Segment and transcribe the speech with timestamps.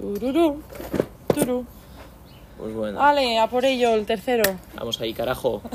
[0.00, 0.62] Tururú,
[1.34, 1.66] turú.
[2.58, 4.42] Pues bueno, Vale, a por ello, el tercero.
[4.74, 5.62] vamos ahí, carajo.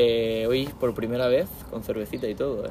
[0.00, 2.70] Eh, hoy por primera vez con cervecita y todo, ¿eh?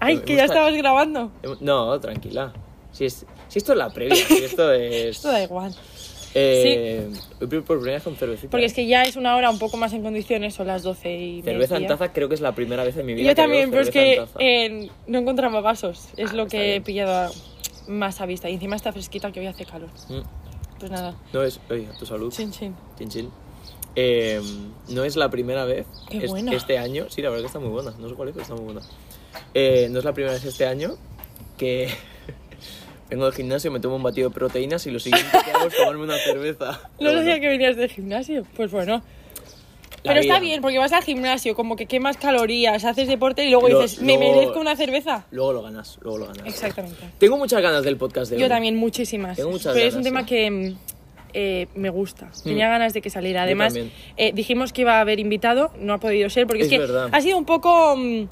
[0.00, 1.30] Ay, que ya estabas grabando.
[1.60, 2.54] No, tranquila.
[2.90, 5.16] Si, es, si esto es la previa, si esto es...
[5.16, 5.74] Esto da igual.
[6.34, 7.06] Eh,
[7.38, 8.50] Hoy por primera vez con cervecita.
[8.50, 11.12] Porque es que ya es una hora un poco más en condiciones, son las 12
[11.14, 13.70] y Cerveza en taza creo que es la primera vez en mi vida Yo también,
[13.70, 16.08] pero es que eh, no encontramos vasos.
[16.16, 17.30] Es Ah, lo que he pillado a-
[17.86, 18.48] más a vista.
[18.50, 19.88] Y encima está fresquita que hoy hace calor.
[20.08, 20.20] Mm.
[20.78, 21.14] Pues nada.
[21.32, 21.60] No es...
[21.70, 22.32] Oye, tu salud.
[22.32, 22.74] Chin, chin.
[22.98, 23.30] Chin, chin.
[23.96, 24.40] Eh,
[24.88, 26.52] no es la primera vez Qué es- buena.
[26.52, 27.06] este año.
[27.10, 27.92] Sí, la verdad que está muy buena.
[27.98, 28.80] No sé cuál es, pero está muy buena.
[29.54, 30.96] Eh, no es la primera vez este año
[31.56, 31.88] que
[33.10, 35.76] vengo del gimnasio, me tomo un batido de proteínas y lo siguiente que hago es
[35.76, 36.72] tomarme una cerveza.
[36.94, 38.44] No Pero sabía bueno, que venías del gimnasio.
[38.56, 39.02] Pues bueno.
[40.04, 43.68] Pero está bien, porque vas al gimnasio, como que quemas calorías, haces deporte y luego
[43.68, 45.24] Lo- dices, ¿me merezco una cerveza?
[45.30, 46.46] Luego lo ganas, luego lo ganas.
[46.46, 46.98] Exactamente.
[47.18, 48.48] Tengo muchas ganas del podcast de Yo hoy.
[48.50, 49.36] también, muchísimas.
[49.36, 50.26] Tengo muchas Pero es un tema sí.
[50.26, 50.76] que mm,
[51.32, 52.30] eh, me gusta.
[52.44, 53.40] Tenía ganas de que saliera.
[53.40, 53.74] Yo Además,
[54.16, 56.78] eh, dijimos que iba a haber invitado, no ha podido ser, porque es, Es que
[56.78, 57.08] verdad.
[57.10, 58.28] ha sido un poco mm,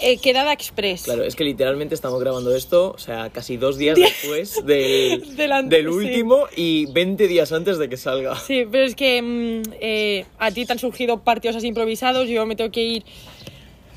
[0.00, 1.02] eh, quedada express.
[1.04, 5.68] Claro, es que literalmente estamos grabando esto, o sea, casi dos días después del, Del
[5.68, 5.88] del sí.
[5.92, 8.36] último y 20 días antes de que salga.
[8.36, 12.46] Sí, pero es que mm, eh, a ti te han surgido partidos así improvisados, yo
[12.46, 13.04] me tengo que ir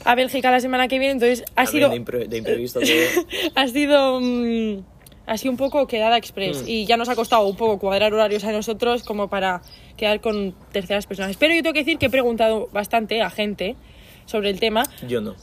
[0.03, 1.89] a Bélgica la semana que viene, entonces ha sido...
[1.89, 2.91] de, impre- de imprevisto todo.
[3.55, 4.83] ha sido mm,
[5.27, 6.67] ha sido un poco quedada express Mm.
[6.69, 9.63] y ya nos ha costado un poco cuadrar horarios a nosotros como para
[9.97, 11.35] quedar con terceras personas.
[11.37, 13.75] Pero yo tengo que decir que he preguntado bastante a gente
[14.27, 14.83] sobre el tema.
[15.07, 15.35] Yo no.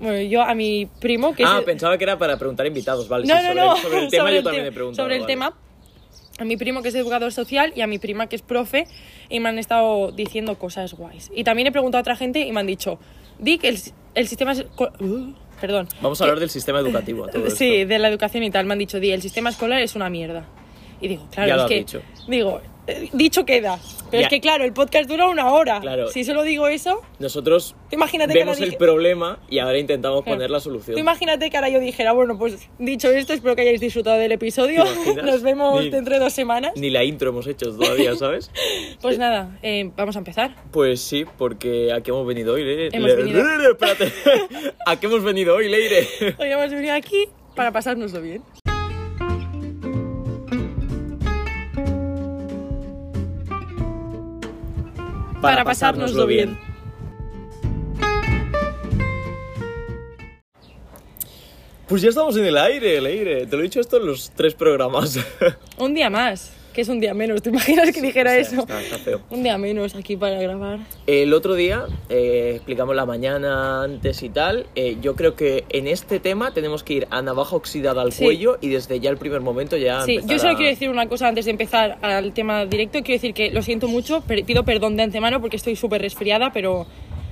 [0.00, 3.26] Bueno, yo a mi primo que Ah, es pensaba que era para preguntar invitados, vale.
[3.26, 5.04] no, sí, no, sobre, no, sobre el tema sobre yo el también te- he preguntado.
[5.04, 5.32] sobre el vale.
[5.32, 5.54] tema
[6.38, 8.86] a mi primo que es educador social y a mi prima que es profe
[9.28, 11.30] y me han estado diciendo cosas guays.
[11.34, 12.98] Y también he preguntado a otra gente y me han dicho,
[13.38, 13.78] di que el,
[14.14, 14.60] el sistema es...
[14.78, 15.86] uh, perdón.
[16.00, 17.26] Vamos a hablar del sistema educativo.
[17.28, 17.88] todo Sí, esto.
[17.88, 18.64] de la educación y tal.
[18.64, 20.46] Me han dicho, di, el sistema escolar es una mierda.
[21.02, 21.78] Y digo, claro, Ya lo es has que.
[21.78, 22.02] dicho.
[22.26, 22.62] Digo,
[23.12, 23.78] dicho queda.
[24.10, 24.26] Pero Ya.
[24.26, 25.80] es que, claro, el podcast dura una hora.
[25.80, 26.08] Claro.
[26.08, 30.36] Si solo digo eso, Nosotros imagínate vemos el dije- problema y ahora intentamos Claro.
[30.38, 30.98] poner la Tú solución.
[30.98, 34.84] imagínate que ahora yo dijera, bueno, pues dicho esto, espero que hayáis disfrutado del episodio.
[35.24, 36.72] Nos vemos Ni- dentro de dos semanas.
[36.74, 38.50] Ni la intro hemos hecho todavía, ¿sabes?
[39.00, 40.56] Pues nada, eh, vamos a empezar.
[40.72, 42.88] Pues sí, porque ¿a qué hemos venido hoy, Leire?
[42.92, 44.12] Hemos Le- venido- Leire, Espérate.
[44.86, 46.08] ¿A qué hemos venido hoy, Leire?
[46.38, 48.42] Hoy hemos venido aquí para pasárnoslo bien.
[55.40, 56.58] Para pasárnoslo bien.
[61.88, 63.46] Pues ya estamos en el aire, Leire.
[63.46, 65.18] Te lo he dicho esto en los tres programas.
[65.78, 67.42] Un día más, que es un día menos.
[67.42, 68.60] ¿Te imaginas que dijera O sea, eso?
[68.60, 69.20] Está, está feo.
[69.30, 70.78] Un día menos aquí para grabar.
[71.06, 74.66] El otro día eh, explicamos la mañana antes y tal.
[74.74, 78.24] Eh, yo creo que en este tema tenemos que ir a navaja oxidada al Sí.
[78.24, 80.02] cuello y desde ya el primer momento ya.
[80.04, 82.98] Sí, yo solo a- quiero decir una cosa antes de empezar al tema directo.
[83.02, 86.86] Quiero decir que lo siento mucho, pido perdón de antemano porque estoy súper resfriada, pero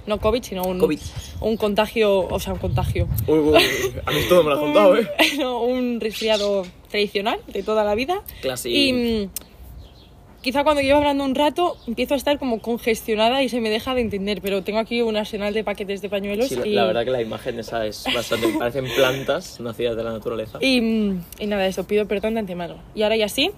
[0.08, 0.98] no COVID, sino un, COVID.
[1.40, 3.06] un contagio, o sea, un contagio.
[3.26, 5.08] Uy, uy, uy, a mí todo me lo has contado, ¿eh?
[5.38, 8.22] no, un resfriado tradicional de toda la vida.
[8.40, 8.72] Classic.
[8.72, 9.30] Y mm,
[10.40, 13.94] quizá cuando llevo hablando un rato empiezo a estar como congestionada y se me deja
[13.94, 16.84] de entender, pero tengo aquí un arsenal de paquetes de pañuelos Sí, la, y, la
[16.86, 18.48] verdad que la imagen esa es bastante.
[18.58, 20.58] parecen plantas nacidas de la naturaleza.
[20.60, 22.76] y, mm, y nada, eso, pido perdón de antemano.
[22.94, 23.50] Y ahora ya sí,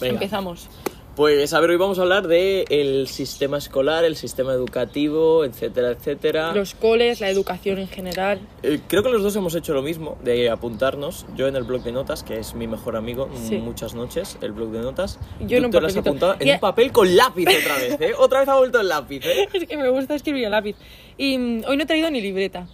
[0.00, 0.14] Venga.
[0.14, 0.68] empezamos.
[1.16, 5.90] Pues a ver, hoy vamos a hablar del el sistema escolar, el sistema educativo, etcétera,
[5.90, 6.52] etcétera.
[6.52, 8.40] Los coles, la educación en general.
[8.64, 11.24] Eh, creo que los dos hemos hecho lo mismo, de apuntarnos.
[11.36, 13.58] Yo en el blog de notas, que es mi mejor amigo, Sí.
[13.58, 15.20] muchas noches, el blog de notas.
[15.38, 18.12] Yo un te lo has apuntado en un papel con lápiz otra vez, ¿eh?
[18.18, 19.48] Otra vez ha vuelto el lápiz, ¿eh?
[19.52, 20.74] Es que me gusta escribir a lápiz.
[21.16, 22.66] Y mm, hoy no he traído ni libreta.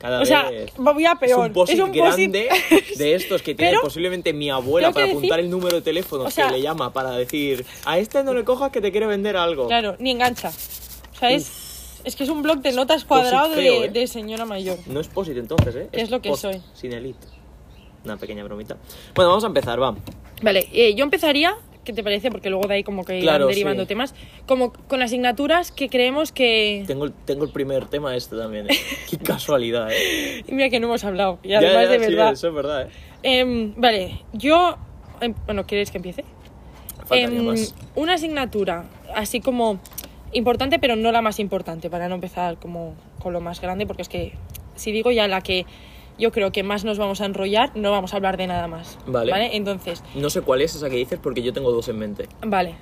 [0.00, 0.72] Cada O sea, vez.
[0.78, 1.40] voy a Es peor.
[1.44, 1.94] Es un post-it.
[1.94, 2.48] grande
[2.96, 6.24] de estos que tiene Pero, posiblemente mi abuela para apuntar decir- el número de teléfono
[6.24, 9.06] o sea- que le llama para decir a este no le cojas que te quiere
[9.06, 9.66] vender algo.
[9.66, 10.48] Claro, ni engancha.
[10.48, 13.88] O sea, es, es que es un blog de notas cuadrado feo, de, ¿eh?
[13.90, 14.78] de señora mayor.
[14.86, 15.88] No es posit entonces, ¿eh?
[15.92, 16.62] Es lo que soy.
[16.72, 17.26] Sin elite.
[18.02, 18.78] Una pequeña bromita.
[19.14, 19.94] Bueno, vamos a empezar, va.
[20.40, 21.54] Vale, eh, yo empezaría,
[21.90, 22.30] ¿qué te parece?
[22.30, 23.88] Porque luego de ahí como que irán Claro, derivando sí.
[23.88, 24.14] temas,
[24.46, 26.84] como con asignaturas que creemos que...
[26.86, 28.70] Tengo, el- tengo el primer tema este también.
[28.70, 28.74] ¿eh?
[29.10, 30.44] Qué casualidad, ¿eh?
[30.46, 32.32] Y mira que no hemos hablado, y Ya, además ya, de sí, verdad.
[32.32, 32.88] eso es verdad, ¿eh?
[33.22, 34.76] Em, vale, yo...
[35.20, 36.24] em, bueno, ¿quieres que empiece?
[37.10, 37.74] Em, más.
[37.96, 38.84] una asignatura
[39.16, 39.80] así como
[40.32, 44.02] importante, pero no la más importante, para no empezar como con lo más grande, porque
[44.02, 44.32] es que
[44.76, 45.66] si digo ya la que
[46.20, 48.98] yo creo que más nos vamos a enrollar, no vamos a hablar de nada más.
[49.06, 49.56] Vale.
[49.56, 52.28] Entonces, No sé cuál es esa que dices porque yo tengo dos en mente.
[52.46, 52.74] vale.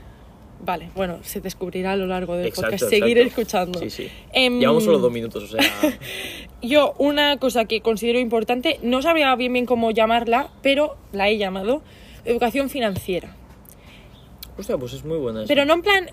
[0.61, 2.91] Vale, bueno, se descubrirá a lo largo del Exacto, podcast.
[2.91, 3.41] Seguir exacto.
[3.43, 3.79] escuchando.
[3.79, 4.09] Sí, sí.
[4.33, 5.61] Em, Llevamos solo dos minutos, o sea.
[6.63, 11.39] Yo, una cosa que considero importante, no sabía bien bien cómo llamarla, pero la he
[11.39, 11.81] llamado.
[12.25, 13.37] educación financiera.
[14.59, 15.47] Hostia, pues es muy buena esa.
[15.49, 16.11] Pero no en plan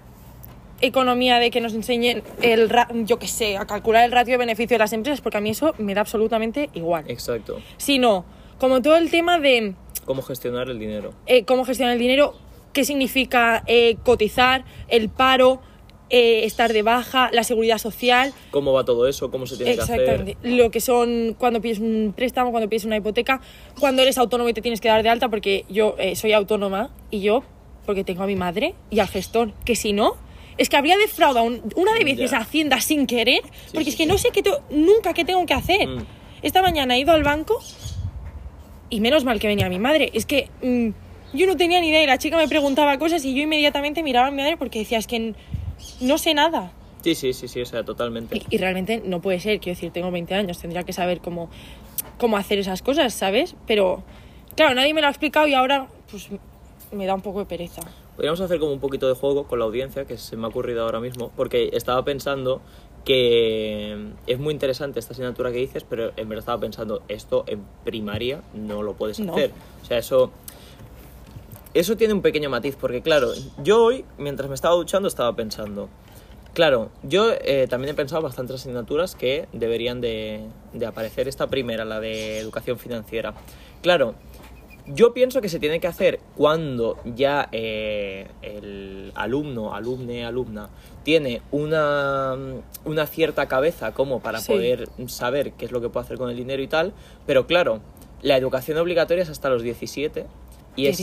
[0.82, 4.38] economía de que nos enseñen el ra- yo qué sé, a calcular el ratio de
[4.38, 7.06] beneficio de las empresas, porque a mí eso me da absolutamente igual.
[7.08, 7.60] Exacto.
[7.78, 8.26] Sino
[8.58, 9.74] como todo el tema de
[10.06, 11.14] Cómo gestionar el dinero.
[11.26, 12.36] eh, cómo gestionar el dinero,
[12.74, 15.62] qué significa eh, cotizar, el paro,
[16.12, 19.82] eh, estar de baja, la seguridad social, Cómo va todo eso, cómo se tiene que
[19.82, 20.00] hacer.
[20.02, 20.38] Exactamente.
[20.48, 23.42] Lo que son cuando pides un préstamo, cuando pides una hipoteca,
[23.80, 26.92] cuando eres autónomo y te tienes que dar de alta, porque yo eh, soy autónoma
[27.10, 27.44] y yo,
[27.88, 30.16] porque tengo a mi madre y al gestor, que si no,
[30.58, 33.42] es que habría defraudado un- una de veces a Hacienda sin querer,
[33.74, 34.10] porque sí, es que sí.
[34.10, 35.88] no sé qué nunca qué tengo que hacer.
[35.88, 36.06] Mm.
[36.42, 37.60] Esta mañana he ido al banco
[38.90, 40.12] y menos mal que venía mi madre.
[40.14, 40.90] Es que mm,
[41.38, 44.28] yo no tenía ni idea y la chica me preguntaba cosas y yo inmediatamente miraba
[44.28, 45.34] a mi madre porque decía, es que
[46.02, 46.72] no sé nada.
[47.04, 48.38] Sí, sí, sí, sí, o sea, totalmente.
[48.38, 51.50] Y, y realmente no puede ser, quiero decir, tengo 20 años, tendría que saber cómo,
[52.18, 53.56] cómo hacer esas cosas, ¿sabes?
[53.68, 54.04] Pero,
[54.56, 56.30] claro, nadie me lo ha explicado y ahora, pues,
[56.92, 57.82] me da un poco de pereza.
[58.16, 60.84] Podríamos hacer como un poquito de juego con la audiencia, que se me ha ocurrido
[60.84, 62.62] ahora mismo, porque estaba pensando
[63.04, 67.64] que es muy interesante esta asignatura que dices, pero en verdad estaba pensando, esto en
[67.84, 69.34] primaria no lo puedes No.
[69.34, 69.52] hacer.
[69.84, 70.32] O sea, eso...
[71.74, 73.32] Eso tiene un pequeño matiz, porque claro,
[73.62, 75.90] yo hoy, mientras me estaba duchando, estaba pensando,
[76.54, 81.28] claro, yo eh, también he pensado bastantes asignaturas que deberían de, de aparecer.
[81.28, 83.34] Esta primera, la de educación financiera.
[83.82, 84.16] Claro,
[84.88, 90.70] yo pienso que se tiene que hacer cuando ya eh, el alumno, alumne, alumna
[91.04, 92.36] tiene una,
[92.86, 94.52] una cierta cabeza como para Sí.
[94.52, 96.94] poder saber qué es lo que puede hacer con el dinero y tal.
[97.26, 97.82] Pero claro,
[98.22, 100.26] la educación obligatoria es hasta los 17
[100.76, 100.98] y es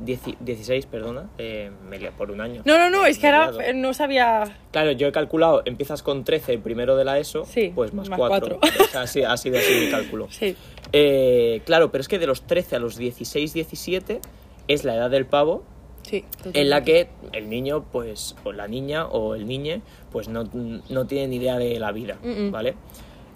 [0.00, 0.36] 16.
[0.40, 1.70] 10 16, perdona, eh,
[2.16, 2.62] por un año.
[2.64, 4.44] No, no, no, es que ahora eh, no sabía...
[4.72, 8.08] Claro, yo he calculado, empiezas con 13 el primero de la ESO, Sí, pues más,
[8.08, 8.58] más 4.
[8.60, 8.84] cuatro.
[8.84, 10.28] O sea, sí, ha sido así mi cálculo.
[10.30, 10.56] Sí,
[10.92, 14.20] Eh, claro, pero es que de los 13 a los 16, 17
[14.68, 15.64] es la edad del pavo
[16.02, 16.24] sí.
[16.52, 19.82] en la que el niño, pues, o la niña o el niñe,
[20.12, 22.50] pues no, no tiene ni idea de la vida, Mm, mm.
[22.52, 22.74] ¿vale?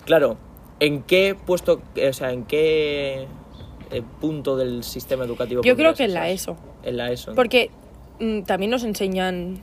[0.05, 0.37] Claro,
[0.81, 3.27] ¿en qué puesto, o sea, en qué
[3.91, 5.63] eh, punto del sistema educativo?
[5.63, 6.29] Yo creo que en la?
[6.31, 6.57] ESO.
[6.83, 7.35] En la ESO.
[7.35, 7.71] Porque
[8.21, 9.61] mm, también nos enseñan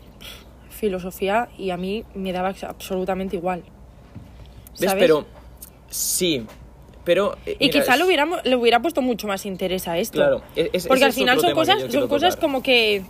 [0.70, 3.64] filosofía y a mí me daba absolutamente igual.
[4.80, 4.90] ¿Ves?
[4.90, 5.04] ¿sabes?
[5.04, 5.26] Pero,
[5.90, 6.46] sí,
[7.06, 7.38] pero...
[7.46, 10.18] eh, Y mira, quizá es- le, hubiéramos, le hubiera puesto mucho más interés a esto.
[10.18, 13.04] Claro, es- Porque al final son cosas, son cosas como que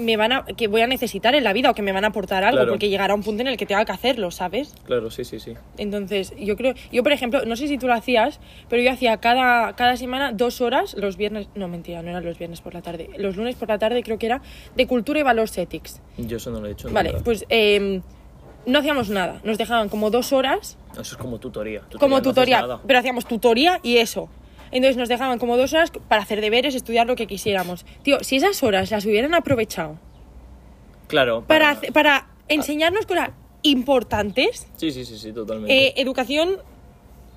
[0.00, 2.08] me van a, que voy a necesitar en la vida o que me van a
[2.08, 2.72] aportar algo, Claro.
[2.72, 4.74] porque llegará un punto en el que tenga que hacerlo, ¿sabes?
[4.84, 5.54] Claro, sí, sí, sí.
[5.78, 9.16] Entonces, yo creo, yo por ejemplo, no sé si tú lo hacías, pero yo hacía
[9.18, 12.82] cada, cada semana dos horas, los viernes, no mentira, no eran los viernes por la
[12.82, 14.42] tarde, los lunes por la tarde creo que era,
[14.76, 16.00] de cultura y valores ethics.
[16.18, 17.24] Yo eso no lo he hecho Vale, nunca.
[17.24, 18.00] pues eh,
[18.66, 21.80] no hacíamos nada, nos dejaban como dos horas Eso es como tutoría.
[21.80, 24.28] Tutoría como no tutoría, pero hacíamos tutoría y eso.
[24.72, 27.84] Entonces nos dejaban como dos horas para hacer deberes, estudiar lo que quisiéramos.
[28.02, 29.98] Tío, si esas horas las hubieran aprovechado
[31.08, 31.42] Claro.
[31.46, 33.30] para, hace- para enseñarnos cosas
[33.62, 35.74] importantes, Sí, sí, sí, sí, totalmente.
[35.88, 36.56] eh, educación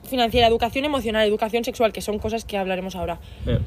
[0.09, 3.59] financiera, educación emocional, educación sexual, que son cosas que hablaremos ahora, Eh.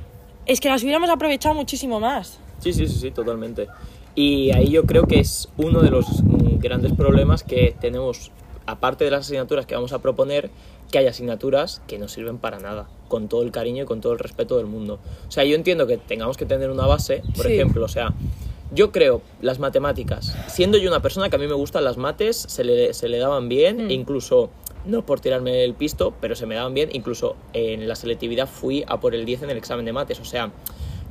[0.47, 2.39] es que las hubiéramos aprovechado muchísimo más.
[2.61, 3.67] Sí, sí, sí, sí, totalmente.
[4.15, 8.31] Y ahí yo creo que es uno de los mm, grandes problemas que tenemos,
[8.67, 10.51] aparte de las asignaturas que vamos a proponer,
[10.91, 14.13] que hay asignaturas que no sirven para nada, con todo el cariño y con todo
[14.13, 14.99] el respeto del mundo.
[15.29, 17.55] O sea, yo entiendo que tengamos que tener una base, por Sí.
[17.55, 18.13] ejemplo, o sea,
[18.73, 22.37] yo creo las matemáticas, siendo yo una persona que a mí me gustan las mates,
[22.37, 23.91] se le, se le daban bien, Mm.
[23.91, 24.51] incluso,
[24.85, 28.85] no por tirarme el pisto, pero se me daban bien, incluso en la selectividad fui
[28.87, 30.51] a por el 10 en el examen de mates, o sea,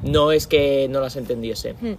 [0.03, 1.74] no es que no las entendiese.
[1.82, 1.94] Hmm.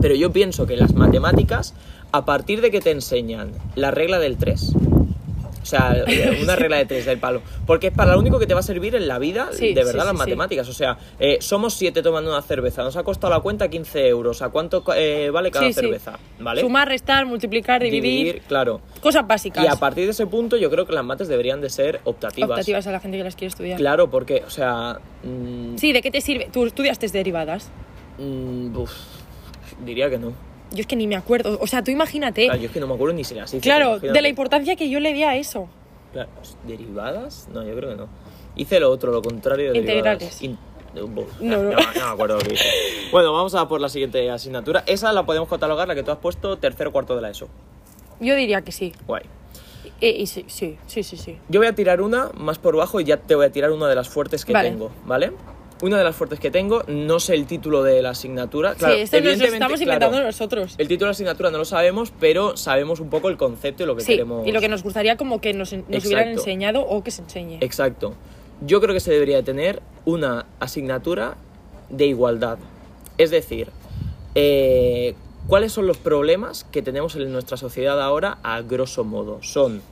[0.00, 1.74] Pero yo pienso que las matemáticas,
[2.12, 4.72] a partir de que te enseñan la regla del 3,
[5.64, 6.04] o sea,
[6.42, 8.62] una regla de 3 del palo, porque es para lo único que te va a
[8.62, 10.16] servir en la vida, Sí, de verdad, sí, las sí.
[10.18, 10.68] matemáticas.
[10.68, 14.42] O sea, eh, somos 7 tomando una cerveza, nos ha costado la cuenta 15 euros,
[14.42, 16.18] ¿a cuánto eh, vale cada cerveza?
[16.38, 16.60] ¿Vale?
[16.60, 18.82] Sumar, restar, multiplicar, dividir, claro.
[19.00, 19.64] cosas básicas.
[19.64, 22.50] Y a partir de ese punto yo creo que las mates deberían de ser optativas.
[22.50, 23.78] optativas a la gente que las quiere estudiar.
[23.78, 24.98] Claro, porque, o sea...
[25.22, 26.48] mm, Sí, ¿de qué te sirve?
[26.52, 27.70] ¿Tú estudiaste derivadas?
[28.18, 28.92] mm, uf,
[29.84, 30.32] diría que no.
[30.74, 31.58] Yo es que ni me acuerdo.
[31.60, 32.44] O sea, tú imagínate.
[32.46, 33.60] Claro, yo es que no me acuerdo ni si las hice.
[33.60, 35.68] Claro, de la importancia que yo le di a eso.
[36.12, 36.28] Claro,
[36.66, 37.48] ¿Derivadas?
[37.52, 38.08] No, yo creo que no.
[38.56, 40.42] Hice lo otro, lo contrario de Integrales.
[40.42, 40.58] In-
[40.96, 41.70] Uf, No, no.
[41.70, 42.64] no me acuerdo lo que hice.
[43.10, 44.82] Bueno, vamos a por la siguiente asignatura.
[44.86, 47.48] Esa la podemos catalogar, la que tú has puesto, tercero o cuarto de la ESO.
[48.20, 48.92] Yo diría que sí.
[49.06, 49.22] Guay.
[50.00, 51.38] Eh, y sí, sí, sí, sí, sí.
[51.48, 53.86] Yo voy a tirar una más por bajo y ya te voy a tirar una
[53.88, 54.70] de las fuertes que Vale.
[54.70, 55.32] tengo, ¿vale?
[55.82, 58.74] Una de las fuertes que tengo, no sé el título de la asignatura.
[58.74, 60.74] Claro, sí, esto nos lo estamos claro, inventando nosotros.
[60.78, 63.86] El título de la asignatura no lo sabemos, pero sabemos un poco el concepto y
[63.86, 64.46] lo que Sí, queremos.
[64.46, 67.58] y lo que nos gustaría como que nos, nos hubieran enseñado o que se enseñe.
[67.60, 68.14] Exacto.
[68.64, 71.36] Yo creo que se debería de tener una asignatura
[71.90, 72.58] de igualdad.
[73.18, 73.68] Es decir,
[74.34, 75.14] eh,
[75.46, 79.42] ¿cuáles son los problemas que tenemos en nuestra sociedad ahora a grosso modo?
[79.42, 79.82] Son,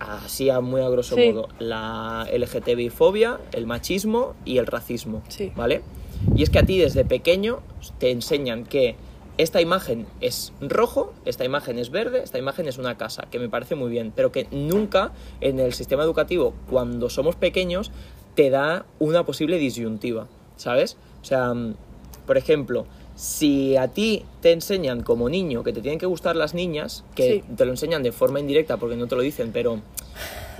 [0.00, 1.32] así a muy a grosso Sí.
[1.32, 5.52] modo, la LGTBI-fobia, el machismo y el racismo, Sí.
[5.56, 5.82] ¿vale?
[6.34, 7.60] Y es que a ti desde pequeño
[7.98, 8.96] te enseñan que
[9.38, 13.48] esta imagen es rojo, esta imagen es verde, esta imagen es una casa, que me
[13.48, 17.92] parece muy bien, pero que nunca en el sistema educativo, cuando somos pequeños,
[18.34, 20.26] te da una posible disyuntiva,
[20.56, 20.96] ¿sabes?
[21.22, 21.52] O sea,
[22.26, 22.86] por ejemplo,
[23.18, 27.42] si a ti te enseñan como niño que te tienen que gustar las niñas, que
[27.48, 27.54] Sí.
[27.56, 29.80] te lo enseñan de forma indirecta porque no te lo dicen, pero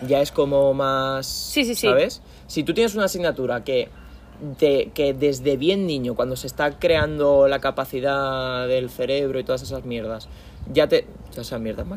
[0.08, 1.86] ya es como más, Sí, sí, sí.
[1.86, 2.20] ¿sabes?
[2.48, 3.88] Si tú tienes una asignatura que,
[4.58, 9.62] de- que desde bien niño, cuando se está creando la capacidad del cerebro y todas
[9.62, 10.28] esas mierdas,
[10.72, 11.06] ya te...
[11.30, 11.96] Todas esas mierdas, me,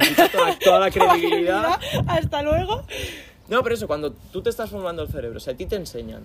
[0.00, 1.78] quitado toda, toda la credibilidad.
[2.06, 2.82] Hasta luego.
[3.48, 6.22] No, pero eso, cuando tú te estás formando el cerebro, si a ti te enseñan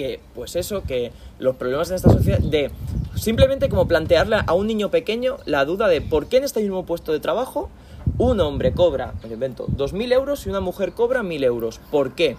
[0.00, 2.70] que, pues eso, que los problemas en esta sociedad, de
[3.16, 6.86] simplemente como plantearle a un niño pequeño la duda de por qué en este mismo
[6.86, 7.68] puesto de trabajo
[8.16, 11.80] un hombre cobra, me invento, 2.000 euros y una mujer cobra 1.000 euros.
[11.90, 12.38] ¿Por qué?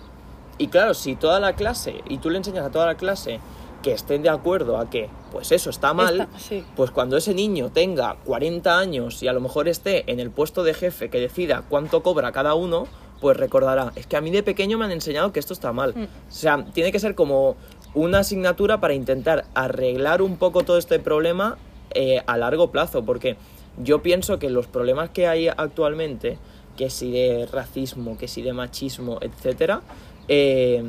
[0.57, 3.39] Y claro, si toda la clase, y tú le enseñas a toda la clase
[3.83, 6.63] que estén de acuerdo a que, pues eso está mal, sí.
[6.75, 10.63] pues cuando ese niño tenga 40 años y a lo mejor esté en el puesto
[10.63, 12.87] de jefe que decida cuánto cobra cada uno,
[13.21, 15.93] pues recordará, es que a mí de pequeño me han enseñado que esto está mal.
[15.95, 16.03] Mm.
[16.03, 17.55] O sea, tiene que ser como
[17.93, 21.57] una asignatura para intentar arreglar un poco todo este problema
[21.93, 23.37] eh, a largo plazo, porque
[23.77, 26.37] yo pienso que los problemas que hay actualmente,
[26.75, 29.81] que si de racismo, que si de machismo, etcétera,
[30.27, 30.83] eh,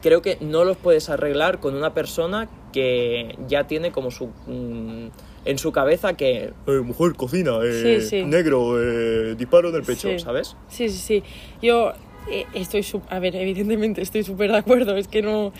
[0.00, 5.08] creo que no los puedes arreglar con una persona que ya tiene como su mm,
[5.44, 8.24] en su cabeza que eh, mujer cocina Sí, sí.
[8.24, 10.18] negro eh, disparo en el pecho Sí.
[10.18, 11.22] sabes Sí, sí, sí.
[11.60, 11.92] Yo
[12.30, 15.52] eh, estoy, su- a ver, evidentemente estoy súper de acuerdo, es que no...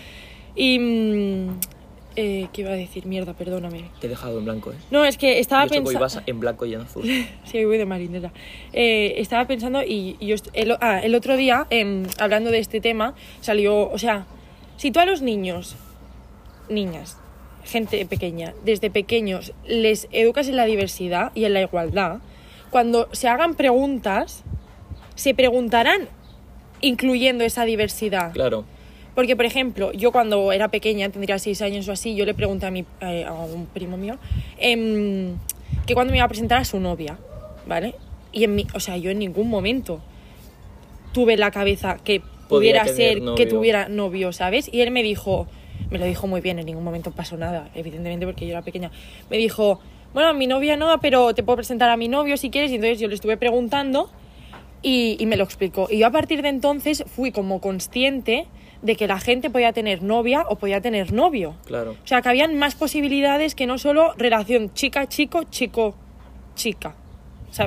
[0.55, 0.79] Y...
[0.79, 1.59] mm,
[2.15, 3.07] eh, ¿Qué iba a decir?
[3.07, 3.89] Mierda, perdóname.
[3.99, 6.21] te he dejado en blanco eh No, es que estaba pensando...
[6.27, 7.03] en blanco y en azul
[7.43, 8.31] Sí, voy de marinera.
[8.71, 12.79] Eh, estaba pensando y, y yo el, ah, el otro día, em, hablando de este
[12.81, 14.27] tema, salió, o sea,
[14.77, 15.75] si tú a los niños,
[16.69, 17.17] niñas,
[17.63, 22.19] gente pequeña, desde pequeños les educas en la diversidad y en la igualdad,
[22.69, 24.43] cuando se hagan preguntas,
[25.15, 26.07] se preguntarán
[26.81, 28.33] incluyendo esa diversidad.
[28.33, 28.65] claro
[29.15, 32.65] Porque, por ejemplo, yo cuando era pequeña, tendría seis años o así, yo le pregunté
[32.65, 34.17] a, mi, eh, a un primo mío
[34.57, 35.35] em,
[35.85, 37.17] que cuando me iba a presentar a su novia,
[37.67, 37.95] ¿vale?
[38.31, 40.01] Y en mi, o sea, yo en ningún momento
[41.13, 44.69] tuve la cabeza que Podía pudiera ser que tuviera novio, ¿sabes?
[44.71, 45.47] Y él me dijo,
[45.89, 48.91] me lo dijo muy bien, en ningún momento pasó nada, evidentemente porque yo era pequeña.
[49.29, 49.79] Me dijo,
[50.13, 52.71] bueno, mi novia no, pero te puedo presentar a mi novio si quieres.
[52.71, 54.09] Y entonces yo le estuve preguntando
[54.81, 55.87] y, y me lo explicó.
[55.89, 58.47] Y yo a partir de entonces fui como consciente
[58.83, 61.55] de que la gente podía tener novia o podía tener novio.
[61.65, 66.95] claro O sea, que habían más posibilidades que no solo relación chica-chico, chico-chica.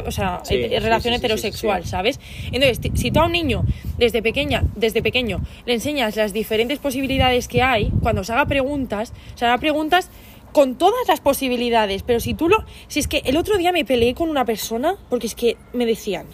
[0.06, 1.86] O sea, Sí, eh, relación sí, sí, heterosexual.
[1.86, 2.20] ¿sabes?
[2.52, 3.64] Entonces, si tú a un niño
[3.98, 9.12] desde pequeña, desde pequeño le enseñas las diferentes posibilidades que hay, cuando se haga preguntas,
[9.34, 10.10] se haga preguntas
[10.52, 13.84] con todas las posibilidades, pero si tú lo si es que el otro día me
[13.84, 16.26] peleé con una persona porque es que me decían,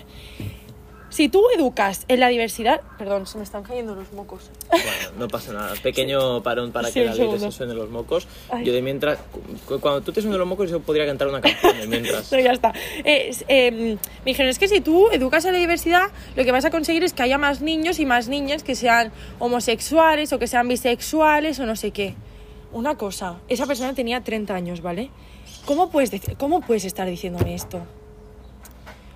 [1.13, 4.51] si tú educas en la diversidad, perdón, se me están cayendo los mocos.
[4.71, 4.87] Bueno,
[5.19, 5.75] no pasa nada.
[5.83, 7.51] Pequeño parón para Sí, que la Lili segundo.
[7.51, 8.27] se suene los mocos.
[8.51, 8.65] Ay.
[8.65, 9.19] Yo de mientras...
[9.67, 12.33] cu- Cuando tú te suenes los mocos yo podría cantar una canción de mientras.
[12.33, 12.73] No, ya está.
[13.05, 16.65] Eh, eh, me dijeron, es que si tú educas a la diversidad, lo que vas
[16.65, 20.47] a conseguir es que haya más niños y más niñas que sean homosexuales o que
[20.47, 22.15] sean bisexuales o no sé qué.
[22.73, 25.11] Una cosa, esa persona tenía 30 años, ¿vale?
[25.67, 27.83] ¿Cómo puedes, decir- cómo puedes estar diciéndome esto?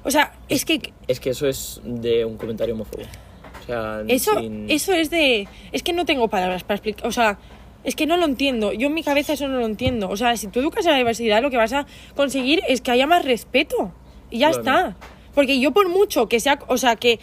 [0.06, 3.02] O sea, es que Es que eso es de un comentario homófobo.
[3.02, 5.48] O sea, eso, sin- eso es de...
[5.72, 7.06] Es que no tengo palabras para explicar.
[7.06, 7.38] O sea,
[7.82, 8.72] es que no lo entiendo.
[8.72, 10.08] Yo en mi cabeza eso no lo entiendo.
[10.08, 12.92] O sea, si tú educas a la diversidad, lo que vas a conseguir es que
[12.92, 13.92] haya más respeto.
[14.30, 14.96] Y ya está.
[15.34, 16.60] Porque yo por mucho que sea...
[16.68, 17.18] O sea, que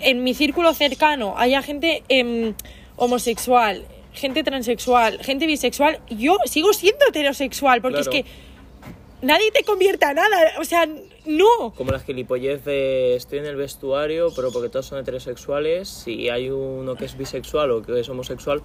[0.00, 2.54] en mi círculo cercano haya gente em,
[2.96, 3.84] homosexual,
[4.14, 7.82] gente transexual, gente bisexual, yo sigo siendo heterosexual.
[7.82, 8.10] Porque Claro.
[8.10, 8.30] es que
[9.20, 10.38] nadie te convierte a nada.
[10.58, 10.86] O sea,
[11.26, 11.72] no.
[11.76, 16.50] Como las gilipollez de estoy en el vestuario, pero porque todos son heterosexuales, si hay
[16.50, 18.62] uno que es bisexual o que es homosexual,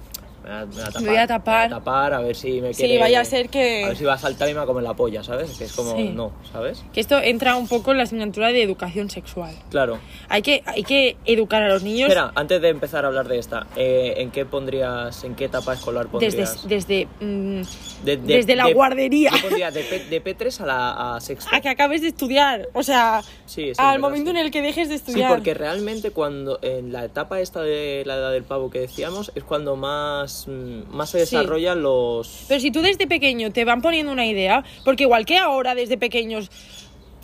[0.48, 1.02] me voy a, me voy a tapar.
[1.02, 1.70] Me voy a tapar.
[1.70, 3.00] Me voy a tapar a ver si me Sí, quiere...
[3.00, 4.84] vaya a ser que- A ver si va a saltar y me va a comer
[4.84, 5.52] la polla, ¿sabes?
[5.58, 6.10] Que es como, Sí.
[6.10, 6.84] no, ¿sabes?
[6.94, 9.54] Que esto entra un poco en la asignatura de educación sexual.
[9.70, 10.00] Claro.
[10.30, 13.40] Hay que, hay que educar a los niños Espera, antes de empezar a hablar de
[13.40, 16.68] esta, eh, ¿en qué pondrías, en qué etapa escolar desde, pondrías?
[16.68, 17.62] desde, mm,
[18.06, 21.50] De- de- desde la de- guardería pondría de, P, de P3 a la a sexto.
[21.56, 22.70] a que acabes de estudiar.
[22.74, 24.38] O sea, Sí, sí, al momento sí.
[24.38, 25.30] en el que dejes de Sí, estudiar.
[25.32, 29.44] porque realmente cuando en la etapa esta de la edad del pavo que decíamos es
[29.44, 32.46] cuando más más, mm, más se desarrollan los...
[32.48, 35.98] Pero si tú desde pequeño te van poniendo una idea, porque igual que ahora desde
[35.98, 36.50] pequeños,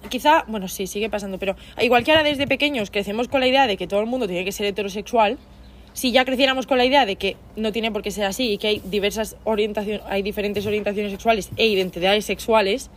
[0.10, 3.68] quizá, bueno, sí, sigue pasando, pero igual que ahora desde pequeños crecemos con la idea
[3.68, 5.38] de que todo el mundo tiene que ser heterosexual,
[5.94, 8.58] si ya creciéramos con la idea de que no tiene por qué ser así y
[8.58, 12.90] que hay diversas orientaciones, hay diferentes orientaciones sexuales e identidades sexuales,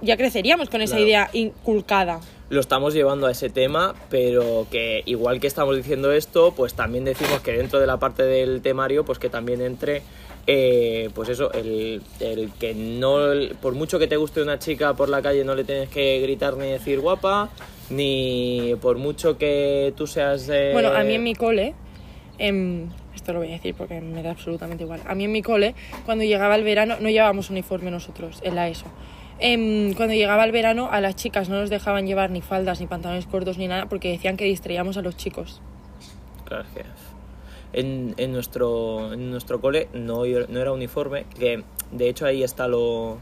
[0.00, 1.06] ya creceríamos con esa Claro.
[1.06, 2.20] idea inculcada.
[2.50, 7.04] Lo estamos llevando a ese tema, pero que igual que estamos diciendo esto, pues también
[7.04, 10.02] decimos que dentro de la parte del temario, pues que también entre,
[10.48, 12.02] eh, pues eso, el,
[12.58, 13.18] que no,
[13.62, 16.56] por mucho que te guste una chica por la calle, no le tienes que gritar
[16.56, 17.50] ni decir guapa,
[17.88, 20.48] ni por mucho que tú seas...
[20.48, 21.74] eh, Bueno, a mí en mi cole,
[22.38, 25.00] em, esto lo voy a decir porque me da absolutamente igual.
[25.06, 28.68] A mí en mi cole, cuando llegaba el verano, no llevábamos uniforme nosotros, en la
[28.68, 28.86] ESO.
[29.40, 32.86] Em, cuando llegaba el verano, a las chicas no nos dejaban llevar ni faldas, ni
[32.86, 35.60] pantalones cortos, ni nada, porque decían que distraíamos a los chicos.
[36.44, 36.84] Claro, que
[37.72, 42.68] en, en nuestro, en nuestro cole no, no era uniforme, que de hecho ahí está
[42.68, 43.18] lo,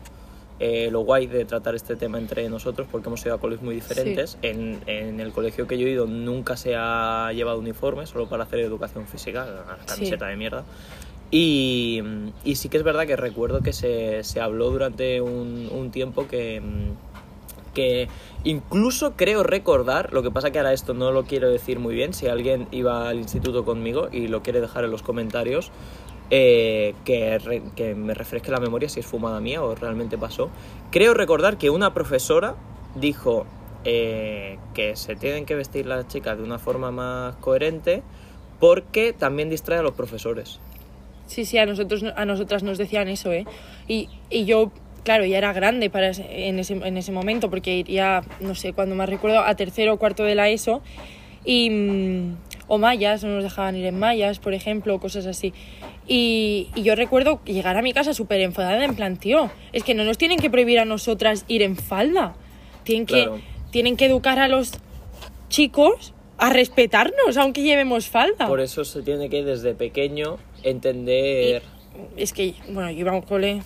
[0.59, 3.75] eh, lo guay de tratar este tema entre nosotros, porque hemos ido a colegios muy
[3.75, 4.39] diferentes.
[4.43, 8.45] En, en el colegio que yo he ido nunca se ha llevado uniforme, solo para
[8.45, 10.65] hacer educación física, una camiseta de mierda.
[11.31, 12.03] Y,
[12.55, 16.61] sí que es verdad que recuerdo que se, se habló durante un, un tiempo que,
[16.61, 18.09] mm, que
[18.45, 22.15] incluso creo recordar, lo que pasa que ahora esto no lo quiero decir muy bien,
[22.15, 25.71] si alguien iba al instituto conmigo y lo quiere dejar en los comentarios,
[26.31, 30.51] eh, que, que me refresque la memoria si es fumada mía o realmente pasó.
[30.91, 32.57] Creo recordar que una profesora
[32.95, 33.47] dijo
[33.85, 38.03] eh, que se tienen que vestir las chicas de una forma más coherente
[38.61, 40.59] porque también distrae a los profesores.
[41.29, 43.45] Sí, sí, a nosotros a nosotras nos decían eso, ¿eh?
[43.87, 44.73] Y, y yo,
[45.05, 48.73] claro, ya era grande para ese- en, ese, en ese momento, porque iría, no sé,
[48.73, 50.83] cuando más recuerdo, a tercero o cuarto de la ESO.
[51.45, 55.55] Y, mm, o mallas, no nos dejaban ir en mallas, por ejemplo, cosas así.
[56.07, 59.95] Y, y yo recuerdo llegar a mi casa súper enfadada, en plan, tío, es que
[59.95, 62.35] no nos tienen que prohibir a nosotras ir en falda.
[62.85, 63.41] Tienen que, Claro.
[63.71, 64.73] tienen que educar a los
[65.51, 68.47] chicos a respetarnos, aunque llevemos falda.
[68.47, 71.63] Por eso se tiene que desde pequeño entender
[72.17, 73.63] Es que, bueno, yo iba a un cole.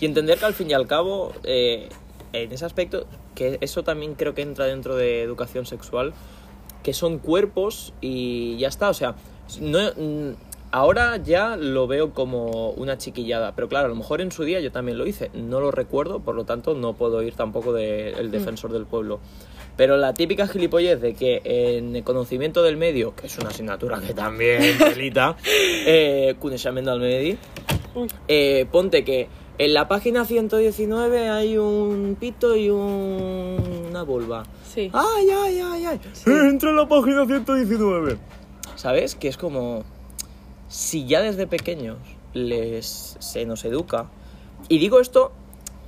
[0.00, 1.88] y entender que al fin y al cabo eh,
[2.32, 6.12] en ese aspecto que eso también creo que entra dentro de educación sexual
[6.82, 9.16] que son cuerpos y ya está o sea
[9.60, 9.78] no
[10.70, 14.60] ahora ya lo veo como una chiquillada pero claro a lo mejor en su día
[14.60, 18.30] yo también lo hice no lo recuerdo por lo tanto no puedo ir tampoco del
[18.30, 19.20] defensor del pueblo
[19.76, 24.00] pero la típica gilipollez de que en el conocimiento del medio, que es una asignatura
[24.00, 25.36] que también pelita,
[25.86, 27.38] eh, coneixement del medi,
[27.94, 28.08] Uy.
[28.26, 34.42] eh, ponte que en la página 119 hay un pito y un- una vulva.
[34.68, 34.90] Sí.
[34.92, 36.00] ¡Ay, ay, ay, ay!
[36.26, 38.18] ¡Entra en la página 119!
[38.74, 39.14] ¿Sabes?
[39.14, 39.84] Que es como...
[40.68, 41.98] Si ya desde pequeños
[42.34, 44.10] les, se nos educa...
[44.68, 45.32] Y digo esto,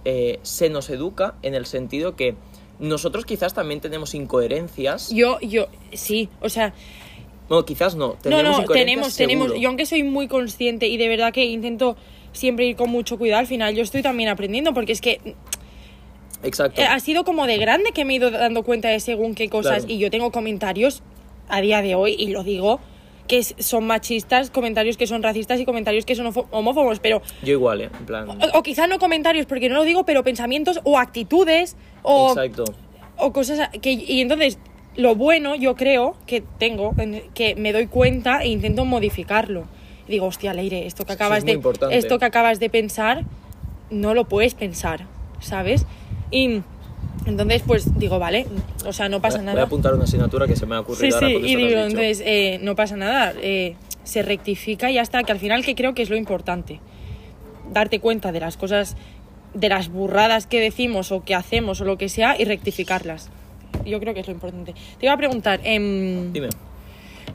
[0.05, 2.35] eh, se nos educa en el sentido que
[2.79, 5.11] nosotros quizás también tenemos incoherencias.
[5.11, 6.73] Yo, yo, sí, o sea,
[7.51, 8.09] No, quizás no.
[8.09, 9.61] no, Tenemos no, incoherencias tenemos, tenemos.
[9.61, 11.97] Yo aunque soy muy consciente y de verdad que intento
[12.33, 15.35] siempre ir con mucho cuidado, al final yo estoy también aprendiendo porque es que
[16.43, 16.81] Exacto.
[16.88, 19.79] ha sido como de grande que me he ido dando cuenta de según qué cosas
[19.81, 19.93] Claro.
[19.93, 21.03] y yo tengo comentarios
[21.49, 22.81] a día de hoy y lo digo
[23.31, 27.81] que son machistas, comentarios que son racistas y comentarios que son homófobos, pero Yo igual,
[27.83, 27.90] ¿eh?
[28.01, 28.29] En plan...
[28.29, 32.64] o, o quizá no comentarios porque no lo digo, pero pensamientos o actitudes o Exacto.
[33.16, 34.59] o cosas que y entonces
[34.97, 39.64] lo bueno yo creo que tengo en- que me doy cuenta e intento modificarlo
[40.09, 41.97] y digo hostia Leire esto que acabas es de importante.
[41.97, 43.25] esto que acabas de pensar
[43.90, 45.07] no lo puedes pensar
[45.38, 45.87] sabes
[46.33, 46.62] y
[47.26, 48.46] entonces pues digo vale
[48.87, 50.83] o sea no pasa Voy a nada apuntar una asignatura que se me ha sí
[50.83, 55.02] ocurrido ahora sí y digo entonces eh, no pasa nada eh, se rectifica y ya
[55.02, 56.80] está que al final que creo que es lo importante
[57.72, 58.96] darte cuenta de las cosas
[59.54, 63.30] de las burradas que decimos o que hacemos o lo que sea y rectificarlas.
[63.85, 64.74] Yo creo que es lo importante.
[64.98, 66.48] Te iba a preguntar, em, Dime.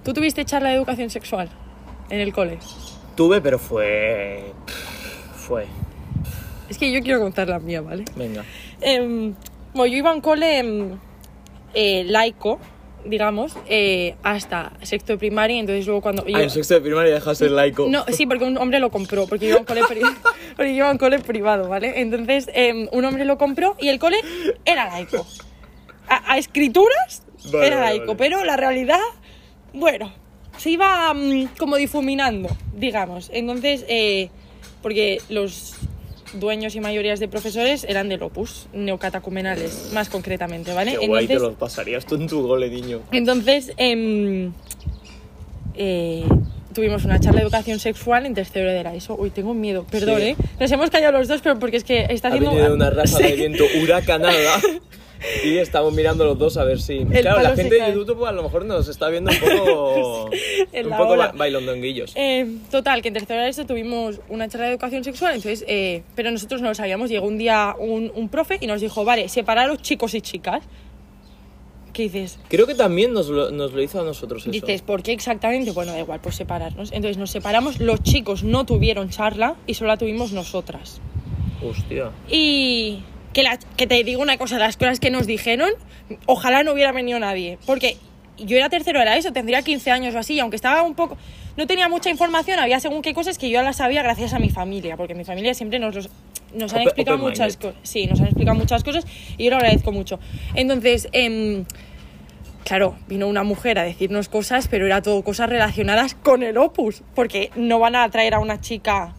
[0.03, 1.49] ¿tú tuviste charla de educación sexual
[2.09, 2.59] en el cole?
[3.15, 4.53] Tuve, pero fue...
[5.35, 5.65] Fue...
[6.69, 8.05] Es que yo quiero contar la mía, ¿vale?
[8.15, 8.43] Venga.
[9.75, 10.97] Bueno, yo iba a un cole em,
[11.73, 12.59] eh, laico,
[13.03, 16.25] digamos, eh, hasta sexto de primaria, entonces luego cuando...
[16.25, 17.85] yo- Ah, en sexto de primaria dejas ser laico.
[17.89, 19.99] No, sí, porque un hombre lo compró, porque iba a un cole, pri-
[20.55, 21.99] porque iba a un cole privado, ¿vale?
[21.99, 24.17] Entonces, em, un hombre lo compró y el cole
[24.63, 25.27] era laico.
[26.07, 28.17] A, a escrituras Vale, era laico, vale.
[28.17, 28.99] pero la realidad,
[29.73, 30.13] bueno,
[30.57, 33.29] se iba mm, como difuminando, digamos.
[33.33, 34.29] Entonces, eh,
[34.81, 35.75] porque los
[36.39, 40.97] dueños y mayorías de profesores eran del Opus, neocatacumenales, más concretamente, ¿vale?
[40.99, 43.01] Qué guay te Entonces, los pasarías tú en tu gole, niño.
[43.11, 44.51] entonces, em,
[45.75, 46.23] eh,
[46.73, 49.15] tuvimos una charla de educación sexual en tercero de la ESO.
[49.15, 50.27] Uy, tengo miedo, perdón, Sí.
[50.27, 50.35] ¿eh?
[50.59, 52.51] Nos hemos callado los dos, pero porque es que está Ha haciendo...
[52.73, 53.23] una ráfaga Sí.
[53.23, 54.59] de viento huracanada
[55.43, 57.06] y estamos mirando los dos a ver si...
[57.06, 57.93] claro, la gente de.
[57.93, 60.30] YouTube a lo mejor nos está viendo un poco...
[60.71, 62.13] en un poco bailondonguillos.
[62.15, 66.04] Eh, total, que en tercero de eso tuvimos una charla de educación sexual, entonces, eh,
[66.15, 67.10] pero nosotros no lo sabíamos.
[67.10, 70.63] Llegó un día un, un profe y nos dijo, vale, separaros chicos y chicas.
[71.95, 72.38] ¿Qué dices?
[72.49, 74.51] Creo que también nos lo, nos lo hizo a nosotros eso.
[74.51, 75.71] Dices, ¿por qué exactamente?
[75.71, 76.91] Bueno, da igual, pues separarnos.
[76.91, 80.99] Entonces nos separamos, los chicos no tuvieron charla y solo la tuvimos nosotras.
[81.63, 82.12] Hostia.
[82.30, 82.99] Y
[83.35, 85.69] que, la- que te digo una cosa, las cosas que nos dijeron,
[86.25, 87.59] ojalá no hubiera venido nadie.
[87.67, 87.97] Porque
[88.37, 90.95] yo era tercero de la ESO, tendría 15 años o así, y aunque estaba un
[90.95, 91.17] poco...
[91.57, 94.49] No tenía mucha información, había según qué cosas que yo las sabía gracias a mi
[94.49, 96.09] familia, porque mi familia siempre nos, los-
[96.53, 97.75] nos han explicado muchas cosas.
[97.83, 99.05] Sí, nos han explicado muchas cosas
[99.37, 100.17] y yo lo agradezco mucho.
[100.53, 101.65] Entonces, em,
[102.63, 107.03] claro, vino una mujer a decirnos cosas, pero era todo cosas relacionadas con el opus,
[107.13, 109.13] porque no van a traer a una chica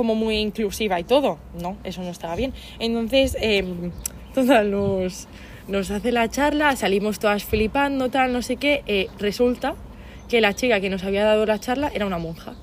[0.00, 1.36] como muy inclusiva y todo.
[1.60, 2.54] No, eso no estaba bien.
[2.78, 3.62] Entonces, eh,
[4.34, 5.28] total, nos,
[5.68, 8.82] nos hace la charla, salimos todas flipando, tal, no sé qué.
[8.86, 9.74] eh, resulta
[10.26, 12.54] que la chica que nos había dado la charla era una monja.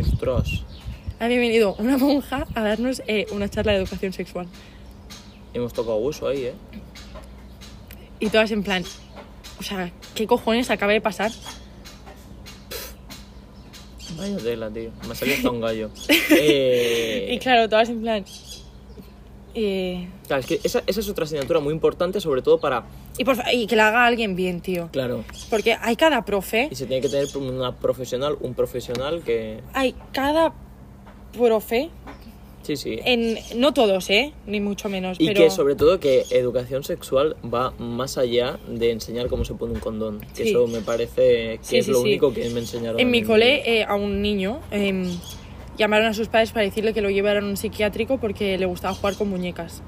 [0.00, 0.64] Ostras.
[1.18, 4.46] Había venido una monja a darnos eh, una charla de educación sexual.
[5.52, 6.54] Hemos tocado hueso ahí, ¿eh?
[8.20, 8.84] Y todas en plan,
[9.58, 11.30] o sea, ¿qué cojones acaba de pasar?
[14.20, 14.90] Vaya tela, tío.
[15.06, 15.90] Me ha salido hasta un gallo.
[16.38, 18.24] Eh, Y claro, todas en plan...
[19.54, 22.84] eh, Claro, es que esa, esa es otra asignatura muy importante, sobre todo para...
[23.18, 24.88] y, por y que la haga alguien bien, tío.
[24.92, 25.24] Claro.
[25.48, 29.60] Porque hay cada profe Y se tiene que tener una profesional, un profesional que...
[29.72, 30.52] hay cada
[31.36, 31.90] profe,
[32.62, 32.98] Sí, sí.
[33.04, 34.32] en, no todos, ¿eh?
[34.46, 35.42] Ni mucho menos, Y pero...
[35.44, 39.80] que sobre todo que educación sexual va más allá de enseñar cómo se pone un
[39.80, 40.20] condón.
[40.34, 40.50] Que Sí.
[40.50, 42.04] eso me parece que Sí, es sí, lo sí.
[42.04, 43.00] único que me enseñaron.
[43.00, 45.08] En mi cole, eh, a un niño, em,
[45.78, 48.94] llamaron a sus padres para decirle que lo llevaran a un psiquiátrico porque le gustaba
[48.94, 49.82] jugar con muñecas.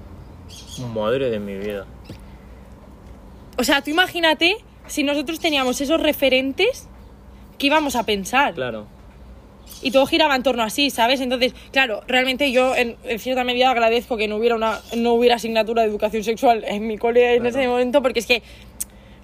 [0.94, 1.86] Madre de mi vida.
[3.58, 4.56] O sea, tú imagínate
[4.86, 6.88] si nosotros teníamos esos referentes,
[7.58, 8.54] ¿qué íbamos a pensar?
[8.54, 8.86] Claro.
[9.80, 11.20] Y todo giraba en torno así, ¿sabes?
[11.20, 15.36] Entonces, claro, realmente yo en, en cierta medida agradezco que no hubiera una no hubiera
[15.36, 18.42] asignatura de educación sexual en mi cole en ese momento porque es que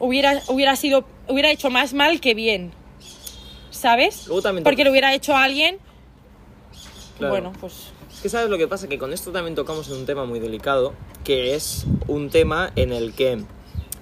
[0.01, 2.73] hubiera hubiera sido hubiera hecho más mal que bien.
[3.71, 4.27] ¿Sabes?
[4.65, 5.79] Porque lo hubiera hecho alguien.
[7.19, 7.33] Claro.
[7.33, 10.07] Bueno, pues Es que sabes lo que pasa, que con esto también tocamos en un
[10.07, 13.39] tema muy delicado, que es un tema en el que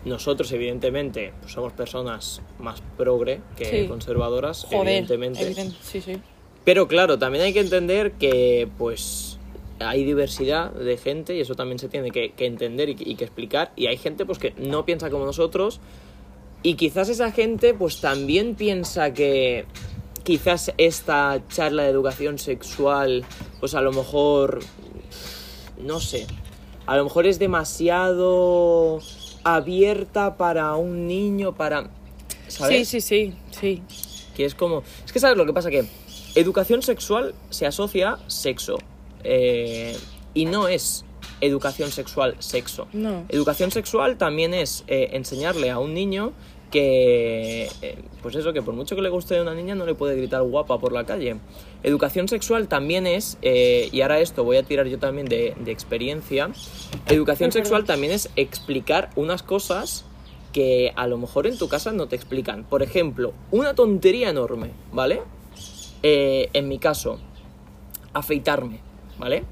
[0.07, 3.89] nosotros evidentemente pues somos personas más progre que Sí.
[3.89, 5.43] conservadoras, joder, evidentemente.
[5.43, 6.17] evidente, sí, sí.
[6.67, 9.39] Pero claro, también hay que entender que pues
[9.79, 13.15] hay diversidad de gente y eso también se tiene que, que entender y, que- y
[13.15, 13.73] que explicar.
[13.77, 15.81] Y hay gente pues que no piensa como nosotros
[16.63, 19.65] y quizás esa gente pues también piensa que
[20.25, 23.25] quizás esta charla de educación sexual
[23.61, 24.61] pues a lo mejor
[25.81, 26.27] no sé,
[26.87, 28.99] a lo mejor es demasiado
[29.45, 31.91] abierta para un niño, para...
[32.49, 32.89] ¿Sabes?
[32.89, 33.83] Sí, sí, sí, sí.
[34.35, 34.83] Que es como...
[35.05, 35.85] Es que sabes lo que pasa, que
[36.37, 38.79] educación sexual se asocia a sexo.
[39.25, 39.97] eh,
[40.35, 41.05] y no es
[41.41, 42.87] educación sexual sexo.
[42.93, 43.25] No.
[43.29, 46.33] Educación sexual también es eh, enseñarle a un niño
[46.71, 49.95] que, eh, pues eso, que por mucho que le guste a una niña no le
[49.95, 51.37] puede gritar guapa por la calle.
[51.83, 55.73] Educación sexual también es, eh, y ahora esto voy a tirar yo también de, de
[55.73, 56.51] experiencia,
[57.09, 60.05] educación sexual también es explicar unas cosas
[60.53, 62.65] que a lo mejor en tu casa no te explican.
[62.65, 65.21] Por ejemplo, una tontería enorme, ¿vale?
[66.09, 67.19] Eh, en mi caso,
[68.13, 68.79] afeitarme,
[69.19, 69.43] ¿vale?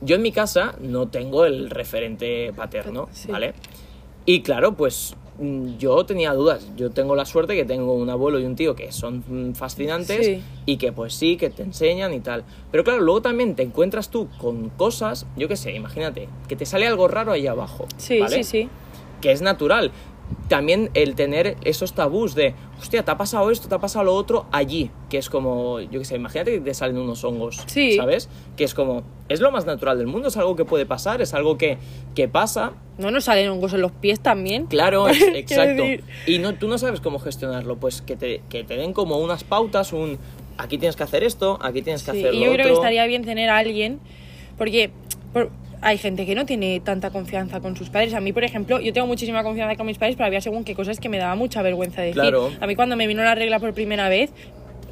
[0.00, 3.30] Yo en mi casa no tengo el referente paterno, Sí.
[3.30, 3.52] ¿vale?
[4.24, 6.66] Y claro, pues mm, yo tenía dudas.
[6.78, 10.24] Yo tengo la suerte que tengo un abuelo y un tío que son mm, fascinantes
[10.24, 10.42] Sí.
[10.64, 12.42] y que pues sí, que te enseñan y tal.
[12.70, 16.64] Pero claro, luego también te encuentras tú con cosas, yo qué sé, imagínate, que te
[16.64, 17.86] sale algo raro ahí abajo.
[17.98, 18.36] Sí, ¿vale?
[18.36, 18.68] sí, sí.
[19.20, 19.92] que es natural.
[20.48, 24.14] También el tener esos tabús de, hostia, te ha pasado esto, te ha pasado lo
[24.14, 27.96] otro allí, que es como, yo qué sé, imagínate que te salen unos hongos, Sí.
[27.96, 28.28] ¿sabes?
[28.56, 31.32] Que es como, es lo más natural del mundo, es algo que puede pasar, es
[31.32, 31.78] algo que,
[32.14, 34.66] que pasa, No nos salen hongos en los pies también.
[34.66, 35.84] claro, es- exacto.
[36.26, 39.44] Y no, tú no sabes cómo gestionarlo, pues que te, que te den como unas
[39.44, 40.18] pautas, un,
[40.58, 42.72] aquí tienes que hacer esto, aquí tienes que Sí, hacer y lo yo creo que
[42.72, 42.82] otro.
[42.82, 44.00] estaría bien tener a alguien,
[44.58, 44.90] porque
[45.32, 45.50] por-
[45.82, 48.14] hay gente que no tiene tanta confianza con sus padres.
[48.14, 50.74] A mí, por ejemplo, yo tengo muchísima confianza con mis padres, pero había según qué
[50.74, 52.14] cosas que me daba mucha vergüenza decir.
[52.14, 52.50] Claro.
[52.60, 54.30] A mí cuando me vino la regla por primera vez,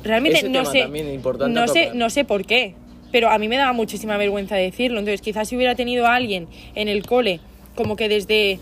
[0.02, 1.94] realmente Ese no sé, no sé, tocar.
[1.96, 2.74] no sé por qué,
[3.12, 4.98] pero a mí me daba muchísima vergüenza decirlo.
[4.98, 7.38] Entonces, quizás si hubiera tenido a alguien en el cole,
[7.76, 8.58] como que desde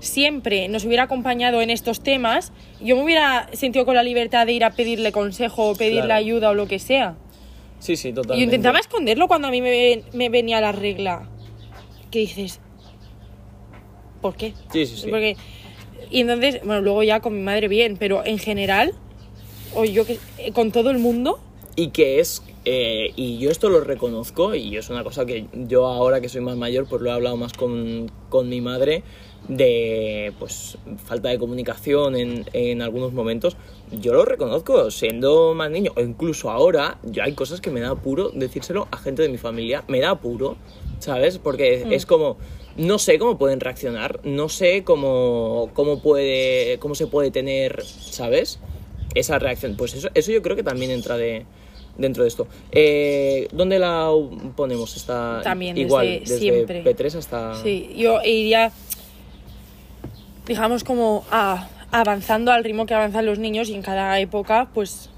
[0.00, 4.52] siempre nos hubiera acompañado en estos temas, yo me hubiera sentido con la libertad de
[4.52, 6.14] ir a pedirle consejo o pedirle Claro.
[6.14, 7.14] ayuda o lo que sea.
[7.78, 8.38] Sí, sí, totalmente.
[8.40, 11.28] yo intentaba esconderlo cuando a mí me, me venía la regla.
[12.14, 12.60] ¿Qué dices?
[14.22, 14.54] ¿Por qué?
[14.72, 15.10] Sí, sí, sí.
[15.10, 15.36] Porque,
[16.12, 18.92] y entonces, bueno, luego ya con mi madre bien, pero en general,
[19.74, 21.40] o yo que eh, con todo el mundo,
[21.74, 25.88] Y que es, eh, y yo esto lo reconozco, y es una cosa que yo
[25.88, 29.02] ahora que soy más mayor, pues lo he hablado más con, con mi madre,
[29.48, 33.56] de pues falta de comunicación en, en algunos momentos.
[33.90, 37.90] Yo lo reconozco, siendo más niño, o incluso ahora, yo hay cosas que me da
[37.90, 40.56] apuro decírselo a gente de mi familia, me da apuro,
[41.04, 41.38] ¿sabes?
[41.38, 42.36] Porque es como...
[42.76, 48.58] No sé cómo pueden reaccionar, no sé cómo, cómo, puede, cómo se puede tener, ¿sabes?
[49.14, 49.76] esa reacción.
[49.76, 51.46] Pues eso, eso yo creo que también entra de,
[51.96, 52.48] dentro de esto.
[52.72, 54.10] Eh, ¿Dónde la
[54.56, 54.96] ponemos?
[54.96, 56.82] Está También, igual, desde desde, siempre.
[56.84, 57.62] P3 hasta...
[57.62, 58.72] sí, yo iría,
[60.48, 65.10] digamos, como a- avanzando al ritmo que avanzan los niños y en cada época, pues,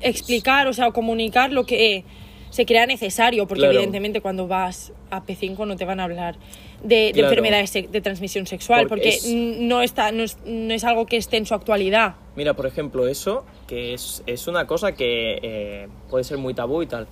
[0.00, 2.04] explicar, o sea, comunicar lo que
[2.52, 3.74] se crea necesario, porque Claro.
[3.78, 6.36] evidentemente cuando vas a P5 no te van a hablar
[6.82, 7.28] de, de Claro.
[7.30, 11.06] enfermedades de transmisión sexual, Porque porque, es- n- no, está, no, es, no es algo
[11.06, 12.16] que esté en su actualidad.
[12.36, 16.82] Mira, por ejemplo, eso, que es, es una cosa que eh, puede ser muy tabú
[16.82, 17.06] y tal.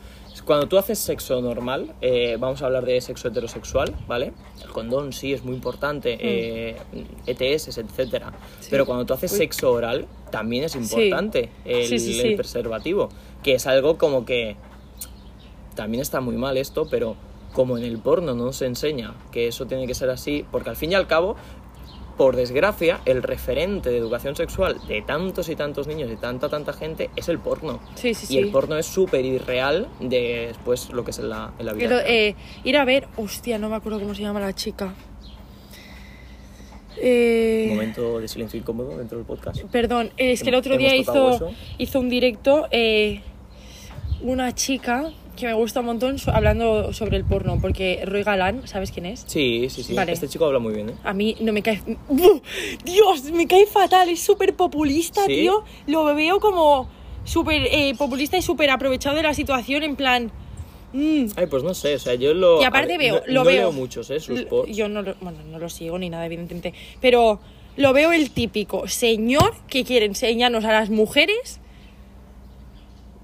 [0.45, 4.33] Cuando tú haces sexo normal, eh, vamos a hablar de sexo heterosexual, ¿vale?
[4.63, 6.77] El condón sí es muy importante, eh,
[7.27, 8.33] ETS, etcétera.
[8.71, 9.39] Pero cuando tú haces Uy.
[9.39, 13.09] sexo oral, también es importante el, Sí, el preservativo.
[13.43, 14.57] Que es algo como que
[15.81, 17.17] también está muy mal esto, pero
[17.55, 20.77] como en el porno no se enseña que eso tiene que ser así, porque al
[20.77, 21.37] fin y al cabo,
[22.19, 26.75] por desgracia, el referente de educación sexual de tantos y tantos niños y tanta, tanta
[26.75, 27.81] gente es el porno.
[27.95, 28.39] Sí, sí, y sí.
[28.39, 31.89] el porno es súper irreal de después lo que es en la, en la vida.
[31.89, 34.93] Pero, eh, ir a ver, hostia, no me acuerdo cómo se llama la chica.
[36.99, 39.63] Eh, Momento de silencio incómodo dentro del podcast.
[39.73, 43.23] Perdón, es que el otro día hizo, hizo un directo eh,
[44.23, 48.67] una chica que me gusta un montón so- hablando sobre el porno, porque Roy Galán,
[48.67, 49.25] ¿sabes quién es?
[49.27, 49.95] Sí, sí, sí.
[49.95, 50.13] Vale.
[50.13, 50.95] Este chico habla muy bien, ¿eh?
[51.05, 51.81] A mí no me cae...
[52.09, 52.41] ¡Buf!
[52.85, 55.35] Dios, me cae fatal, es súper populista, ¿Sí?
[55.37, 55.65] tío.
[55.87, 56.89] Lo veo como
[57.25, 60.31] súper eh, populista y súper aprovechado de la situación, en plan...
[60.93, 62.61] mm, Ay, pues no sé, o sea, yo lo.
[62.61, 63.73] Y aparte ver, veo, no, lo no veo.
[63.73, 64.21] muchos, ¿eh?
[64.21, 64.75] Sus posts.
[64.77, 66.75] Yo no lo, bueno, no lo sigo ni nada, evidentemente.
[67.01, 67.41] Pero
[67.77, 71.61] lo veo el típico señor que quiere enseñarnos a las mujeres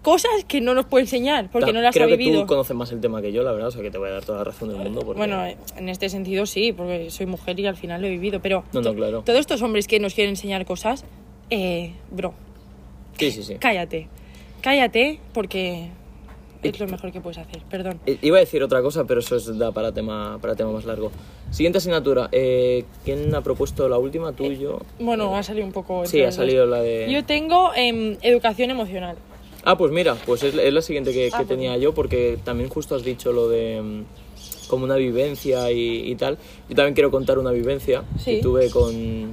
[0.07, 2.43] cosas que no nos puede enseñar porque Ta- no las Creo ha que vivido.
[2.43, 4.13] tú conoces más el tema que yo, la verdad, o sea que te voy a
[4.13, 5.01] dar toda la razón del mundo.
[5.01, 5.19] Porque...
[5.19, 8.39] Bueno, eh, en este sentido sí, porque soy mujer y al final lo he vivido.
[8.41, 9.23] Pero No, no, to- claro.
[9.27, 11.05] todos estos hombres que nos quieren enseñar cosas,
[11.51, 12.35] eh, bro,
[13.19, 13.57] Sí, sí, sí.
[13.59, 14.07] cállate.
[14.61, 15.89] Cállate porque
[16.63, 17.63] es lo mejor que puedes hacer.
[17.69, 17.99] Perdón.
[18.07, 20.85] Eh, Iba a decir otra cosa, pero eso es, da para tema, para tema más
[20.85, 21.11] largo.
[21.51, 22.29] Siguiente asignatura.
[22.31, 24.33] Eh, ¿Quién ha propuesto la última?
[24.33, 24.79] ¿Tú y yo?
[25.01, 26.07] Bueno, ha salido un poco...
[26.07, 27.09] Sí, ha salido la de...
[27.11, 29.17] Yo tengo em, educación emocional.
[29.69, 32.39] Ah, pues mira, pues es, es la siguiente que, Ah, que pues tenía yo, porque
[32.45, 36.39] también justo has dicho lo de mm, como una vivencia y, y tal.
[36.69, 38.37] Yo también quiero contar una vivencia Sí.
[38.37, 39.33] que tuve con...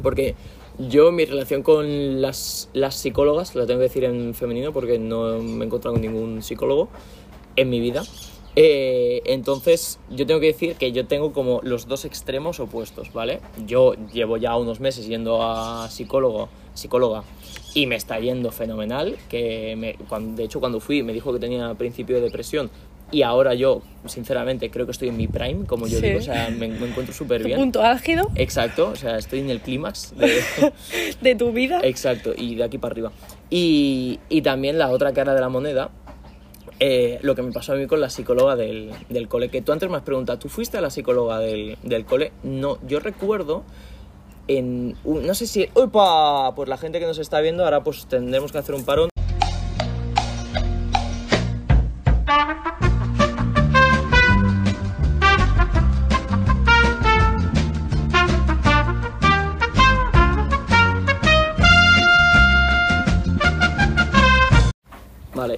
[0.00, 0.36] Porque
[0.78, 5.38] yo mi relación con las, las psicólogas, la tengo que decir en femenino porque no
[5.38, 6.88] me he encontrado con ningún psicólogo
[7.56, 8.04] en mi vida.
[8.54, 13.40] Eh, entonces, yo tengo que decir que yo tengo como los dos extremos opuestos, ¿vale?
[13.66, 17.24] Yo llevo ya unos meses yendo a psicólogo, psicóloga
[17.74, 19.16] y me está yendo fenomenal.
[19.28, 22.70] Que me, cuando, de hecho, cuando fui me dijo que tenía principio de depresión
[23.10, 26.06] y ahora yo, sinceramente, creo que estoy en mi prime, como yo Sí.
[26.06, 27.58] digo, o sea, me, me encuentro súper bien.
[27.58, 30.40] punto álgido Exacto, o sea, estoy en el clímax de,
[31.20, 31.80] de tu vida.
[31.84, 33.12] Exacto, y de aquí para arriba.
[33.50, 35.90] Y, y también la otra cara de la moneda,
[36.80, 39.50] eh, lo que me pasó a mí con la psicóloga del, del cole.
[39.50, 42.32] Que tú antes me has preguntado, ¿tú fuiste a la psicóloga del, del cole?
[42.42, 43.62] No, yo recuerdo
[44.48, 44.96] en...
[45.04, 45.68] un- no sé si...
[45.74, 46.54] ¡Opa!
[46.54, 49.11] Pues la gente que nos está viendo, ahora pues tendremos que hacer un parón.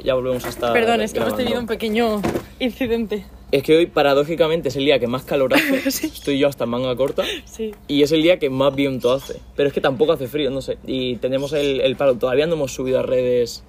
[0.04, 2.20] Ya volvemos a estar Perdón, es que hemos tenido un pequeño
[2.60, 3.24] incidente.
[3.50, 5.76] Es que hoy, paradójicamente, es el día que más calor hace.
[6.06, 7.22] Estoy yo hasta en manga corta.
[7.44, 7.72] Sí.
[7.88, 9.40] Y es el día que más viento hace.
[9.56, 10.76] Pero es que tampoco hace frío, no sé.
[10.86, 12.16] Y tenemos el, el palo.
[12.16, 13.62] Todavía no hemos subido a redes.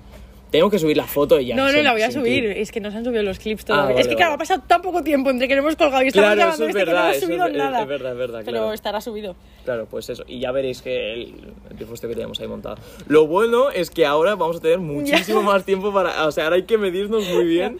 [0.51, 1.55] Tenemos que subir la foto y ya.
[1.55, 2.45] No, no, la voy a subir.
[2.45, 3.87] Es que nos han subido los clips Ah, todavía.
[3.89, 4.35] vale, es que, claro, vale.
[4.35, 6.69] ha pasado tan poco tiempo entre que lo hemos colgado y estamos Claro, grabando es
[6.69, 7.09] este que no verdad.
[7.09, 7.81] hemos subido es, nada.
[7.81, 8.41] es verdad, es verdad.
[8.45, 8.73] Pero Claro.
[8.73, 9.35] estará subido.
[9.65, 10.23] Claro, pues eso.
[10.27, 11.33] Y ya veréis que el,
[11.71, 12.77] el que teníamos ahí montado.
[13.07, 16.25] Lo bueno es que ahora vamos a tener muchísimo más tiempo para.
[16.27, 17.77] O sea, ahora hay que medirnos muy bien.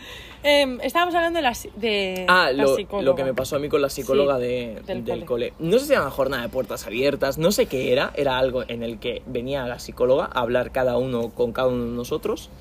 [0.47, 3.03] Em, estábamos hablando de la, de Ah, la lo, psicóloga.
[3.03, 5.49] lo que me pasó a mí con la psicóloga Sí, de- del del, cole.
[5.49, 5.53] cole.
[5.58, 8.12] No sé si era una jornada de puertas abiertas, no sé qué era.
[8.15, 11.86] Era algo en el que venía la psicóloga a hablar cada uno con cada uno
[11.86, 12.51] de nosotros.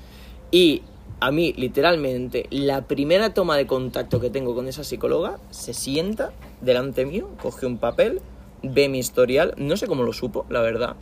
[0.49, 0.81] Y
[1.19, 6.31] a mí, literalmente, la primera toma de contacto que tengo con esa psicóloga, se sienta
[6.61, 8.19] delante mío, coge un papel,
[8.63, 10.95] ve mi historial, no sé cómo lo supo, la verdad.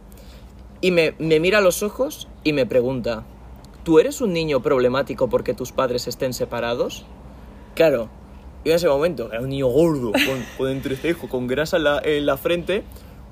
[0.82, 3.24] Y me, me mira a los ojos y me pregunta,
[3.84, 7.06] ¿tú eres un niño problemático porque tus padres estén separados?
[7.76, 8.10] Claro,
[8.64, 12.02] y en ese momento, era un niño gordo, con, con entrecejo, con grasa en la,
[12.04, 12.84] en la frente,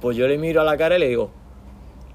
[0.01, 1.29] pues yo le miro a la cara y le digo,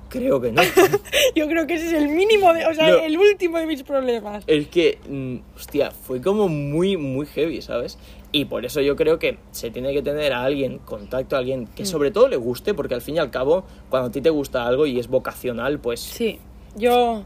[0.09, 0.63] creo que no.
[1.35, 2.99] Yo creo que ese es el mínimo, de, o sea, No.
[2.99, 4.45] el último de mis problemas.
[4.47, 7.99] es que, mm, hostia, fue como muy, muy heavy, ¿sabes?
[8.33, 11.67] Y por eso yo creo que se tiene que tener a alguien, contacto a alguien
[11.67, 14.31] que sobre todo le guste, porque al fin y al cabo, cuando a ti te
[14.31, 16.39] gusta algo y es vocacional, pues Sí,
[16.77, 17.25] yo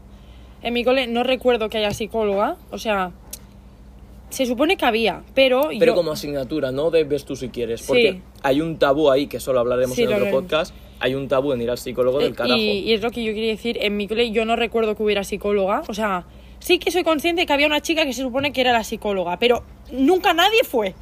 [0.63, 3.11] en mi cole no recuerdo que haya psicóloga, o sea,
[4.29, 5.69] se supone que había, pero...
[5.77, 7.81] Pero yo- como asignatura, no debes tú si quieres.
[7.81, 7.87] Sí.
[7.87, 10.73] Porque hay un tabú ahí, que solo hablaremos Sí, en otro podcast.
[10.99, 12.57] Hay un tabú en ir al psicólogo del Eh, carajo.
[12.59, 15.03] Y, y es lo que yo quería decir, en mi cole yo no recuerdo que
[15.03, 16.25] hubiera psicóloga, o sea,
[16.59, 18.83] sí que soy consciente de que había una chica que se supone que era la
[18.83, 20.93] psicóloga, pero nunca nadie fue.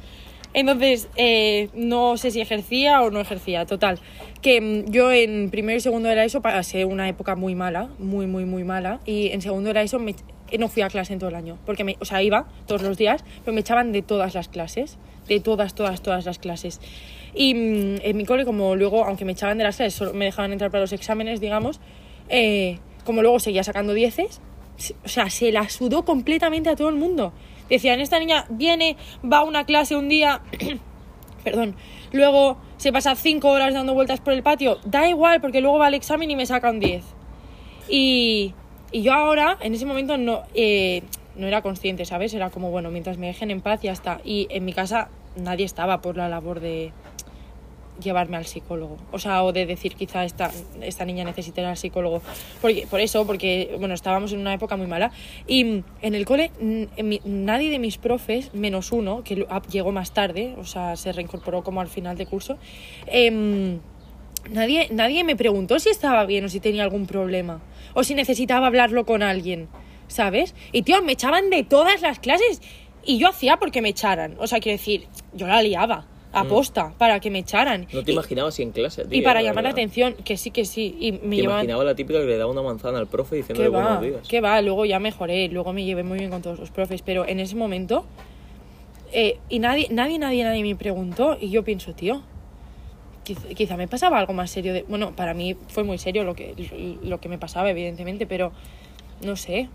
[0.52, 4.00] Entonces, eh, no sé si ejercía o no ejercía, total.
[4.42, 7.88] Que mm, yo en primero y segundo de la ESO pasé una época muy mala,
[7.98, 10.14] muy, muy, muy mala, y en segundo de la ESO me-
[10.58, 12.98] no fui a clase en todo el año, porque me, o sea, iba todos los
[12.98, 16.80] días, pero me echaban de todas las clases, de todas, todas, todas las clases.
[17.34, 20.24] Y mm, en mi cole, como luego, aunque me echaban de las clases, solo me
[20.24, 21.80] dejaban entrar para los exámenes, digamos,
[22.28, 24.40] eh, como luego seguía sacando dieces,
[25.04, 27.32] o sea, se la sudó completamente a todo el mundo.
[27.70, 30.42] Decían, esta niña viene, va a una clase un día,
[31.44, 31.76] perdón,
[32.12, 35.86] luego se pasa cinco horas dando vueltas por el patio, da igual, porque luego va
[35.86, 37.04] al examen y me saca un 10.
[37.88, 38.54] Y,
[38.92, 41.02] y yo ahora, en ese momento, no, eh,
[41.36, 42.34] no era consciente, ¿sabes?
[42.34, 44.20] Era como, bueno, mientras me dejen en paz, ya está.
[44.24, 46.92] Y en mi casa nadie estaba por la labor de
[48.00, 48.96] llevarme al psicólogo.
[49.12, 52.22] O sea, o de decir quizá esta, esta niña necesita ir al psicólogo.
[52.60, 55.10] Porque, por eso, porque, bueno, estábamos en una época muy mala.
[55.46, 56.50] Y en el cole,
[57.24, 61.80] nadie de mis profes, menos uno, que llegó más tarde, o sea, se reincorporó como
[61.80, 62.58] al final de curso,
[63.06, 63.80] em,
[64.50, 67.60] nadie, nadie me preguntó si estaba bien o si tenía algún problema.
[67.94, 69.68] O si necesitaba hablarlo con alguien,
[70.08, 70.54] ¿sabes?
[70.72, 72.60] Y, tío, me echaban de todas las clases.
[73.04, 74.36] Y yo hacía porque me echaran.
[74.38, 76.06] O sea, quiero decir, yo la liaba.
[76.32, 77.86] Aposta, para que me echaran.
[77.92, 79.18] No te imaginabas así en clase, tío.
[79.18, 79.78] y para la llamar la verdad.
[79.82, 80.96] atención, que sí, que sí.
[81.00, 81.58] Y me Te llevaban.
[81.64, 83.82] imaginaba la típica que le daba una manzana al profe ¿Qué diciéndole va?
[83.82, 84.28] buenos días.
[84.28, 84.60] ¿Qué va?
[84.62, 87.56] Luego ya mejoré, luego me llevé muy bien con todos los profes, pero en ese
[87.56, 88.04] momento.
[89.12, 91.36] eh, y nadie, nadie, nadie, nadie me preguntó.
[91.40, 92.22] Y yo pienso, tío,
[93.26, 94.72] quiz- quizá me pasaba algo más serio.
[94.72, 96.54] De, bueno, para mí fue muy serio lo que,
[97.02, 98.52] lo que me pasaba, evidentemente, pero
[99.24, 99.68] no sé.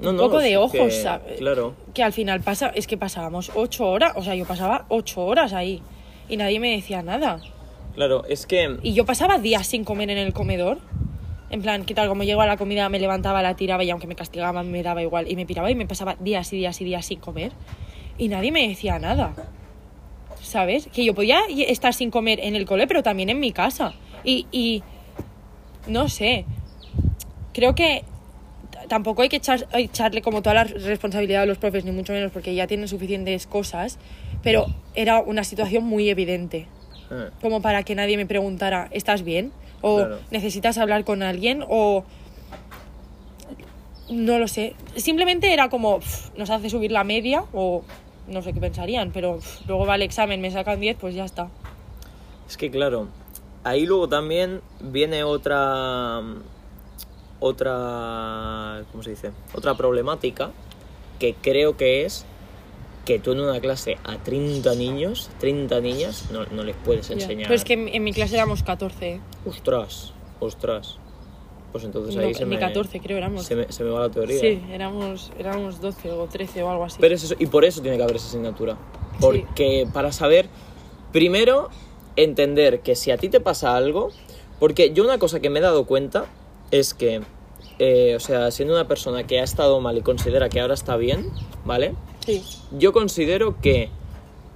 [0.00, 1.38] No, un poco de ojos, que- ¿sabes?
[1.38, 1.74] Claro.
[1.94, 5.52] Que al final pasa, es que pasábamos ocho horas, o sea, yo pasaba ocho horas
[5.52, 5.82] ahí
[6.28, 7.40] y nadie me decía nada.
[7.94, 8.78] Claro, es que.
[8.82, 10.78] Y yo pasaba días sin comer en el comedor.
[11.50, 12.08] En plan, ¿qué tal?
[12.08, 15.28] Como llegaba la comida, me levantaba, la tiraba y aunque me castigaban me daba igual.
[15.30, 17.52] Y me piraba y me pasaba días y días y días sin comer.
[18.18, 19.32] Y nadie me decía nada.
[20.42, 20.88] ¿Sabes?
[20.92, 23.94] Que yo podía estar sin comer en el cole, pero también en mi casa.
[24.24, 24.82] Y, y
[25.86, 26.44] no sé.
[27.52, 28.04] Creo que
[28.88, 32.32] tampoco hay que echar- echarle como toda la responsabilidad a los profes, ni mucho menos,
[32.32, 33.98] porque ya tienen suficientes cosas.
[34.42, 36.66] Pero era una situación muy evidente
[37.10, 39.52] eh, como para que nadie me preguntara, ¿estás bien?
[39.80, 40.18] O Claro.
[40.30, 42.04] necesitas hablar con alguien o
[44.10, 44.74] no lo sé.
[44.96, 46.00] Simplemente era como
[46.36, 47.82] nos hace subir la media o
[48.26, 51.48] no sé qué pensarían, pero luego va el examen, me sacan 10, pues ya está.
[52.48, 53.08] Es que claro,
[53.64, 56.20] ahí luego también viene otra
[57.40, 59.30] otra ¿cómo se dice?
[59.54, 60.50] Otra problemática
[61.18, 62.24] que creo que es
[63.04, 67.44] que tú en una clase a 30 niños, 30 niñas, no, no les puedes enseñar.
[67.48, 69.14] Pero es que en, en mi clase éramos 14.
[69.14, 69.20] ¿eh?
[69.46, 70.98] Ostras, ostras.
[71.72, 73.44] Pues entonces No, ahí se ni me, 14 creo éramos.
[73.44, 74.38] se me, se me va la teoría.
[74.38, 76.98] Sí, éramos, éramos 12 o 13 o algo así.
[77.00, 78.76] Pero es eso, y por eso tiene que haber esa asignatura.
[79.20, 80.46] Porque para saber,
[81.12, 81.68] primero,
[82.16, 84.10] entender que si a ti te pasa algo,
[84.58, 86.26] porque yo una cosa que me he dado cuenta
[86.70, 87.20] es que,
[87.78, 90.96] eh, o sea, siendo una persona que ha estado mal y considera que ahora está
[90.96, 91.26] bien,
[91.64, 91.94] ¿vale?
[92.26, 92.42] Sí,
[92.78, 93.88] Yo considero que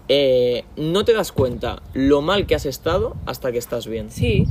[0.09, 4.11] eh, no te das cuenta lo mal que has estado hasta que estás bien.
[4.11, 4.47] sí,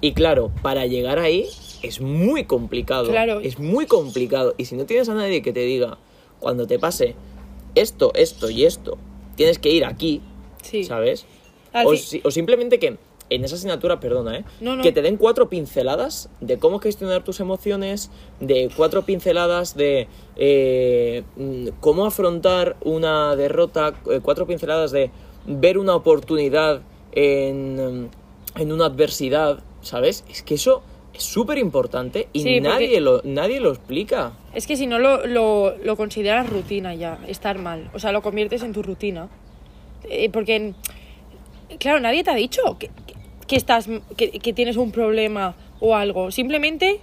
[0.00, 1.46] Y claro, para llegar ahí
[1.82, 3.08] es muy complicado.
[3.08, 3.40] Claro.
[3.40, 4.54] Es muy complicado.
[4.58, 5.98] Y si no tienes a nadie que te diga,
[6.38, 7.14] cuando te pase
[7.74, 8.98] esto, esto y esto,
[9.36, 10.20] tienes que ir aquí,
[10.62, 10.84] sí.
[10.84, 11.24] ¿sabes?
[11.84, 12.98] O, si- o simplemente que
[13.34, 14.44] en esa asignatura, perdona, ¿eh?
[14.60, 14.82] No, no.
[14.82, 18.10] Que te den cuatro pinceladas de cómo gestionar tus emociones,
[18.40, 25.10] de cuatro pinceladas de eh, mm, cómo afrontar una derrota, eh, cuatro pinceladas de
[25.46, 28.10] ver una oportunidad en,
[28.56, 30.24] en una adversidad, ¿sabes?
[30.30, 30.82] Es que eso
[31.14, 34.32] es súper importante y Sí, nadie, lo, nadie lo explica.
[34.54, 37.90] Es que si no lo, lo, lo consideras rutina ya, estar mal.
[37.94, 39.28] O sea, lo conviertes en tu rutina.
[40.04, 40.74] Eh, porque,
[41.78, 42.90] claro, nadie te ha dicho que,
[43.52, 46.30] que- estás, que, que tienes un problema o algo.
[46.30, 47.00] Simplemente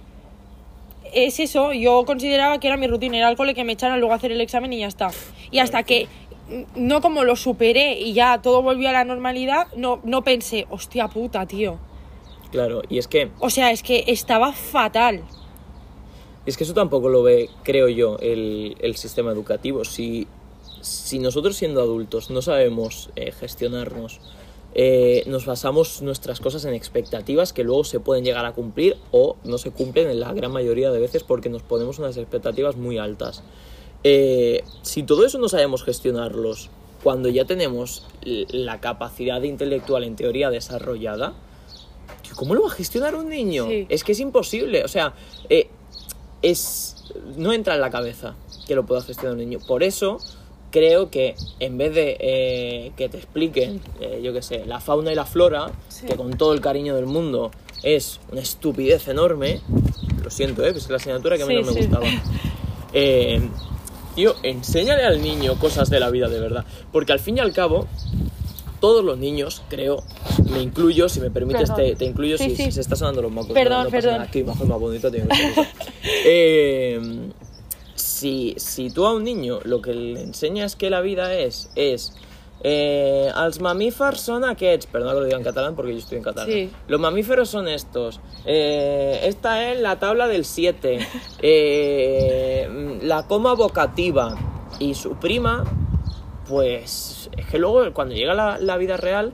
[1.12, 1.72] es eso.
[1.72, 4.32] Yo consideraba que era mi rutina, era al cole que me echaran luego a hacer
[4.32, 5.10] el examen y ya está.
[5.50, 6.08] Y hasta que
[6.74, 11.06] no como lo superé y ya todo volvió a la normalidad, no, no pensé, hostia
[11.08, 11.78] puta, tío.
[12.50, 15.22] Claro, y es que O sea, es que estaba fatal.
[16.46, 19.84] Es que eso tampoco lo ve, creo yo, el, el sistema educativo.
[19.84, 20.26] Si,
[20.80, 24.20] si nosotros siendo adultos no sabemos eh, gestionarnos,
[24.74, 29.36] eh, nos basamos nuestras cosas en expectativas que luego se pueden llegar a cumplir o
[29.44, 32.98] no se cumplen en la gran mayoría de veces porque nos ponemos unas expectativas muy
[32.98, 33.42] altas.
[34.04, 36.70] Eh, si todo eso no sabemos gestionarlos
[37.02, 41.34] cuando ya tenemos la capacidad intelectual en teoría desarrollada,
[42.36, 43.66] ¿cómo lo va a gestionar un niño?
[43.66, 43.86] Sí.
[43.88, 44.84] Es que es imposible.
[44.84, 45.14] O sea,
[45.48, 45.68] eh,
[46.42, 46.96] es
[47.36, 48.34] no entra en la cabeza
[48.66, 49.58] que lo pueda gestionar un niño.
[49.66, 50.18] Por eso
[50.70, 55.12] creo que en vez de eh, que te expliquen, eh, yo qué sé, la fauna
[55.12, 56.06] y la flora, Sí.
[56.06, 57.50] que con todo el cariño del mundo
[57.82, 59.60] es una estupidez enorme,
[60.22, 60.72] lo siento, ¿eh?
[60.76, 61.86] es la asignatura que Sí, menos me sí.
[61.88, 62.06] gustaba.
[62.92, 63.40] Eh,
[64.14, 66.64] tío, enséñale al niño cosas de la vida de verdad.
[66.92, 67.86] Porque al fin y al cabo,
[68.80, 70.02] todos los niños, creo,
[70.50, 73.52] me incluyo, si me permites, te, te incluyo si, se está sonando los mocos.
[73.52, 74.12] Perdón, no, no pasa perdón.
[74.14, 75.26] nada, Aquí bajo más bonito eso.
[76.24, 77.00] Eh,
[78.20, 82.12] si, si tú a un niño lo que le enseñas que la vida es, es
[82.62, 86.52] eh, els mamífers són aquests, que lo diga en catalán porque yo estoy en catalán.
[86.52, 86.70] Sí.
[86.88, 88.20] Los mamíferos son estos.
[88.44, 90.98] Eh, esta es la tabla del 7.
[93.02, 94.36] la coma vocativa.
[94.78, 95.64] Y su prima,
[96.48, 99.32] pues es que luego cuando llega la, la vida real,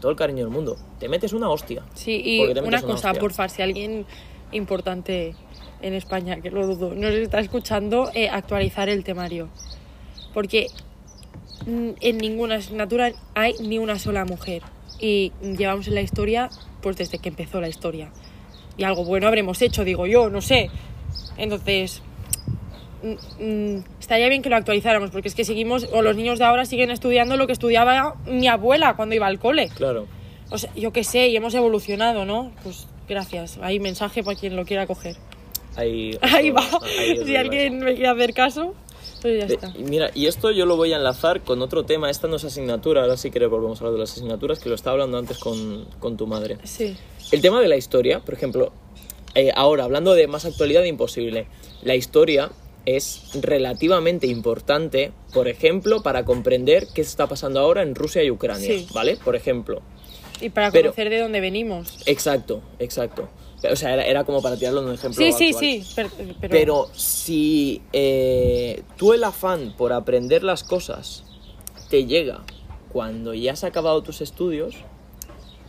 [0.00, 1.82] todo el cariño del mundo, te metes una hostia.
[1.94, 3.20] Sí, y una cosa, hostia.
[3.20, 4.06] porfa, si alguien
[4.52, 5.34] importante
[5.82, 9.48] en España, que lo dudo, nos está escuchando, eh, actualizar el temario.
[10.34, 10.66] Porque
[11.66, 14.62] mm, en ninguna asignatura hay ni una sola mujer.
[15.00, 16.50] Y llevamos en la historia,
[16.82, 18.10] pues desde que empezó la historia.
[18.76, 20.70] Y algo bueno habremos hecho, digo yo, no sé.
[21.36, 22.02] Entonces,
[23.02, 26.44] mm, mm, estaría bien que lo actualizáramos, porque es que seguimos, o los niños de
[26.44, 29.68] ahora siguen estudiando lo que estudiaba mi abuela cuando iba al cole.
[29.74, 30.06] Claro.
[30.50, 32.52] O sea, yo qué sé, y hemos evolucionado, ¿no?
[32.62, 33.58] Pues gracias.
[33.62, 35.16] Hay mensaje para quien lo quiera coger.
[35.78, 36.62] Ahí, Ahí va.
[36.98, 38.74] ahí si alguien me quiere hacer caso,
[39.22, 39.72] pues ya De- está.
[39.78, 42.10] mira, y esto yo lo voy a enlazar con otro tema.
[42.10, 44.74] Esta no es asignatura, ahora sí que volvemos a hablar de las asignaturas, que lo
[44.74, 46.58] estaba hablando antes con, con tu madre.
[46.64, 46.96] Sí.
[47.30, 48.72] El tema de la historia, por ejemplo,
[49.34, 51.46] eh, ahora hablando de más actualidad imposible,
[51.82, 52.50] la historia
[52.86, 58.66] es relativamente importante, por ejemplo, para comprender qué está pasando ahora en Rusia y Ucrania,
[58.66, 58.86] Sí.
[58.94, 59.16] ¿vale?
[59.22, 59.82] Por ejemplo.
[60.40, 61.98] Y para Pero- conocer de dónde venimos.
[62.06, 63.28] Exacto, exacto.
[63.70, 65.20] O sea, era, era como para tirarlo en un ejemplo.
[65.22, 65.60] Sí, sí, actual.
[65.64, 65.86] sí.
[65.96, 71.24] per- Pero, Pero si eh, tú el afán por aprender las cosas
[71.90, 72.42] te llega
[72.92, 74.76] cuando ya has acabado tus estudios,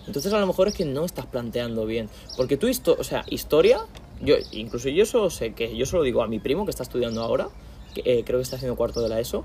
[0.07, 2.09] entonces a lo mejor es que no estás planteando bien.
[2.37, 3.79] Porque tú, histo- o sea, historia,
[4.21, 7.21] yo incluso yo solo sé que, yo solo digo a mi primo que está estudiando
[7.23, 7.49] ahora,
[7.93, 9.43] que, eh, creo que está haciendo cuarto de la ESO,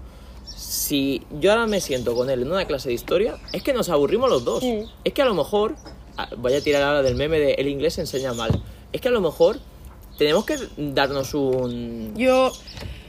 [0.54, 3.88] si yo ahora me siento con él en una clase de historia, es que nos
[3.88, 4.60] aburrimos los dos.
[4.60, 4.84] Sí.
[5.02, 5.74] Es que a lo mejor,
[6.38, 8.62] voy a tirar ahora del meme de el inglés se enseña mal,
[8.92, 9.58] es que a lo mejor
[10.18, 12.52] tenemos que darnos un, yo,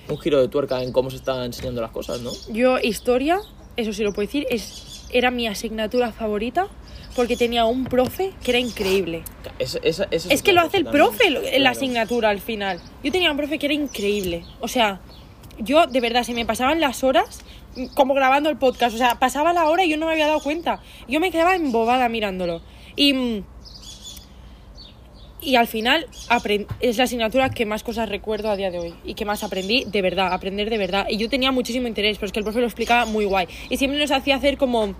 [0.09, 2.31] un giro de tuerca en cómo se están enseñando las cosas, ¿no?
[2.49, 3.39] yo, historia,
[3.77, 6.67] eso sí lo puedo decir, es, era mi asignatura favorita
[7.15, 9.23] porque tenía un profe que era increíble.
[9.57, 12.81] Es, esa- esa Es que lo hace el profe en la asignatura al final.
[13.05, 14.43] Yo tenía un profe que era increíble.
[14.59, 14.99] O sea,
[15.57, 17.39] yo de verdad se me pasaban las horas
[17.93, 18.95] como grabando el podcast.
[18.95, 20.81] O sea, pasaba la hora y yo no me había dado cuenta.
[21.07, 22.61] Yo me quedaba embobada mirándolo.
[22.95, 23.43] Y,
[25.41, 26.07] y al final
[26.79, 28.93] es la asignatura que más cosas recuerdo a día de hoy.
[29.03, 31.05] Y que más aprendí de verdad, aprender de verdad.
[31.09, 33.47] Y yo tenía muchísimo interés, pero es que el profe lo explicaba muy guay.
[33.69, 34.95] Y siempre nos hacía hacer como...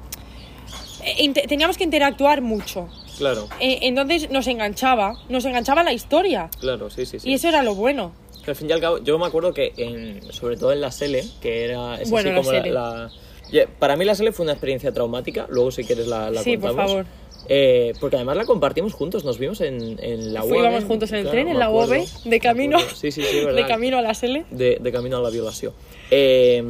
[1.04, 2.89] eh, teníamos que interactuar mucho.
[3.18, 6.50] Claro, Eh, entonces nos enganchaba, nos enganchaba la historia.
[6.60, 7.30] claro, sí, sí, sí.
[7.30, 8.12] Y eso era lo bueno.
[8.43, 10.91] Que al fin y al cabo, yo me acuerdo que, en, sobre todo en la
[10.91, 12.72] SELE, que era es Bueno, así la como la, SELE.
[12.74, 13.12] la-
[13.52, 16.58] ya, Para mí la SELE fue una experiencia traumática, luego si quieres la, la Sí,
[16.58, 16.91] por contamos.
[16.91, 17.06] favor.
[17.48, 20.58] Eh, porque además la compartimos juntos, nos vimos en, en la UAB.
[20.60, 22.80] íbamos juntos en el claro, tren, en la UAB, de camino.
[22.96, 24.46] Sí, sí, sí, de camino a la SELE.
[24.52, 25.74] de, de camino a la violación.
[26.12, 26.64] Eh,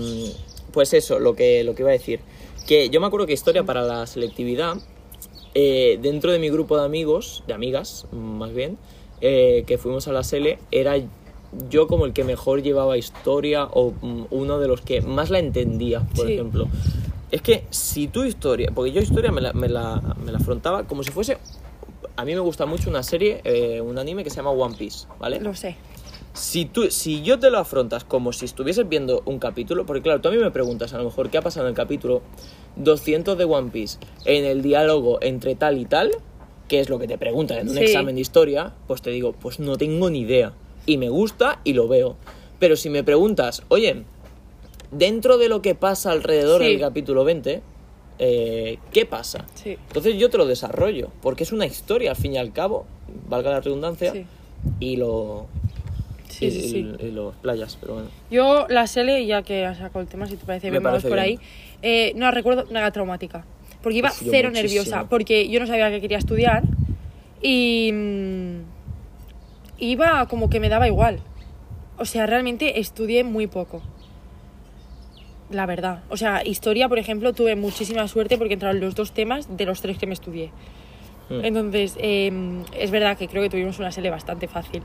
[0.72, 2.20] pues eso, lo que, lo que iba a decir.
[2.68, 4.76] Que yo me acuerdo que historia para la selectividad
[5.54, 8.78] eh, dentro de mi grupo de amigos, de amigas más bien,
[9.22, 10.96] eh, que fuimos a la SELE, era
[11.70, 15.40] yo como el que mejor llevaba historia o mm, uno de los que más la
[15.40, 16.34] entendía, por Sí.
[16.34, 16.68] ejemplo.
[17.32, 20.84] Es que si tu historia, porque yo historia me la, me la, me la afrontaba
[20.86, 21.38] como si fuese...
[22.18, 25.08] A mí me gusta mucho una serie, eh, un anime que se llama One Piece,
[25.20, 25.40] ¿vale?
[25.42, 25.76] Lo sé.
[26.34, 30.22] Si, tú, si yo te lo afrontas como si estuvieses viendo un capítulo, porque claro,
[30.22, 32.22] tú a mí me preguntas a lo mejor qué ha pasado en el capítulo
[32.78, 36.12] 200 de One Piece, en el diálogo entre tal y tal,
[36.70, 37.84] que es lo que te preguntan en un Sí.
[37.84, 40.54] examen de historia, pues te digo, pues no tengo ni idea.
[40.86, 42.16] Y me gusta y lo veo.
[42.60, 44.04] Pero si me preguntas, oye,
[44.98, 46.68] dentro de lo que pasa alrededor Sí.
[46.70, 47.62] del capítulo 20,
[48.20, 49.46] eh, ¿qué pasa?
[49.56, 49.78] Sí.
[49.88, 52.86] Entonces yo te lo desarrollo, porque es una historia al fin y al cabo,
[53.28, 54.26] valga la redundancia, Sí.
[54.80, 55.48] y lo,
[56.40, 58.10] y, los playas, pero bueno.
[58.32, 61.12] Yo la SELE, ya que has sacado el tema, si te parece Me vamos por
[61.14, 61.24] bien.
[61.24, 61.40] ahí.
[61.82, 63.46] Eh, no recuerdo nada traumática.
[63.82, 64.54] Porque iba cero muchísimo.
[64.84, 65.08] nerviosa.
[65.08, 66.64] Porque yo no sabía que quería estudiar.
[67.42, 67.92] Y.
[67.94, 68.60] mm,
[69.78, 71.20] Iba como que me daba igual.
[71.98, 73.82] O sea, realmente estudié muy poco.
[75.50, 76.04] La verdad.
[76.10, 79.82] O sea, historia, por ejemplo, tuve muchísima suerte porque entraron los dos temas de los
[79.82, 80.52] tres que me estudié.
[81.30, 81.46] Mm.
[81.46, 82.32] Entonces, eh,
[82.78, 84.82] es verdad que creo que tuvimos una SELE bastante fácil.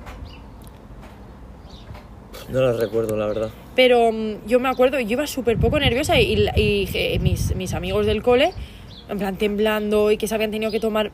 [2.51, 3.51] No las recuerdo, la verdad.
[3.77, 7.55] Pero mm, yo me acuerdo, yo iba súper poco nerviosa y, y- y, eh, mis,
[7.55, 8.53] mis amigos del cole,
[9.09, 11.11] en plan temblando y que se habían tenido que tomar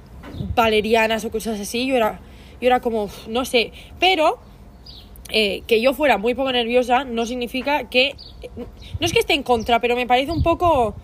[0.55, 2.21] valerianas o cosas así, yo era,
[2.61, 4.39] yo era como, no sé, pero
[5.31, 8.15] eh, que yo fuera muy poco nerviosa no significa que,
[8.57, 10.95] no es que esté en contra, pero me parece un poco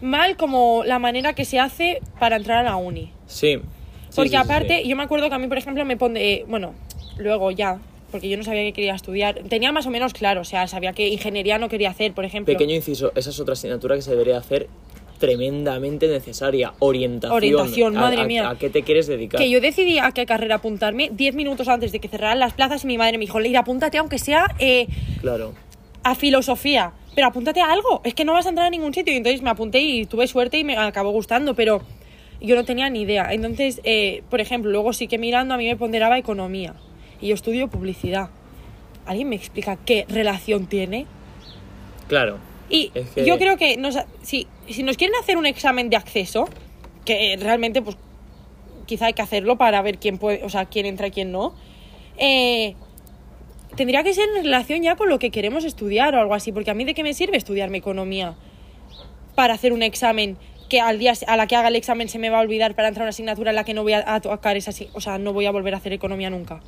[0.00, 3.10] mal como la manera que se hace para entrar a la uni.
[3.26, 3.58] Sí.
[4.08, 4.88] Sí, Porque sí, aparte, sí.
[4.88, 6.74] yo me acuerdo que a mí, por ejemplo, me pone, eh, bueno,
[7.18, 10.44] luego ya, porque yo no sabía que quería estudiar, tenía más o menos claro, o
[10.44, 12.54] sea, sabía que ingeniería no quería hacer, por ejemplo.
[12.54, 14.68] Pequeño inciso, esa es otra asignatura que se debería hacer
[15.18, 16.72] tremendamente necesaria.
[16.78, 17.36] Orientación.
[17.36, 18.50] Orientación, A- madre a- mía.
[18.50, 19.40] ¿A qué te quieres dedicar?
[19.40, 22.84] Que yo decidí a qué carrera apuntarme 10 minutos antes de que cerraran las plazas
[22.84, 24.86] y mi madre me dijo, Leira, apúntate aunque sea eh,
[25.20, 25.52] Claro.
[26.02, 29.12] a filosofía, pero apúntate a algo, es que no vas a entrar a ningún sitio.
[29.12, 31.82] Y entonces me apunté y tuve suerte y me acabó gustando, pero
[32.40, 33.32] yo no tenía ni idea.
[33.32, 36.74] Entonces, eh, por ejemplo, luego sí que mirando a mí me ponderaba economía
[37.20, 38.28] y yo estudio publicidad.
[39.06, 41.06] ¿Alguien me explica qué relación tiene?
[42.08, 42.38] Claro.
[42.68, 45.96] Y Es que- yo creo que nos, si, si nos quieren hacer un examen de
[45.96, 46.48] acceso,
[47.04, 47.96] que realmente pues
[48.86, 51.54] quizá hay que hacerlo para ver quién puede, o sea, quién entra y quién no,
[52.18, 52.74] eh,
[53.76, 56.70] tendría que ser en relación ya con lo que queremos estudiar o algo así, porque
[56.70, 58.36] a mí de qué me sirve estudiarme economía
[59.34, 60.36] para hacer un examen
[60.68, 62.88] que al día a la que haga el examen se me va a olvidar para
[62.88, 65.32] entrar a una asignatura en la que no voy a, tocar esa, o sea, no
[65.32, 66.60] voy a volver a hacer economía nunca.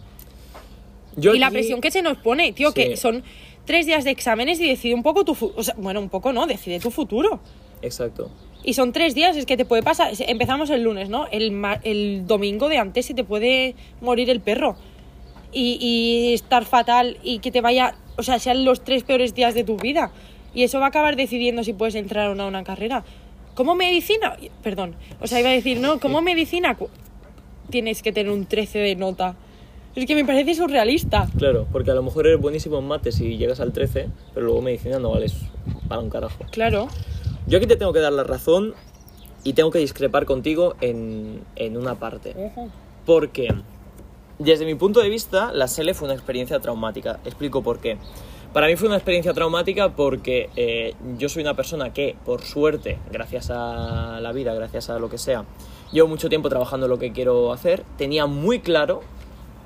[1.16, 2.74] Yo y la presión que se nos pone, tío, Sí.
[2.74, 3.24] que son
[3.64, 5.36] tres días de exámenes y decide un poco tu.
[5.56, 7.40] O sea, bueno, un poco no, decide tu futuro.
[7.82, 8.30] Exacto.
[8.64, 10.12] Y son tres días, es que te puede pasar.
[10.18, 11.26] Empezamos el lunes, ¿no?
[11.30, 14.76] El, el domingo de antes se te puede morir el perro.
[15.52, 17.94] Y, y estar fatal y que te vaya.
[18.16, 20.10] O sea, sean los tres peores días de tu vida.
[20.54, 23.04] Y eso va a acabar decidiendo si puedes entrar o no a una carrera.
[23.54, 24.36] ¿Cómo medicina?
[24.62, 24.94] Perdón.
[25.20, 26.76] O sea, iba a decir, no, ¿cómo medicina?
[27.70, 29.36] Tienes que tener un 13 de nota.
[29.94, 31.28] Es que me parece surrealista.
[31.38, 34.62] Claro, porque a lo mejor eres buenísimo en mates y llegas al 13, pero luego
[34.62, 35.34] medicina no vales
[35.88, 36.44] para un carajo.
[36.52, 36.88] Claro.
[37.48, 38.74] Yo aquí te tengo que dar la razón
[39.42, 42.34] y tengo que discrepar contigo en, en una parte.
[43.06, 43.48] Porque,
[44.38, 47.20] desde mi punto de vista, la SELE fue una experiencia traumática.
[47.24, 47.96] Explico por qué.
[48.52, 52.98] Para mí fue una experiencia traumática porque eh, yo soy una persona que, por suerte,
[53.10, 55.46] gracias a la vida, gracias a lo que sea,
[55.90, 57.82] llevo mucho tiempo trabajando en lo que quiero hacer.
[57.96, 59.00] Tenía muy claro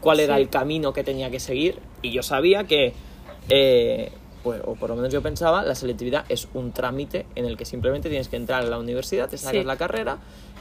[0.01, 2.93] cuál era el camino que tenía que seguir y yo sabía que,
[3.49, 4.12] eh,
[4.43, 7.64] pues, o por lo menos yo pensaba, la selectividad es un trámite en el que
[7.64, 9.64] simplemente tienes que entrar a la universidad, te sacas Sí.
[9.66, 10.18] la carrera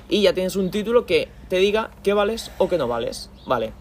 [0.09, 3.29] y ya tienes un título que te diga qué vales o qué no vales.
[3.45, 3.73] Vale.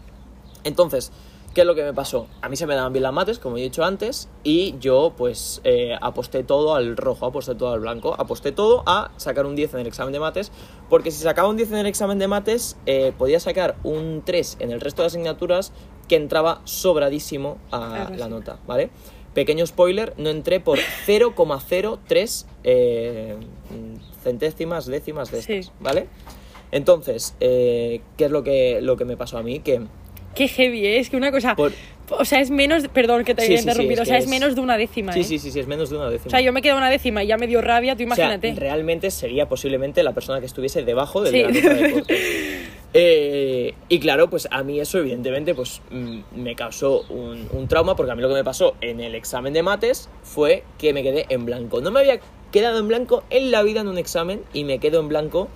[0.63, 1.11] Entonces,
[1.53, 2.27] ¿qué es lo que me pasó?
[2.41, 5.59] A mí se me daban bien las mates, como he dicho antes, y yo pues
[5.63, 9.73] eh, aposté todo al rojo, aposté todo al blanco, aposté todo a sacar un 10
[9.73, 10.51] en el examen de mates,
[10.89, 14.57] porque si sacaba un 10 en el examen de mates, eh, podía sacar un 3
[14.59, 15.73] en el resto de asignaturas
[16.07, 18.31] que entraba sobradísimo a Claro, la sí.
[18.31, 18.89] nota, ¿vale?
[19.33, 20.77] Pequeño spoiler, no entré por
[21.07, 23.35] 0,03 eh,
[24.23, 25.71] centésimas, décimas de estas, Sí.
[25.79, 26.07] ¿vale?
[26.71, 29.59] Entonces, eh, ¿qué es lo que, lo que me pasó a mí?
[29.59, 29.81] Que
[30.35, 30.99] Qué heavy, ¿eh?
[30.99, 31.55] es que una cosa.
[31.55, 31.73] Por-
[32.17, 32.87] O sea, es menos.
[32.89, 34.03] Perdón que te Sí, haya sí, sí, interrumpido.
[34.03, 35.13] es o sea, es, es- menos de una décima.
[35.13, 35.23] Sí, ¿eh?
[35.23, 36.27] sí, sí, sí, es menos de una décima.
[36.27, 38.25] O sea, yo me quedo una décima y ya me dio rabia, tú O sea,
[38.25, 38.53] imagínate.
[38.59, 41.61] realmente sería posiblemente la persona que estuviese debajo del Sí.
[41.61, 42.03] de
[42.93, 42.99] la.
[42.99, 47.95] Eh, y claro, pues a mí eso evidentemente pues mm, me causó un, un trauma
[47.95, 51.03] porque a mí lo que me pasó en el examen de mates fue que me
[51.03, 51.81] quedé en blanco.
[51.81, 52.19] No me había
[52.51, 55.47] quedado en blanco en la vida en un examen y me quedo en blanco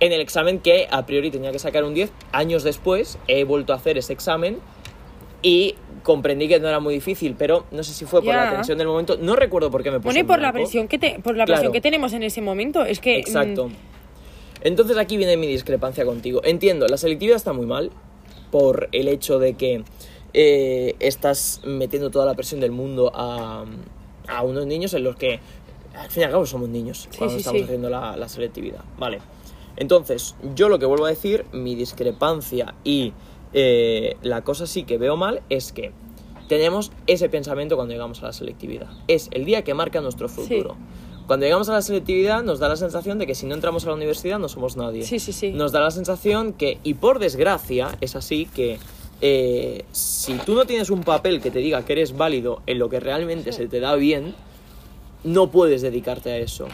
[0.00, 2.12] en el examen que a priori tenía que sacar un 10.
[2.32, 4.58] Años después he vuelto a hacer ese examen
[5.42, 8.50] y comprendí que no era muy difícil, pero no sé si fue por la Ya.
[8.56, 9.16] tensión del momento.
[9.20, 11.36] No recuerdo por qué me puse Bueno, y en por la presión que te, por
[11.36, 11.58] la Claro.
[11.60, 12.84] presión que tenemos en ese momento.
[12.84, 13.16] Es que.
[13.16, 13.70] mm, Exacto.
[14.64, 16.40] Entonces aquí viene mi discrepancia contigo.
[16.42, 17.90] Entiendo, la selectividad está muy mal
[18.50, 19.84] por el hecho de que
[20.32, 23.64] eh, estás metiendo toda la presión del mundo a,
[24.26, 25.38] a unos niños en los que,
[25.94, 27.64] al fin y al cabo, somos niños Sí, cuando sí, estamos sí.
[27.64, 28.82] haciendo la, la selectividad.
[28.98, 29.20] Vale.
[29.76, 33.12] Entonces, yo lo que vuelvo a decir, mi discrepancia y
[33.52, 35.92] eh, la cosa sí que veo mal es que
[36.48, 38.88] tenemos ese pensamiento cuando llegamos a la selectividad.
[39.08, 40.76] Es el día que marca nuestro futuro.
[41.26, 43.88] Cuando llegamos a la selectividad nos da la sensación de que si no entramos a
[43.88, 45.04] la universidad no somos nadie.
[45.04, 45.50] Sí, sí, sí.
[45.50, 48.78] Nos da la sensación que, y por desgracia, es así que
[49.20, 52.90] eh, si tú no tienes un papel que te diga que eres válido en lo
[52.90, 54.34] que realmente se te da bien,
[55.22, 56.68] no puedes dedicarte a eso.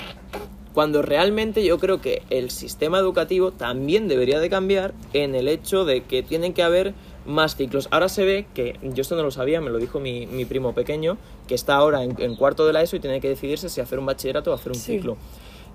[0.75, 5.85] Cuando realmente yo creo que el sistema educativo también debería de cambiar en el hecho
[5.85, 6.95] de que tienen que haber
[7.27, 7.89] más ciclos.
[7.91, 10.75] Ahora se ve que, yo esto no lo sabía, me lo dijo mi, mi primo
[10.75, 11.17] pequeño,
[11.47, 13.99] que está ahora en, en cuarto de la ESO y tiene que decidirse si hacer
[13.99, 14.97] un bachillerato o hacer un Sí.
[14.97, 15.17] ciclo.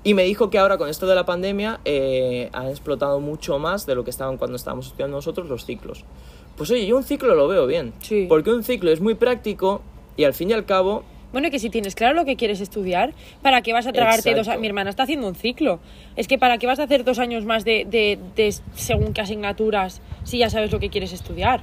[0.04, 3.86] Y me dijo que ahora con esto de la pandemia eh, han explotado mucho más
[3.88, 6.06] de lo que estaban cuando estábamos estudiando nosotros los ciclos.
[6.58, 7.92] Pues oye, yo un ciclo lo veo bien.
[8.02, 8.28] Sí.
[8.30, 9.82] Porque un ciclo es muy práctico
[10.16, 13.14] y al fin y al cabo Bueno, que si tienes claro lo que quieres estudiar,
[13.42, 14.62] ¿para qué vas a tragarte dos años?
[14.62, 15.80] Mi hermana está haciendo un ciclo.
[16.16, 19.22] Es que ¿para qué vas a hacer dos años más de, de, de según qué
[19.22, 21.62] asignaturas si ya sabes lo que quieres estudiar?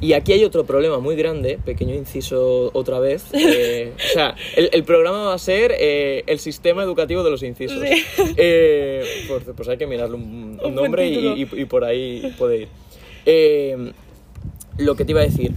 [0.00, 3.24] Y aquí hay otro problema muy grande, pequeño inciso otra vez.
[3.32, 7.42] eh, o sea, el, el programa va a ser eh, el sistema educativo de los
[7.42, 7.80] incisos.
[7.80, 8.04] Sí.
[8.36, 12.68] Eh, pues, pues hay que mirarle un, nombre y, y- y por ahí puede
[13.26, 13.94] ir.
[14.78, 15.52] Lo que te iba a decir,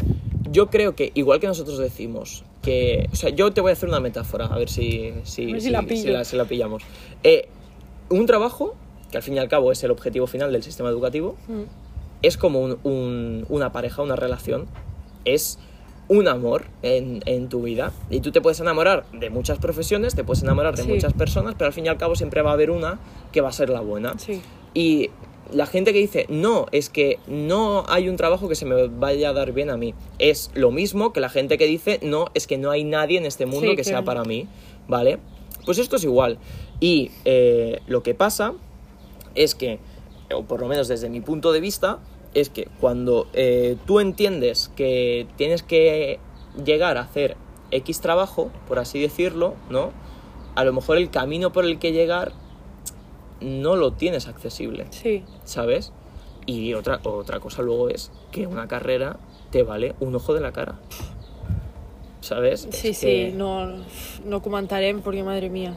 [0.51, 3.07] yo creo que igual que nosotros decimos que...
[3.11, 5.61] O sea, yo te voy a hacer una metáfora, a ver si, si, A ver
[5.61, 6.83] si la pillamos.
[7.23, 7.47] Eh,
[8.09, 8.75] un trabajo,
[9.11, 11.61] que al fin y al cabo es el objetivo final del sistema educativo, Mm.
[12.21, 14.67] es como un- un- una pareja, una relación,
[15.25, 15.59] es
[16.07, 17.93] un amor en, en tu vida.
[18.09, 20.89] Y tú te puedes enamorar de muchas profesiones, te puedes enamorar de Sí.
[20.89, 22.99] muchas personas, pero al fin y al cabo siempre va a haber una
[23.31, 24.13] que va a ser la buena.
[24.19, 24.41] Sí.
[24.73, 25.09] Y
[25.51, 29.29] la gente que dice, no, es que no hay un trabajo que se me vaya
[29.29, 32.47] a dar bien a mí, es lo mismo que la gente que dice, no, es
[32.47, 34.47] que no hay nadie en este mundo Sí, que que- sea para mí,
[34.87, 35.19] ¿vale?
[35.65, 36.39] Pues esto es igual.
[36.79, 38.53] Y eh, lo que pasa
[39.35, 39.79] es que,
[40.33, 41.99] o por lo menos desde mi punto de vista,
[42.33, 46.19] es que cuando eh, tú entiendes que tienes que
[46.65, 47.35] llegar a hacer
[47.71, 49.91] X trabajo, por así decirlo, ¿no?
[50.55, 52.33] A lo mejor el camino por el que llegar
[53.41, 55.23] no lo tienes accesible, Sí.
[55.43, 55.91] ¿sabes?
[56.45, 59.17] Y otra, otra cosa luego es que una carrera
[59.51, 60.75] te vale un ojo de la cara.
[62.21, 62.67] ¿Sabes?
[62.71, 63.67] Sí, Es sí, que- no,
[64.25, 65.75] no comentaré porque madre mía.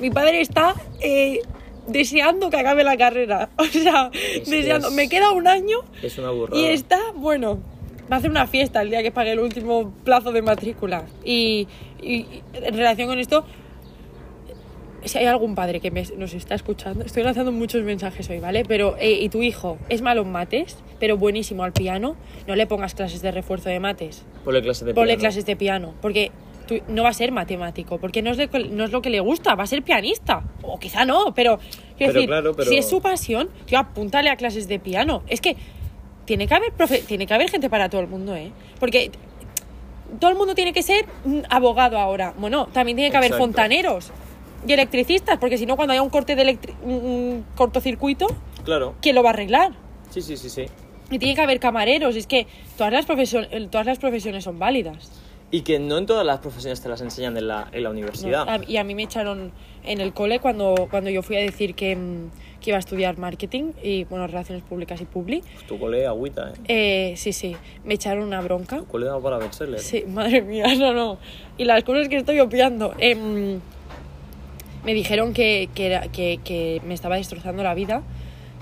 [0.00, 1.40] Mi padre está eh,
[1.88, 3.48] deseando que acabe la carrera.
[3.58, 4.88] O sea, Es deseando.
[4.88, 6.60] es- Me queda un año Es una burrada.
[6.60, 7.58] y está, bueno,
[8.10, 11.06] va a hacer una fiesta el día que pague el último plazo de matrícula.
[11.24, 11.66] Y
[12.02, 13.44] en relación con esto,
[15.08, 18.64] si hay algún padre que me- nos está escuchando, estoy lanzando muchos mensajes hoy, ¿vale?
[18.66, 22.66] Pero, eh, y tu hijo es malo en mates, pero buenísimo al piano, no le
[22.66, 24.24] pongas clases de refuerzo de mates.
[24.44, 25.20] Ponle clases de Ponle piano.
[25.20, 26.30] clases de piano, porque
[26.66, 29.20] tú- no va a ser matemático, porque no es, de- no es lo que le
[29.20, 30.42] gusta, va a ser pianista.
[30.62, 31.58] O quizá no, pero,
[31.98, 35.22] Pero decir, claro, pero- si es su pasión, apúntale a clases de piano.
[35.28, 35.56] Es que
[36.24, 38.50] tiene que haber, profe- tiene que haber gente para todo el mundo, ¿eh?
[38.80, 39.10] Porque
[40.20, 42.34] todo el mundo tiene que ser un abogado ahora.
[42.38, 43.44] Bueno, también tiene que haber Exacto.
[43.44, 44.10] fontaneros
[44.66, 48.26] y electricistas, porque si no, cuando haya un corte de electri- un- cortocircuito,
[48.64, 48.94] Claro.
[49.00, 49.72] ¿quién lo va a arreglar?
[50.10, 50.66] Sí, sí, sí, sí.
[51.10, 52.46] Y tiene que haber camareros, es que
[52.76, 55.22] todas las, profesio- todas las profesiones son válidas.
[55.52, 57.92] Y que no en todas las profesiones te las enseñan en la, en la No,
[57.92, 58.48] universidad.
[58.48, 59.52] a- y a mí me echaron
[59.84, 63.16] en el cole cuando, cuando yo fui a decir que, mm, que iba a estudiar
[63.18, 65.44] marketing y, bueno, relaciones públicas y publi.
[65.68, 67.10] Tu cole agüita, ¿eh?
[67.12, 67.54] Eh, sí, sí,
[67.84, 68.78] me echaron una bronca.
[68.78, 69.78] Tu cole para bestseller.
[69.78, 71.18] Sí, madre mía, no, no.
[71.56, 72.94] Y las cosas que estoy opiando.
[72.98, 73.60] em,
[74.86, 78.02] me dijeron que, que, era- que, que me estaba destrozando la vida,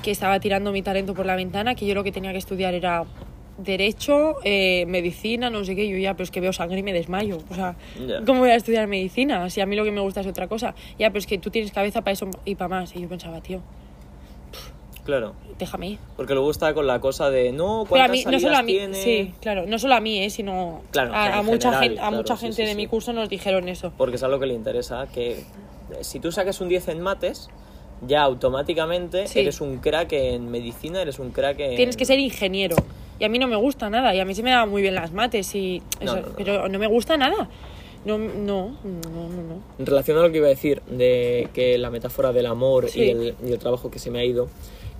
[0.03, 2.75] que estaba tirando mi talento por la ventana, que yo lo que tenía que estudiar
[2.75, 3.05] era
[3.59, 5.89] derecho, eh, medicina, no sé qué.
[5.89, 7.39] Yo ya, pero es que veo sangre y me desmayo.
[7.51, 7.77] O sea.
[8.27, 9.49] ¿cómo voy a estudiar medicina?
[9.49, 10.75] Si a mí lo que me gusta es otra cosa.
[10.99, 12.97] Ya, pero es que tú tienes cabeza para eso y para más.
[12.97, 13.61] Y yo pensaba, tío,
[15.05, 15.35] Claro.
[15.59, 15.99] déjame ir.
[16.17, 18.63] Porque luego está con la cosa de, no, Pero a ¿cuántas mí, no solo a
[18.63, 18.95] mí, tiene?
[18.95, 22.63] sí, claro, no solo a mí, eh, sino Claro, a, mucha gente, a mucha gente
[22.63, 22.77] de sí.
[22.77, 23.93] mi curso nos dijeron eso.
[23.99, 25.45] Porque es algo que le interesa, que
[26.01, 27.49] si tú sacas un 10 en mates,
[28.07, 29.41] ya automáticamente Sí.
[29.41, 31.77] eres un crack en medicina, eres un crack en...
[31.77, 32.77] Tienes que ser ingeniero.
[33.19, 34.15] Y a mí no me gusta nada.
[34.15, 35.55] Y a mí se me daban muy bien las mates.
[35.55, 36.29] Y eso, no, no.
[36.37, 37.49] Pero no me gusta nada.
[38.05, 39.63] No, no, no, no, no.
[39.79, 43.03] En relación a lo que iba a decir, de que la metáfora del amor Sí.
[43.03, 44.49] y, el, y el trabajo que se me ha ido,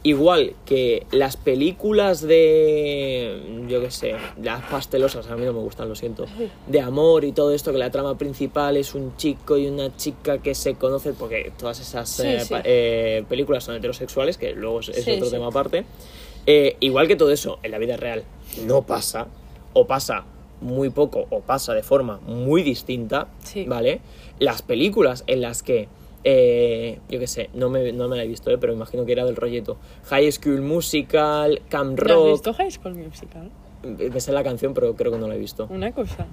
[0.05, 5.89] igual que las películas de, yo qué sé, las pastelosas, a mí no me gustan,
[5.89, 6.27] lo siento,
[6.67, 10.39] de amor y todo esto, que la trama principal es un chico y una chica
[10.39, 12.55] que se conocen, porque todas esas Sí, eh, sí.
[12.65, 15.85] eh, películas son heterosexuales, que luego es, es Sí, otro tema aparte,
[16.47, 18.25] eh, igual que todo eso en la vida real
[18.67, 19.27] no pasa,
[19.73, 20.25] o pasa
[20.61, 23.29] muy poco, o pasa de forma muy distinta.
[23.67, 24.01] ¿vale?
[24.39, 25.89] Las películas en las que,
[26.25, 29.13] eh, yo qué sé, no me, no me la he visto, eh, pero imagino que
[29.13, 29.77] era del rolleto.
[30.07, 32.31] High School Musical, Camp ¿No has Rock.
[32.33, 33.51] visto High School Musical?
[33.83, 35.67] Me sé la canción, pero creo que no la he visto.
[35.71, 36.27] Una cosa.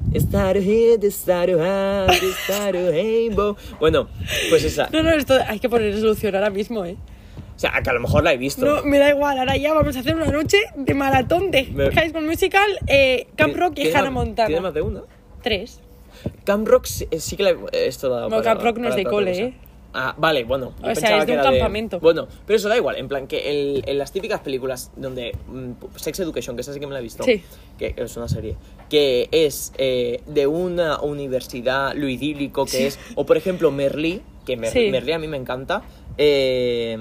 [3.79, 4.07] Bueno,
[4.49, 4.87] pues esa.
[4.93, 6.95] No, no, esto hay que poner solución ahora mismo, ¿eh?
[7.53, 8.65] O sea, que a lo mejor la he visto.
[8.65, 11.91] No, me da igual, ahora ya vamos a hacer una noche de maratón de Me-
[11.91, 14.47] High School Musical, eh, Camp Rock y ¿Tiene Hannah Montana.
[14.47, 15.01] ¿Tiene más de una?
[15.43, 15.81] Tres.
[16.45, 17.87] Camp Rock sí, eh, sí que la he...
[17.87, 19.37] Esto da No, Camp Rock no es de cole.
[19.37, 19.53] ¿eh?
[19.93, 20.73] Ah, vale, bueno.
[20.81, 21.99] yo O sea, es de un campamento.
[21.99, 22.95] Bueno, pero eso da igual.
[22.97, 25.35] En plan, que el- en las típicas películas donde...
[25.47, 27.23] mm, Sex Education, que esa sí que me la he visto.
[27.23, 27.43] Sí.
[27.77, 28.55] Que es una serie.
[28.89, 32.83] Que es eh, de una universidad, lo idílico que Sí.
[32.85, 32.99] es...
[33.15, 34.89] O, por ejemplo, Merlí, que Mer- Sí.
[34.91, 35.81] Merlí a mí me encanta.
[36.17, 36.97] eh,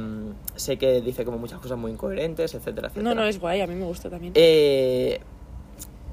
[0.56, 3.14] sé que dice como muchas cosas muy incoherentes, etcétera, etcétera.
[3.14, 4.32] No, no, es guay, a mí me gusta también.
[4.36, 5.20] Eh,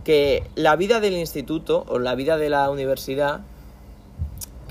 [0.04, 3.42] que la vida del instituto o la vida de la universidad,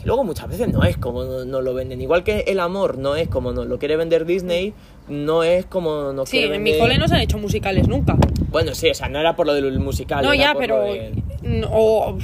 [0.06, 2.00] luego muchas veces no es como no- nos lo venden.
[2.00, 4.72] Igual que el amor no es como nos lo quiere vender Disney,
[5.08, 6.88] no es como nos sí, quiere en mi vender...
[6.88, 8.16] cole no se han hecho musicales nunca.
[8.50, 10.24] Bueno, sí, o sea, no era por lo del musical.
[10.24, 10.80] no, ya, pero...
[10.82, 11.12] de-
[11.70, 12.16] O,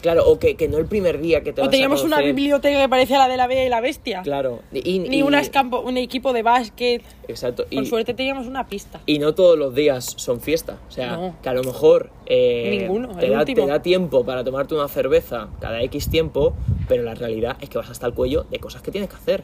[0.00, 2.20] Claro, o que, que no el primer día que te o vas a teníamos una
[2.20, 4.22] biblioteca que parecía la de la Bella y la Bestia.
[4.22, 4.60] Claro.
[4.72, 7.02] Y, Ni y- unas campo- un equipo de básquet.
[7.26, 7.64] Exacto.
[7.72, 9.00] Con y- suerte teníamos una pista.
[9.06, 10.78] Y no todos los días son fiesta.
[10.88, 11.36] O sea, No.
[11.42, 15.48] que a lo mejor eh, Ninguno, te, da, te da tiempo para tomarte una cerveza
[15.60, 16.54] cada X tiempo,
[16.86, 19.42] pero la realidad es que vas hasta el cuello de cosas que tienes que hacer.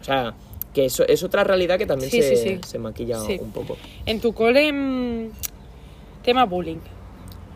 [0.00, 0.34] O sea,
[0.74, 2.60] que eso es otra realidad que también Sí, se, sí, sí.
[2.64, 3.76] se maquilla un poco.
[4.06, 5.30] En tu cole, mm,
[6.22, 6.76] tema bullying.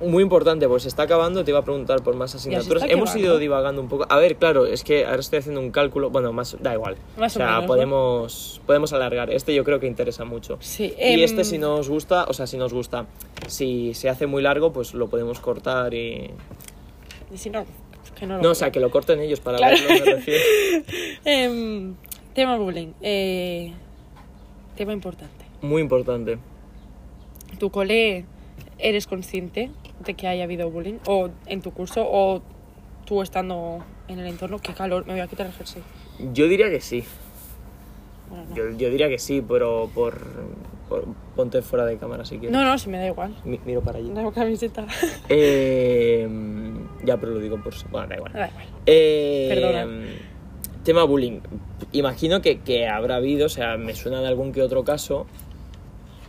[0.02, 2.84] Muy importante, pues se está acabando, te iba a preguntar por más asignaturas.
[2.88, 4.06] Hemos ido divagando un poco.
[4.08, 6.96] A ver, claro, es que ahora estoy haciendo un cálculo, bueno, más da igual.
[7.16, 7.66] Más o sea, menos, ¿no?
[7.68, 9.30] podemos podemos alargar.
[9.30, 10.58] Este yo creo que interesa mucho.
[10.60, 13.06] Sí, Y em, este si nos gusta, o sea, si nos gusta,
[13.46, 16.30] si se hace muy largo, pues lo podemos cortar y...
[17.32, 17.64] y si no,
[18.18, 19.76] que no lo No, o sea, que lo corten ellos para Claro.
[19.88, 20.42] verlo, me refiero.
[21.24, 21.94] Em,
[22.34, 22.92] tema bullying.
[23.02, 23.72] eh,
[24.76, 25.44] tema importante.
[25.60, 26.38] Muy importante.
[27.58, 28.24] ¿Tu cole
[28.78, 29.70] eres consciente
[30.04, 30.98] de que haya habido bullying?
[31.06, 32.04] ¿O en tu curso?
[32.08, 32.42] ¿O
[33.04, 33.78] tú estando
[34.08, 34.58] en el entorno?
[34.58, 35.06] ¡Qué calor!
[35.06, 35.82] Me voy a quitar el jersey.
[36.32, 37.04] Yo diría que sí.
[38.28, 38.56] Bueno, no.
[38.56, 40.18] Yo, yo diría que sí, pero por,
[40.88, 41.04] por-
[41.36, 42.52] Ponte fuera de cámara si quieres.
[42.52, 43.34] No, no, si me da igual.
[43.44, 44.10] Mi- miro para allí.
[44.10, 44.86] Tengo camiseta.
[45.28, 46.28] Eh,
[47.04, 47.72] ya, pero lo digo por...
[47.90, 48.32] Bueno, da igual.
[48.34, 48.64] Da igual.
[48.86, 50.06] Eh, Perdona.
[50.84, 51.40] Tema bullying.
[51.92, 55.26] Imagino que, que habrá habido, o sea, me suena de algún que otro caso,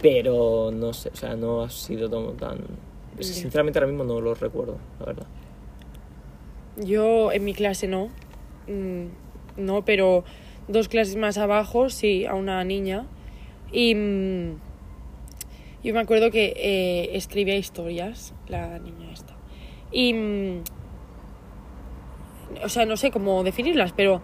[0.01, 2.59] pero no sé, o sea, no ha sido tan...
[3.17, 3.23] Ya.
[3.23, 5.27] Sinceramente ahora mismo no lo recuerdo, la verdad.
[6.77, 8.09] Yo en mi clase no.
[8.67, 9.07] Mm,
[9.57, 10.23] no, pero
[10.67, 13.05] dos clases más abajo sí, a una niña.
[13.71, 14.55] Y mm,
[15.83, 19.35] yo me acuerdo que eh, escribía historias, la niña esta.
[19.91, 20.13] Y.
[20.13, 20.63] mm,
[22.63, 24.21] o sea, no sé cómo definirlas, pero.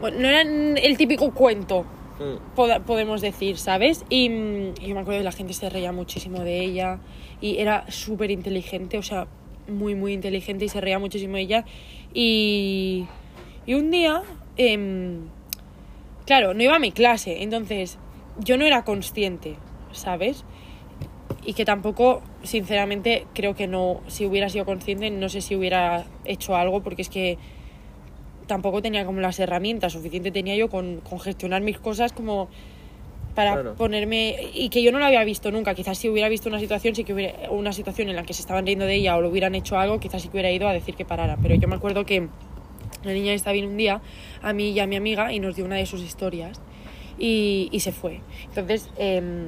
[0.00, 1.84] bueno, no eran el típico cuento,
[2.18, 2.82] Mm.
[2.84, 4.04] podemos decir, ¿sabes?
[4.08, 6.98] Y, mm, yo me acuerdo que la gente se reía muchísimo de ella
[7.40, 9.28] y era súper inteligente, o sea,
[9.68, 11.64] muy, muy inteligente y se reía muchísimo de ella.
[12.12, 13.06] Y,
[13.66, 14.22] y un día,
[14.56, 15.28] em,
[16.26, 17.98] claro, no iba a mi clase, entonces
[18.38, 19.56] yo no era consciente,
[19.92, 20.44] ¿sabes?
[21.44, 26.04] Y que tampoco, sinceramente, creo que no, si hubiera sido consciente, no sé si hubiera
[26.24, 27.38] hecho algo, porque es que
[28.48, 32.48] tampoco tenía como las herramientas suficiente tenía yo con, con gestionar mis cosas como
[33.36, 33.74] para Claro.
[33.76, 36.96] ponerme y que yo no lo había visto nunca quizás si hubiera visto una situación
[36.96, 39.28] sí que hubiera una situación en la que se estaban riendo de ella o lo
[39.28, 41.76] hubieran hecho algo quizás sí que hubiera ido a decir que parara pero yo me
[41.76, 42.26] acuerdo que
[43.04, 44.00] la niña esta vino un día
[44.42, 46.60] a mí y a mi amiga y nos dio una de sus historias
[47.16, 49.46] y, y se fue entonces em,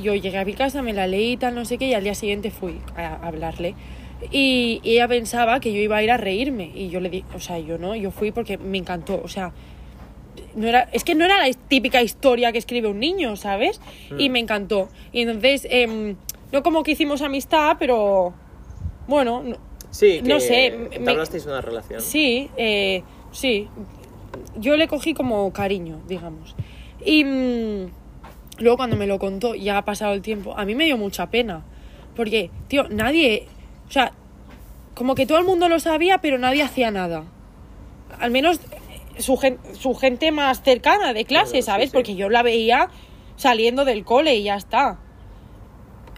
[0.00, 2.04] yo llegué a mi casa, me la leí y tal, no sé qué, y al
[2.04, 3.74] día siguiente fui a hablarle.
[4.30, 6.70] Y, y ella pensaba que yo iba a ir a reírme.
[6.74, 9.20] Y yo le di, o sea, yo no, yo fui porque me encantó.
[9.22, 9.52] O sea,
[10.54, 13.80] no era, es que no era la típica historia que escribe un niño, ¿sabes?
[14.18, 14.88] Y me encantó.
[15.12, 16.16] Y entonces, em,
[16.52, 18.34] no como que hicimos amistad, pero
[19.08, 19.56] bueno, no-
[19.90, 22.00] Sí, que No sé, me- entablasteis una relación.
[22.00, 23.02] Sí, eh,
[23.32, 23.66] sí.
[24.56, 26.54] Yo le cogí como cariño, digamos.
[27.04, 27.90] Y mm,
[28.58, 31.28] luego cuando me lo contó, ya ha pasado el tiempo, a mí me dio mucha
[31.30, 31.64] pena.
[32.14, 33.46] Porque, tío, nadie...
[33.90, 34.12] O sea,
[34.94, 37.24] como que todo el mundo lo sabía, pero nadie hacía nada.
[38.20, 38.60] Al menos
[39.18, 41.90] su, gen- su gente más cercana de clase, Claro, ¿sabes?
[41.90, 41.94] sí.
[41.94, 42.88] Porque yo la veía
[43.36, 44.98] saliendo del cole y ya está.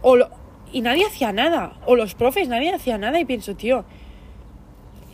[0.03, 0.29] O lo-
[0.73, 1.75] y nadie hacía nada.
[1.87, 3.19] O los profes, nadie hacía nada.
[3.19, 3.85] Y pienso, tío,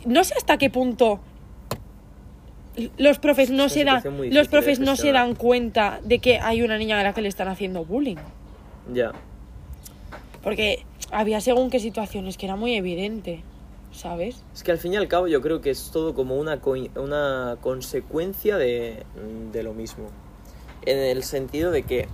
[0.05, 1.19] no sé hasta qué punto
[2.97, 4.01] los profes no se dan,
[4.31, 7.27] los profes no se dan cuenta de que hay una niña a la que le
[7.27, 8.15] están haciendo bullying.
[8.93, 9.11] Ya.
[10.41, 13.43] Porque había según qué situaciones que era muy evidente,
[13.91, 14.43] ¿sabes?
[14.53, 16.91] Es que al fin y al cabo yo creo que es todo como una, coi-
[16.97, 19.03] una consecuencia de,
[19.51, 20.07] de lo mismo.
[20.85, 22.07] En el sentido de que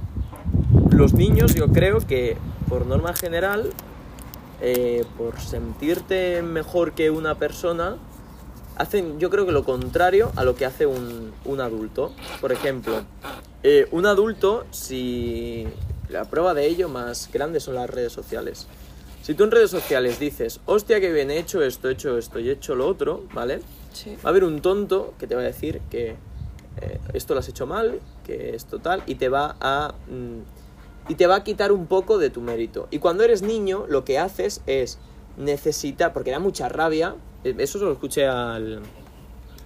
[0.91, 2.37] los niños yo creo que
[2.69, 3.69] por norma general,
[4.61, 7.97] eh, por sentirte mejor que una persona,
[8.77, 12.11] hacen yo creo que lo contrario a lo que hace un, un adulto.
[12.41, 13.01] Por ejemplo,
[13.63, 15.67] eh, un adulto, si
[16.09, 18.67] la prueba de ello más grande son las redes sociales.
[19.25, 22.37] Si tú en redes sociales dices, hostia, que bien he hecho esto, he hecho esto
[22.37, 23.59] y he hecho lo otro, ¿vale?
[23.91, 24.15] Sí.
[24.17, 26.09] Va a haber un tonto que te va a decir que
[26.79, 29.95] eh, esto lo has hecho mal, que esto tal, y te va a.
[30.11, 32.87] mm, y te va a quitar un poco de tu mérito.
[32.91, 34.99] Y cuando eres niño, lo que haces es
[35.37, 38.83] necesitar, porque da mucha rabia, eh, eso se lo escuché al,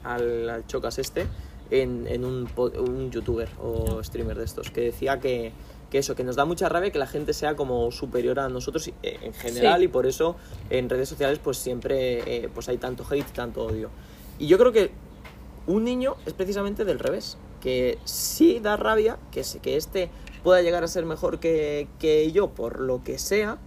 [0.06, 1.28] al, al Chocas este,
[1.70, 5.52] en, en un, un youtuber o streamer de estos, que decía que,
[5.90, 8.88] que eso, que nos da mucha rabia que la gente sea como superior a nosotros
[9.02, 9.86] eh, en general Sí.
[9.86, 10.36] y por eso
[10.70, 13.90] en redes sociales pues siempre eh, pues hay tanto hate tanto odio.
[14.38, 14.92] Y yo creo que
[15.68, 20.10] un niño es precisamente del revés, que sí da rabia que, que este
[20.44, 23.58] pueda llegar a ser mejor que, que yo por lo que sea,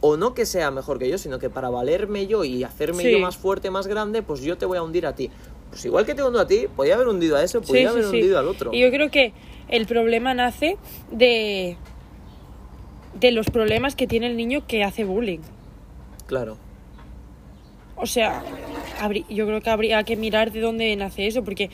[0.00, 3.12] o no que sea mejor que yo, sino que para valerme yo y hacerme Sí.
[3.12, 5.30] yo más fuerte, más grande, pues yo te voy a hundir a ti.
[5.76, 8.04] Pues igual que te hundo a ti, podía haber hundido a ese, podía sí, haber
[8.04, 8.08] sí.
[8.16, 8.72] hundido al otro.
[8.72, 9.34] Y yo creo que
[9.68, 10.78] el problema nace
[11.10, 11.76] de
[13.12, 15.40] de los problemas que tiene el niño que hace bullying.
[16.26, 16.56] Claro,
[17.96, 18.42] O sea,
[19.28, 21.68] yo creo que habría que mirar de dónde nace eso, porque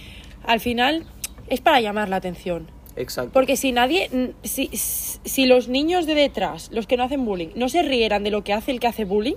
[0.45, 1.05] al final
[1.47, 2.67] es para llamar la atención.
[2.97, 3.31] exacto.
[3.33, 7.69] Porque si nadie, si, si los niños de detrás, los que no hacen bullying, no
[7.69, 9.37] se rieran de lo que hace el que hace bullying,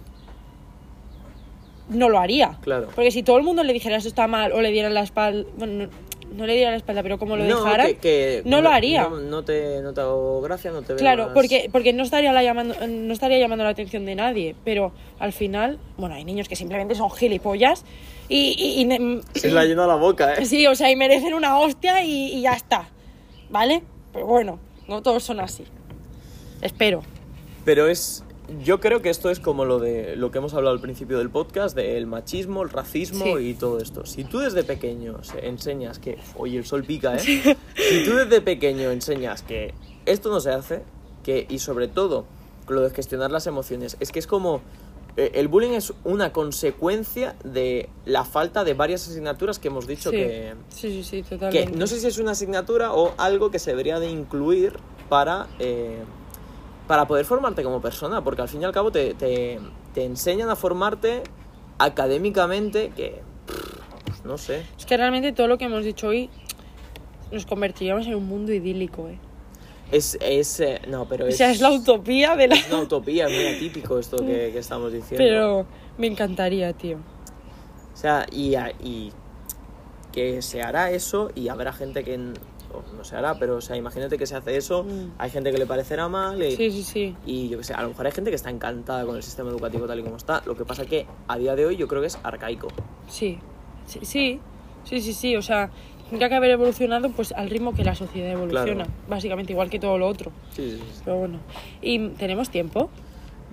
[1.90, 2.58] no lo haría.
[2.62, 2.90] Claro.
[2.96, 5.48] Porque si todo el mundo le dijera eso está mal o le dieran la espalda,
[5.58, 5.88] bueno,
[6.36, 9.04] no, le dieran la espalda, pero como lo no, dejaran, que- que no lo haría.
[9.04, 12.04] No, no te, no te hago gracia, no te veo Claro, más- porque, porque no,
[12.04, 16.26] estaría la llamando, no estaría llamando la atención de nadie, pero al final, bueno, hay
[16.26, 17.86] niños que simplemente son gilipollas
[18.28, 18.56] y...
[18.58, 18.82] y-
[19.36, 20.46] y Se la llena la boca, ¿eh?
[20.46, 22.90] sí, o sea, y merecen una hostia y, y ya está,
[23.50, 23.84] ¿vale?
[24.12, 24.60] Pero bueno,
[24.90, 25.64] no todos son así.
[26.62, 27.02] Espero.
[27.64, 28.25] Pero es.
[28.64, 31.30] Yo creo que esto es como lo de lo que hemos hablado al principio del
[31.30, 33.50] podcast, del machismo, el racismo Sí.
[33.50, 34.06] y todo esto.
[34.06, 36.18] Si tú desde pequeño se- enseñas que.
[36.38, 37.20] Oye, el sol pica, ¿eh?
[37.76, 39.74] Si tú desde pequeño enseñas que
[40.06, 40.84] esto no se hace,
[41.24, 41.48] que.
[41.50, 42.26] Y sobre todo,
[42.70, 44.62] lo de gestionar las emociones, es que es como.
[45.18, 50.12] eh, El bullying es una consecuencia de la falta de varias asignaturas que hemos dicho
[50.12, 50.18] sí.
[50.18, 51.78] que, sí, sí, sí, que totalmente.
[51.78, 54.74] no sé si es una asignatura o algo que se debería de incluir
[55.10, 56.00] para, eh,
[56.88, 59.60] para poder formarte como persona, porque al fin y al cabo te, te,
[59.94, 61.24] te enseñan a formarte
[61.78, 63.22] académicamente que,
[64.06, 66.30] pues, no sé, Es que realmente todo lo que hemos dicho hoy
[67.32, 69.20] nos convertiríamos en un mundo idílico, ¿eh?
[69.92, 72.56] es, es eh, no, pero O es, sea, es la utopía de la...
[72.56, 75.18] es una utopía, es muy atípico esto que, que estamos diciendo.
[75.18, 75.66] Pero
[75.98, 76.98] me encantaría, tío.
[77.94, 79.12] O sea, y, y
[80.12, 82.55] que se hará eso y habrá gente que o
[82.96, 85.12] no se hará, pero o sea, imagínate que se hace eso, Mm.
[85.18, 87.16] hay gente que le parecerá mal y, Sí, sí, sí.
[87.26, 89.50] Y yo que sé, a lo mejor hay gente que está encantada con el sistema
[89.50, 90.42] educativo tal y como está.
[90.46, 92.68] Lo que pasa que a día de hoy yo creo que es arcaico.
[93.08, 93.38] Sí,
[93.86, 94.40] sí, sí,
[94.84, 95.70] sí, sí, sí, o sea,
[96.10, 98.92] tendría que haber evolucionado pues al ritmo que la sociedad evoluciona, Claro.
[99.08, 101.02] básicamente igual que todo lo otro, Sí, sí, sí.
[101.04, 101.40] pero bueno.
[101.82, 102.90] ¿Y tenemos tiempo?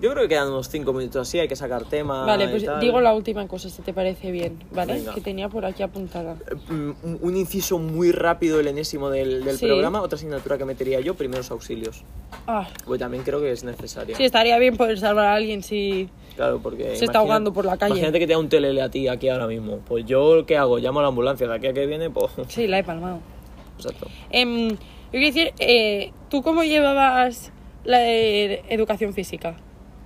[0.01, 2.25] Yo creo que quedan unos 5 minutos así, hay que sacar tema.
[2.25, 2.79] vale, y pues tal.
[2.81, 4.95] digo la última cosa, si te parece bien, ¿vale?
[4.95, 5.13] Venga.
[5.13, 6.35] Que tenía por aquí apuntada.
[6.51, 9.65] Eh, mm, Un, un inciso muy rápido, el enésimo del, del Sí.
[9.65, 10.01] programa.
[10.01, 12.03] Otra asignatura que metería yo, primeros auxilios.
[12.47, 14.17] Ah, Porque también creo que es necesaria.
[14.17, 16.09] sí, estaría bien poder salvar a alguien si...
[16.35, 16.95] Claro, porque.
[16.97, 17.91] Se está ahogando por la calle.
[17.93, 19.77] Imagínate que te da un telele a ti aquí ahora mismo.
[19.85, 20.79] Pues yo, ¿qué hago?
[20.79, 21.47] Llamo a la ambulancia.
[21.47, 22.31] De aquí a que viene, pues.
[22.49, 23.19] Sí, la he palmado.
[23.77, 24.07] Exacto.
[24.31, 24.77] Em, yo
[25.11, 27.51] quiero decir, eh, ¿tú cómo llevabas
[27.85, 29.55] la eh, educación física?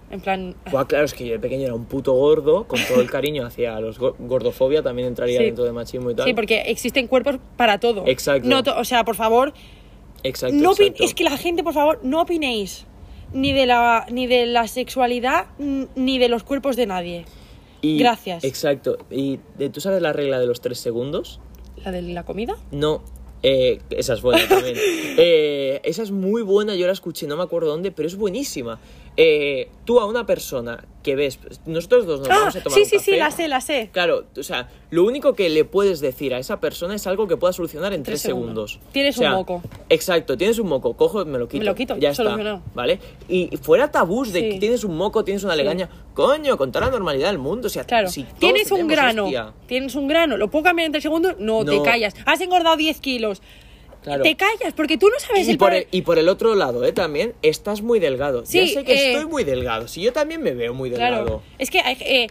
[0.09, 0.55] En plan...
[0.71, 3.45] Buah, claro, es que yo de pequeño era un puto gordo, con todo el cariño
[3.45, 5.45] hacia los go- gordofobia, también entraría Sí.
[5.45, 6.25] dentro de machismo y tal.
[6.25, 8.03] Sí, porque existen cuerpos para todo.
[8.07, 8.47] Exacto.
[8.47, 9.53] No to- o sea, por favor,
[10.23, 11.03] Exacto, no exacto.
[11.03, 12.85] es que la gente, por favor, no opinéis
[13.33, 17.25] ni de la ni de la sexualidad ni de los cuerpos de nadie.
[17.81, 18.43] Y- Gracias.
[18.45, 18.97] Exacto.
[19.11, 19.37] ¿Y
[19.71, 21.39] tú sabes la regla de los tres segundos?
[21.83, 22.55] ¿La de la comida?
[22.71, 23.03] No.
[23.43, 24.75] Eh, esa es buena también.
[25.19, 28.79] Eh, esa es muy buena, yo la escuché, no me acuerdo dónde, pero es buenísima.
[29.19, 32.83] Eh, tú a una persona que ves, nosotros dos nos Ah, vamos a tomar sí,
[32.83, 33.89] un sí, sí, la sé, la sé.
[33.93, 37.37] Claro, o sea, lo único que le puedes decir a esa persona es algo que
[37.37, 38.73] pueda solucionar en Tres segundos.
[38.73, 38.91] segundos.
[38.93, 39.61] Tienes O sea, un moco.
[39.89, 41.59] Exacto, tienes un moco, cojo, me lo quito.
[41.59, 42.61] Me lo quito, ya está.
[42.75, 42.99] ¿vale?
[43.29, 44.49] Y fuera tabús de Sí.
[44.51, 45.59] que tienes un moco, tienes una Sí.
[45.59, 49.23] legaña, coño, con toda la normalidad del mundo, o sea, Claro, si tienes un grano,
[49.25, 49.53] hostia.
[49.65, 52.13] tienes un grano, lo puedo cambiar en tres segundos, no, te callas.
[52.25, 53.41] Has engordado 10 kilos,
[54.03, 54.23] Claro.
[54.23, 56.85] te callas, porque tú no sabes Y el por, el, y por el otro lado,
[56.85, 56.93] ¿eh?
[56.93, 58.45] También, estás muy delgado.
[58.45, 59.87] Sí, ya sé que eh, estoy muy delgado.
[59.87, 61.23] Si yo también me veo muy delgado.
[61.25, 62.27] Claro, es que hay- eh,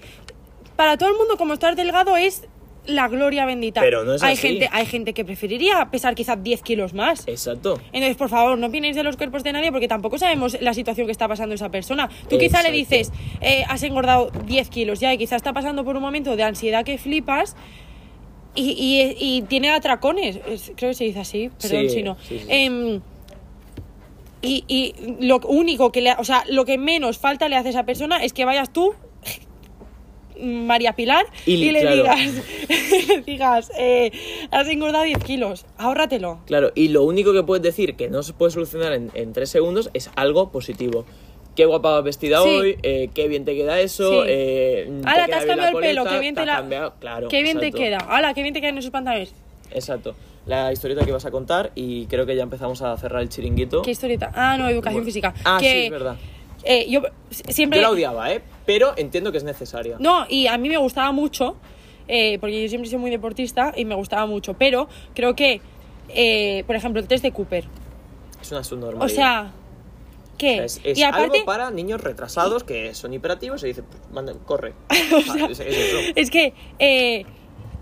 [0.77, 2.45] para todo el mundo como estar delgado es
[2.87, 3.81] la gloria bendita.
[3.81, 4.43] Pero no es hay así.
[4.47, 7.27] gente Hay gente que preferiría pesar quizás 10 kilos más.
[7.27, 7.81] Exacto.
[7.93, 11.07] Entonces, por favor, no opinéis de los cuerpos de nadie porque tampoco sabemos la situación
[11.07, 12.09] que está pasando esa persona.
[12.31, 13.11] Tú quizá le dices,
[13.41, 16.85] eh, has engordado 10 kilos ya y quizá está pasando por un momento de ansiedad
[16.85, 17.57] que flipas
[18.57, 20.41] y, y- y tiene atracones.
[20.49, 22.17] Es- creo que se dice así, perdón si no.
[22.49, 23.01] Em,
[24.43, 27.71] y, y lo único que le, o sea, lo que menos falta le hace a
[27.71, 28.95] esa persona es que vayas tú,
[30.39, 31.97] María Pilar, Y le claro.
[31.97, 32.19] digas,
[33.09, 34.13] le digas, eh,
[34.51, 36.41] has engordado 10 kilos, ahórratelo.
[36.47, 39.49] Claro, y lo único que puedes decir que no se puede solucionar en, en tres
[39.49, 41.07] segundos es algo positivo.
[41.57, 42.49] Qué guapa vas vestida Sí.
[42.49, 44.29] hoy, eh, qué bien te queda eso, Sí.
[44.31, 46.57] eh, te queda has cambiado el pelo, qué bien te, has la...
[46.57, 47.99] cambiado- claro, qué bien exacto, te queda.
[48.09, 49.33] Hala, qué bien te quedan esos pantalones.
[49.73, 50.15] Exacto.
[50.47, 53.83] La historieta que ibas a contar y creo que ya empezamos a cerrar el chiringuito.
[53.83, 54.31] ¿Qué historieta?
[54.35, 55.07] Ah, no, educación Bueno.
[55.07, 55.35] física.
[55.45, 56.17] Ah, que, sí, es verdad.
[56.63, 57.79] eh, yo siempre...
[57.81, 58.43] Yo la odiaba, ¿eh?
[58.65, 59.97] Pero entiendo que es necesaria.
[59.99, 61.57] No, y a mí me gustaba mucho,
[62.07, 65.61] eh, porque yo siempre he sido muy deportista y me gustaba mucho, pero creo que,
[66.11, 67.65] eh, por ejemplo, el test de Cooper.
[68.43, 69.05] Es una subnormalidad.
[69.05, 69.53] O sea,
[70.37, 70.65] ¿qué?
[70.65, 74.33] Es, es y aparte, algo para niños retrasados que son hiperativos y dice, pues, manda,
[74.45, 74.75] corre.
[74.91, 75.97] Es, es eso.
[76.15, 77.25] es que eh,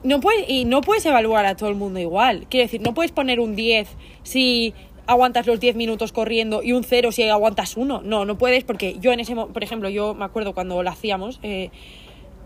[0.02, 2.46] no puedes, y no puedes evaluar a todo el mundo igual.
[2.48, 3.88] Quiero decir, no puedes poner un 10
[4.22, 4.74] si
[5.07, 8.02] aguantas los 10 minutos corriendo y un 0 si aguantas uno.
[8.02, 10.90] No, no puedes porque yo en ese momento, por ejemplo, yo me acuerdo cuando lo
[10.90, 11.70] hacíamos, eh,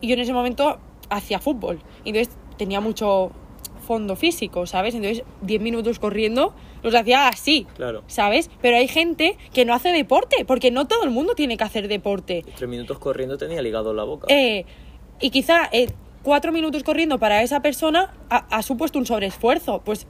[0.01, 0.79] yo en ese momento
[1.11, 1.81] hacía fútbol.
[2.05, 3.33] Y entonces tenía mucho
[3.89, 4.95] fondo físico, ¿sabes?
[4.95, 7.67] Entonces 10 minutos corriendo los hacía así.
[7.75, 8.05] Claro.
[8.07, 8.51] ¿Sabes?
[8.61, 11.89] Pero hay gente que no hace deporte, porque no todo el mundo tiene que hacer
[11.89, 12.45] deporte.
[12.55, 14.27] Tres minutos corriendo tenía ligado la boca.
[14.29, 14.67] Eh,
[15.21, 15.89] y quizá eh,
[16.23, 19.81] cuatro minutos corriendo para esa persona ha, ha supuesto un sobreesfuerzo.
[19.83, 20.07] Pues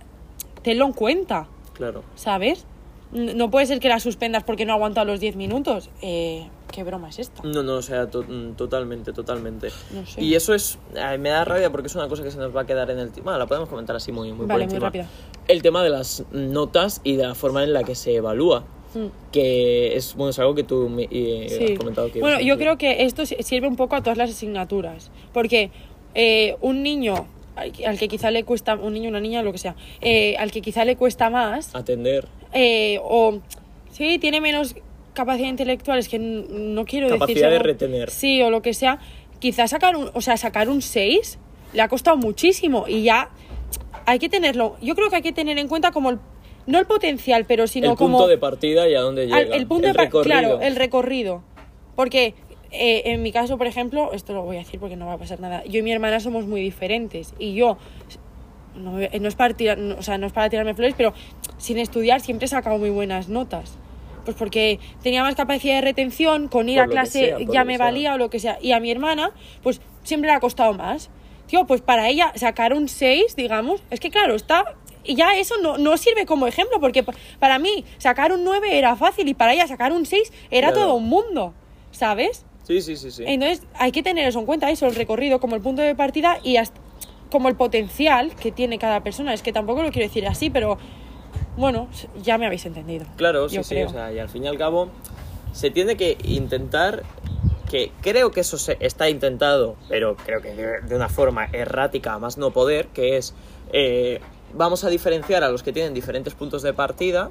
[0.62, 2.02] tenlo en cuenta, Claro.
[2.16, 2.66] ¿sabes?
[3.12, 5.88] No puede ser que la suspendas porque no ha aguantado los 10 minutos.
[6.02, 7.42] Eh, ¿Qué broma es esta?
[7.42, 9.68] No, no, o sea, to- mm, totalmente, totalmente.
[9.92, 10.20] No sé.
[10.22, 12.60] Y eso es, ay, me da rabia porque es una cosa que se nos va
[12.62, 13.38] a quedar en el tema.
[13.38, 15.06] la podemos comentar así muy, muy Vale, muy rápida.
[15.48, 18.64] El tema de las notas y de la forma en la que se evalúa.
[18.94, 19.06] Mm.
[19.32, 21.72] Que es, bueno, es algo que tú me eh, Sí.
[21.72, 22.20] has comentado que...
[22.20, 25.10] Bueno, yo creo que esto si- sirve un poco a todas las asignaturas.
[25.32, 25.70] Porque
[26.14, 29.52] eh, un niño al que- al que quizá le cuesta, un niño, una niña, lo
[29.52, 32.28] que sea, eh, al que quizá le cuesta más, Atender.
[32.52, 33.40] Eh, o
[33.92, 34.74] sí, tiene menos
[35.14, 37.18] capacidad intelectual, es que no quiero decir...
[37.20, 38.10] Capacidad de retener.
[38.10, 38.98] Sí, o lo que sea,
[39.40, 41.38] quizás sacar un, o sea, sacar un 6
[41.72, 43.30] le ha costado muchísimo y ya
[44.06, 46.18] hay que tenerlo, yo creo que hay que tener en cuenta como el,
[46.66, 48.26] no el potencial, pero sino el punto como...
[48.28, 49.36] de partida y a dónde llega.
[49.36, 50.38] al- el punto de recorrido.
[50.38, 51.42] Claro, el recorrido.
[51.96, 52.34] Porque
[52.70, 55.18] eh, en mi caso, por ejemplo, esto lo voy a decir porque no va a
[55.18, 55.64] pasar nada.
[55.64, 57.76] Yo y mi hermana somos muy diferentes y yo
[58.78, 61.12] no, me- no es para tirar, no- o sea, no es para tirarme flores, pero
[61.58, 63.76] sin estudiar siempre he sacado muy buenas notas.
[64.24, 67.76] Pues porque tenía más capacidad de retención, con ir Por a clase sea, ya me
[67.76, 67.86] sea.
[67.86, 68.58] valía o lo que sea.
[68.60, 69.30] Y a mi hermana,
[69.62, 71.08] pues siempre le ha costado más.
[71.46, 74.64] Tío, pues para ella sacar un 6, digamos, es que claro, está...
[75.02, 78.76] Y ya eso no, no sirve como ejemplo, porque pa- para mí sacar un 9
[78.76, 80.88] era fácil y para ella sacar un 6 era Claro.
[80.88, 81.54] todo un mundo,
[81.90, 82.44] ¿sabes?
[82.64, 83.22] Sí, sí, sí, sí.
[83.26, 86.38] Entonces hay que tener eso en cuenta, eso, el recorrido como el punto de partida
[86.44, 86.78] y hasta-
[87.30, 89.34] como el potencial que tiene cada persona.
[89.34, 90.78] Es que tampoco lo quiero decir así, pero
[91.56, 91.88] bueno,
[92.22, 93.06] ya me habéis entendido.
[93.16, 94.88] Claro, sí, sí, o sea, y al fin y al cabo
[95.52, 97.02] se tiene que intentar
[97.70, 102.14] que creo que eso se está intentado, pero creo que de, de una forma errática
[102.14, 103.34] a más no poder, que es
[103.72, 104.20] eh,
[104.54, 107.30] vamos a diferenciar a los que tienen diferentes puntos de partida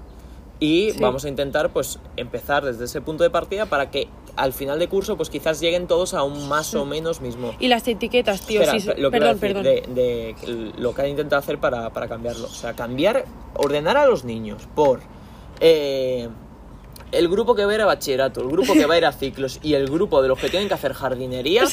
[0.60, 1.00] y Sí.
[1.00, 4.88] vamos a intentar pues empezar desde ese punto de partida para que al final de
[4.88, 8.62] curso pues quizás lleguen todos a un más o menos mismo Y las etiquetas, tío,
[8.62, 9.64] Espera, sí, lo que perdón, perdón.
[9.64, 10.36] De, de
[10.78, 12.46] lo que han intentado hacer para, para cambiarlo.
[12.46, 15.00] O sea, cambiar, ordenar a los niños por
[15.60, 16.30] eh,
[17.12, 19.12] el grupo que va a ir a bachillerato, el grupo que va a ir a
[19.14, 21.64] ciclos y el grupo de los que tienen que hacer jardinería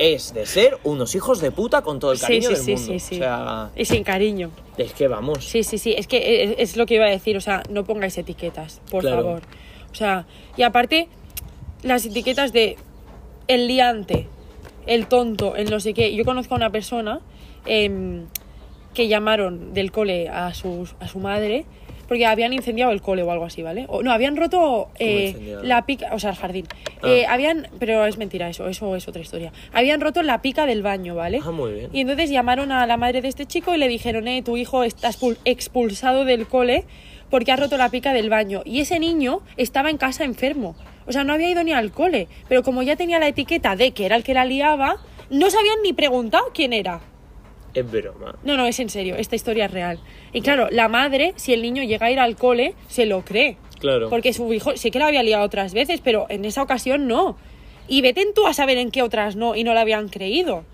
[0.00, 2.86] es de ser unos hijos de puta con todo el cariño sí, del sí, mundo.
[2.92, 3.14] sí, sí.
[3.16, 4.50] O sea, Y sin cariño.
[4.78, 5.44] es que vamos.
[5.44, 5.94] Sí, sí, sí.
[5.96, 7.36] Es que es, es lo que iba a decir.
[7.36, 9.16] O sea, no pongáis etiquetas, por Claro.
[9.22, 9.42] favor.
[9.92, 10.26] O sea,
[10.56, 11.08] y aparte,
[11.82, 12.76] las etiquetas de
[13.46, 14.26] el liante,
[14.86, 16.14] el tonto, el no sé qué.
[16.14, 17.20] Yo conozco a una persona
[17.66, 18.24] em,
[18.94, 21.66] que llamaron del cole a, sus, a su madre
[22.10, 23.84] porque habían incendiado el cole o algo así, ¿vale?
[23.86, 26.66] O, no, habían roto eh, la pica, o sea, el jardín.
[27.02, 27.06] Ah.
[27.08, 29.52] Eh, habían, pero es mentira eso, eso es otra historia.
[29.72, 31.38] Habían roto la pica del baño, ¿vale?
[31.40, 31.90] Ah, muy bien.
[31.92, 34.82] Y entonces llamaron a la madre de este chico y le dijeron, eh, tu hijo
[34.82, 36.84] está expul- expulsado del cole
[37.30, 38.62] porque ha roto la pica del baño.
[38.64, 40.74] Y ese niño estaba en casa enfermo.
[41.06, 42.26] O sea, no había ido ni al cole.
[42.48, 44.96] Pero como ya tenía la etiqueta de que era el que la liaba,
[45.30, 47.02] no sabían ni preguntado quién era.
[47.74, 48.36] Es broma.
[48.42, 49.98] No, no, es en serio, esta historia es real.
[50.32, 53.56] Y claro, la madre, si el niño llega a ir al cole, se lo cree.
[53.78, 54.10] Claro.
[54.10, 57.36] Porque su hijo sí que la había liado otras veces, pero en esa ocasión no.
[57.88, 60.64] Y vete tú a saber en qué otras no, y no la habían creído.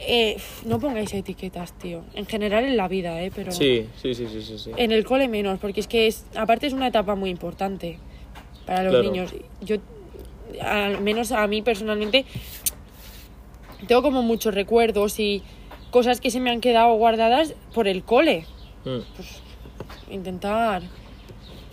[0.00, 2.04] Eh, no pongáis etiquetas, tío.
[2.14, 3.32] En general en la vida, ¿eh?
[3.34, 4.58] Pero Sí, sí, sí, sí, sí.
[4.58, 4.70] sí.
[4.76, 7.98] en el cole menos, porque es que es, aparte es una etapa muy importante
[8.66, 9.10] para los Claro.
[9.10, 9.34] niños.
[9.62, 9.76] Yo,
[10.60, 12.26] al menos a mí personalmente,
[13.86, 15.42] tengo como muchos recuerdos y
[15.90, 18.46] cosas que se me han quedado guardadas por el cole.
[18.84, 20.12] Mm.
[20.12, 20.82] Intentar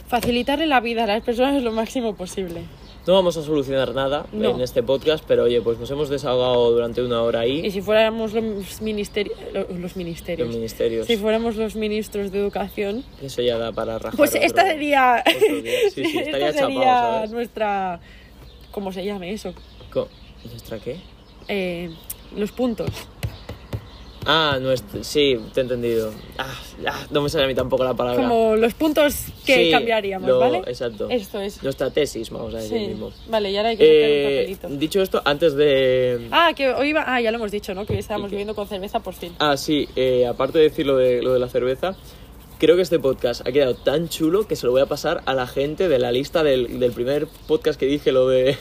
[0.07, 2.61] facilitarle la vida a las personas lo máximo posible.
[3.05, 4.51] No vamos a solucionar nada No.
[4.51, 7.71] en este podcast, pero oye, pues nos hemos desahogado durante una hora Y ahí.
[7.71, 9.37] si fuéramos los, ministerios
[9.69, 11.05] los ministerios, Los ministerios.
[11.07, 14.15] si fuéramos los ministros de educación, Eso ya da para rajar.
[14.15, 15.21] pues otro- esta sería.
[15.93, 17.31] Sí, sí, estaría esta chapado, sería ¿sabes?
[17.31, 17.99] nuestra,
[18.71, 19.53] ¿cómo se llame eso?
[19.91, 20.07] Co-
[20.49, 20.97] ¿Nuestra qué?
[21.49, 21.89] Eh,
[22.37, 22.89] los puntos.
[24.25, 25.03] Ah, nuestra...
[25.03, 26.11] sí, te he entendido.
[26.37, 26.47] Ah,
[26.87, 28.21] ah, no me sale a mí tampoco la palabra.
[28.27, 30.59] Como los puntos que Sí, cambiaríamos, lo- ¿vale?
[30.67, 31.07] Exacto.
[31.09, 31.61] Esto es.
[31.63, 32.87] Nuestra tesis, vamos a decir Sí.
[32.87, 33.11] mismo.
[33.27, 34.79] Vale, y ahora hay que sacar un Eh, papelito.
[34.79, 36.27] dicho esto, antes de...
[36.31, 37.03] Ah, que hoy iba.
[37.05, 37.85] Ah, ya lo hemos dicho, ¿no?
[37.85, 39.33] Que hoy estábamos bebiendo con cerveza por fin.
[39.39, 41.95] Ah, sí, eh, aparte de decir lo de, lo de la cerveza,
[42.59, 45.33] creo que este podcast ha quedado tan chulo que se lo voy a pasar a
[45.33, 48.55] la gente de la lista del, del primer podcast que dije, lo de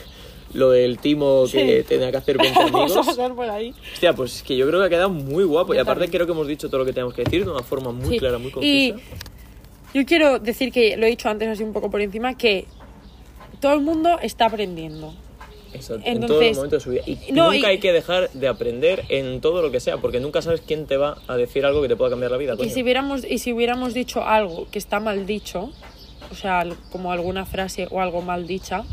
[0.53, 1.87] lo del timo que Sí.
[1.87, 3.07] tenía que hacer 20 Vamos a amigos.
[3.07, 3.73] pasar por ahí.
[3.93, 6.11] Hostia, pues es que yo creo que ha quedado muy guapo y Yo aparte también.
[6.11, 8.19] creo que hemos dicho todo lo que tenemos que decir de una forma muy Sí.
[8.19, 9.19] clara, muy Y concisa.
[9.93, 12.65] yo quiero decir que lo he dicho antes así un poco por encima, que
[13.59, 15.13] todo el mundo está aprendiendo.
[15.73, 17.01] Exacto, en entonces- todos los momentos de su vida.
[17.27, 20.19] Y No, nunca y- hay que dejar de aprender en todo lo que sea, porque
[20.19, 22.53] nunca sabes quién te va a decir algo que te pueda cambiar la vida.
[22.59, 25.71] Y si, hubiéramos, y si hubiéramos dicho algo que está mal dicho,
[26.31, 28.83] o sea, como alguna frase o algo mal dicha,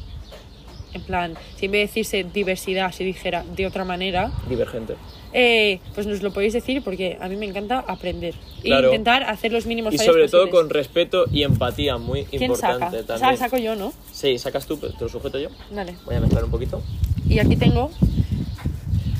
[0.92, 4.94] en plan, si en vez de decirse diversidad se dijera de otra manera, Divergente.
[5.32, 8.34] eh, pues nos lo podéis decir porque a mí me encanta aprender.
[8.62, 8.88] Claro.
[8.88, 12.72] E intentar hacer los mínimos Y sobre todo con respeto y empatía, muy ¿Quién saca?
[12.74, 13.36] importante O sea, también.
[13.38, 13.92] saco yo, ¿no?
[14.12, 15.48] Sí, sacas tú, pero te lo sujeto yo.
[15.70, 15.94] Vale.
[16.04, 16.82] Voy a mezclar un poquito.
[17.28, 17.90] Y aquí tengo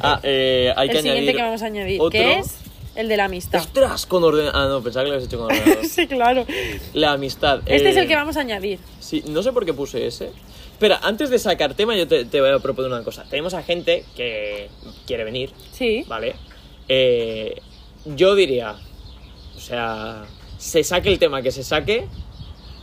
[0.03, 2.11] Ah, eh, hay el que siguiente añadir que vamos a añadir, otro.
[2.11, 2.57] que es
[2.97, 3.61] el de la amistad.
[3.61, 4.07] ¡Ostras!
[4.07, 4.49] Con orden...
[4.53, 5.85] Ah, no, pensaba que lo habías hecho con ordenador.
[5.87, 6.47] sí, claro.
[6.95, 7.61] La amistad.
[7.67, 8.79] Este es eh, el que vamos a añadir.
[8.99, 10.31] Sí, no sé por qué puse ese.
[10.81, 13.25] Espera, antes de sacar tema, yo te, te voy a proponer una cosa.
[13.29, 14.71] Tenemos a gente que
[15.07, 16.05] quiere venir, Sí.
[16.09, 16.35] ¿vale?
[16.89, 17.61] Eh,
[18.07, 18.77] yo diría,
[19.55, 20.25] o sea,
[20.57, 22.07] se saque el tema que se saque,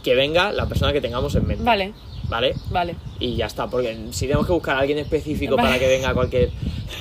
[0.04, 1.64] que venga la persona que tengamos en mente.
[1.64, 1.96] Vale,
[2.30, 2.54] ¿Vale?
[2.70, 2.96] vale.
[3.20, 5.68] Y ya está, porque si tenemos que buscar a alguien específico Vale.
[5.70, 6.52] para que venga cualquier...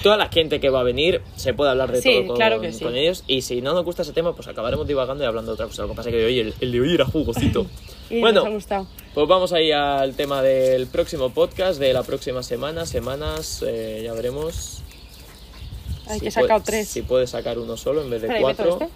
[0.02, 2.60] Toda la gente que va a venir se puede hablar de Sí, todo con, claro
[2.62, 2.82] que sí.
[2.82, 3.22] con ellos.
[3.26, 5.82] Y si no nos gusta ese tema, pues acabaremos divagando y hablando de otra cosa.
[5.82, 7.66] Lo que pasa es que hoy el, el de hoy era jugosito.
[8.08, 8.86] Y bueno, nos ha gustado.
[9.16, 14.12] Pues vamos ahí al tema del próximo podcast, de la próxima semana, semanas, eh, ya
[14.12, 14.82] veremos.
[16.06, 16.88] Hay si que sacar puede- tres.
[16.88, 18.86] Si puedes sacar uno solo en vez de Espera, ¿y meto cuatro.
[18.86, 18.94] este?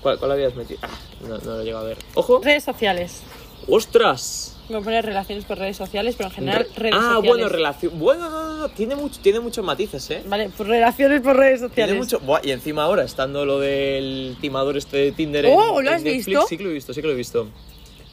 [0.00, 0.80] ¿Cuál, cuál habías metido?
[0.82, 0.88] Ah,
[1.28, 1.98] no, no lo llego a ver.
[2.14, 2.40] ¡Ojo!
[2.42, 3.20] Redes sociales.
[3.68, 4.56] ¡Ostras!
[4.70, 7.28] Voy a poner relaciones por redes sociales, pero en general Re- redes ah, sociales.
[7.28, 7.98] bueno, relación.
[7.98, 10.22] Bueno, no, no, no, tiene, mucho, tiene muchos matices, ¿eh?
[10.26, 11.96] Vale, pues relaciones por redes Tiene sociales.
[11.98, 12.20] mucho.
[12.20, 15.44] Buah, y encima ahora, estando lo del timador este de Tinder.
[15.48, 15.50] Oh,
[15.80, 16.46] en- ¿lo en has Netflix, visto?
[16.48, 17.46] Sí que lo he visto, sí que lo he visto.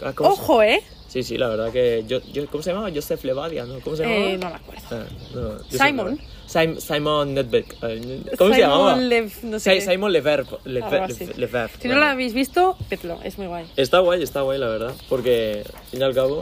[0.04, 0.84] Ah, ¿cómo se- Ojo, ¿eh?
[1.08, 2.04] Sí, sí, la verdad que.
[2.08, 2.92] Yo, yo- ¿Cómo se llamaba?
[2.94, 3.80] Joseph Levadia, ¿no?
[3.80, 4.22] ¿Cómo se llamaba?
[4.26, 4.82] Eh, no me acuerdo.
[4.92, 5.04] Ah,
[5.34, 6.06] no, Simon.
[6.16, 6.28] Levadia.
[6.48, 7.76] Sim- Simon Netbeck.
[7.84, 8.98] eh, ¿Cómo se Simon llamaba?
[8.98, 9.88] Lev- no sé Si-.
[9.90, 10.48] Simon Leverp.
[10.66, 11.26] Lever- Algo así.
[11.26, 13.66] Lever- Leverp, Si no lo habéis visto, petlo, es muy guay.
[13.78, 14.94] Está guay, está guay, la verdad.
[15.10, 16.36] Porque, al fin y al cabo.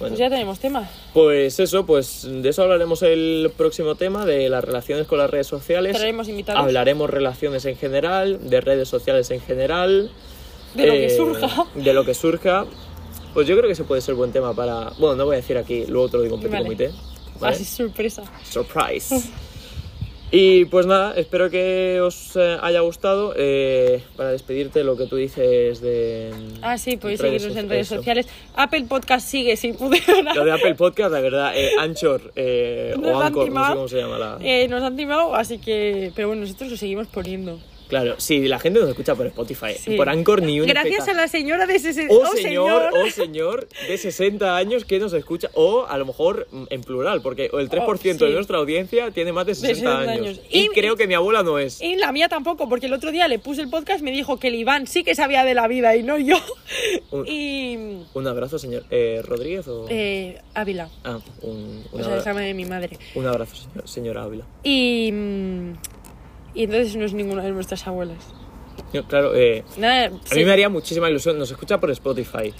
[0.00, 0.88] Bueno, Pues ya tenemos tema.
[1.12, 5.46] pues eso, pues de eso hablaremos el próximo tema, de las relaciones con las redes
[5.48, 5.96] sociales.
[5.96, 6.60] Traeremos invitados.
[6.62, 10.10] Hablaremos relaciones en general, de redes sociales en general.
[10.74, 11.64] De lo que eh, surja.
[11.74, 12.66] De lo que surja.
[13.34, 14.90] Pues yo creo que ese puede ser buen tema para...
[14.98, 16.64] Bueno, no voy a decir aquí, luego te lo digo en petit Vale.
[16.64, 16.90] comité.
[17.38, 17.54] ¿vale?
[17.54, 18.22] Así sorpresa.
[18.42, 19.22] Surprise.
[20.30, 23.34] y pues nada, espero que os eh, haya gustado.
[23.36, 26.32] Eh, para despedirte, lo que tú dices de...
[26.62, 27.96] Ah, sí, podéis redes seguirnos en redes eso.
[27.96, 28.26] sociales.
[28.56, 30.02] Apple Podcast sigue sin poder.
[30.34, 33.96] Lo de Apple Podcast, la verdad, eh, Anchor eh, o Anchor, no sé cómo se
[33.98, 34.38] llama la...
[34.40, 36.12] Eh, nos han timado, así que.
[36.16, 37.60] Pero bueno, nosotros lo seguimos poniendo.
[37.88, 39.74] Claro, sí, la gente nos escucha por Spotify.
[39.78, 39.96] Sí.
[39.96, 41.12] Por Anchor ni un Gracias peta.
[41.12, 42.06] a la señora de ese...
[42.10, 46.82] O señor, o señor de 60 años que nos escucha, o a lo mejor en
[46.82, 50.26] plural, porque el 3% Oh, de nuestra audiencia tiene más de 60, 60 años.
[50.26, 50.40] años.
[50.50, 51.80] Y, Y- creo que mi abuela no es.
[51.80, 54.38] Y la mía tampoco, porque el otro día le puse el podcast y me dijo
[54.38, 56.36] que el Iván sí que sabía de la vida y no yo.
[57.10, 58.02] Un- Y...
[58.14, 59.66] Un abrazo, señor eh, Rodríguez.
[59.68, 59.86] O...
[59.88, 60.90] Eh, Ávila.
[61.04, 62.98] Ah, un, un O sea, abra- de mi madre.
[63.14, 64.44] un abrazo, señor, señora Ávila.
[64.62, 65.10] Y...
[65.12, 65.72] mm,
[66.58, 68.18] Y entonces no es ninguna de nuestras abuelas.
[68.92, 71.38] Yo, claro, eh, Nada, a mí me haría muchísima ilusión.
[71.38, 72.52] Nos escucha por Spotify.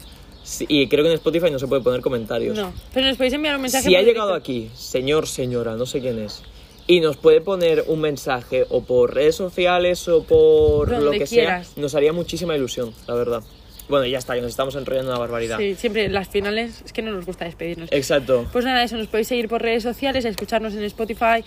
[0.45, 2.57] Sí, y creo que en Spotify no se puede poner comentarios.
[2.57, 3.89] No, pero nos podéis enviar un mensaje.
[3.89, 6.45] Si ha llegado aquí, señor, señora, no sé quién es,
[6.87, 11.25] y nos puede poner un mensaje o por redes sociales o por Donde lo que
[11.25, 11.67] quieras.
[11.67, 13.43] sea, nos haría muchísima ilusión, la verdad.
[13.89, 15.59] Bueno, ya está, que nos estamos enrollando una barbaridad.
[15.59, 17.89] Sí, siempre las finales es que no nos gusta despedirnos.
[17.91, 18.47] Exacto.
[18.53, 21.43] Pues nada, eso, nos podéis seguir por redes sociales, escucharnos en Spotify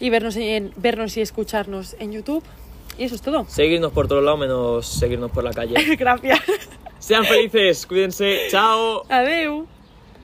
[0.00, 2.42] y vernos, en, vernos y escucharnos en YouTube.
[2.98, 3.44] Y eso es todo.
[3.48, 5.74] Seguirnos por todos lados menos seguirnos por la calle.
[5.96, 6.40] Gracias.
[6.98, 9.04] Sean felices, cuídense, chao.
[9.08, 9.66] Adeu.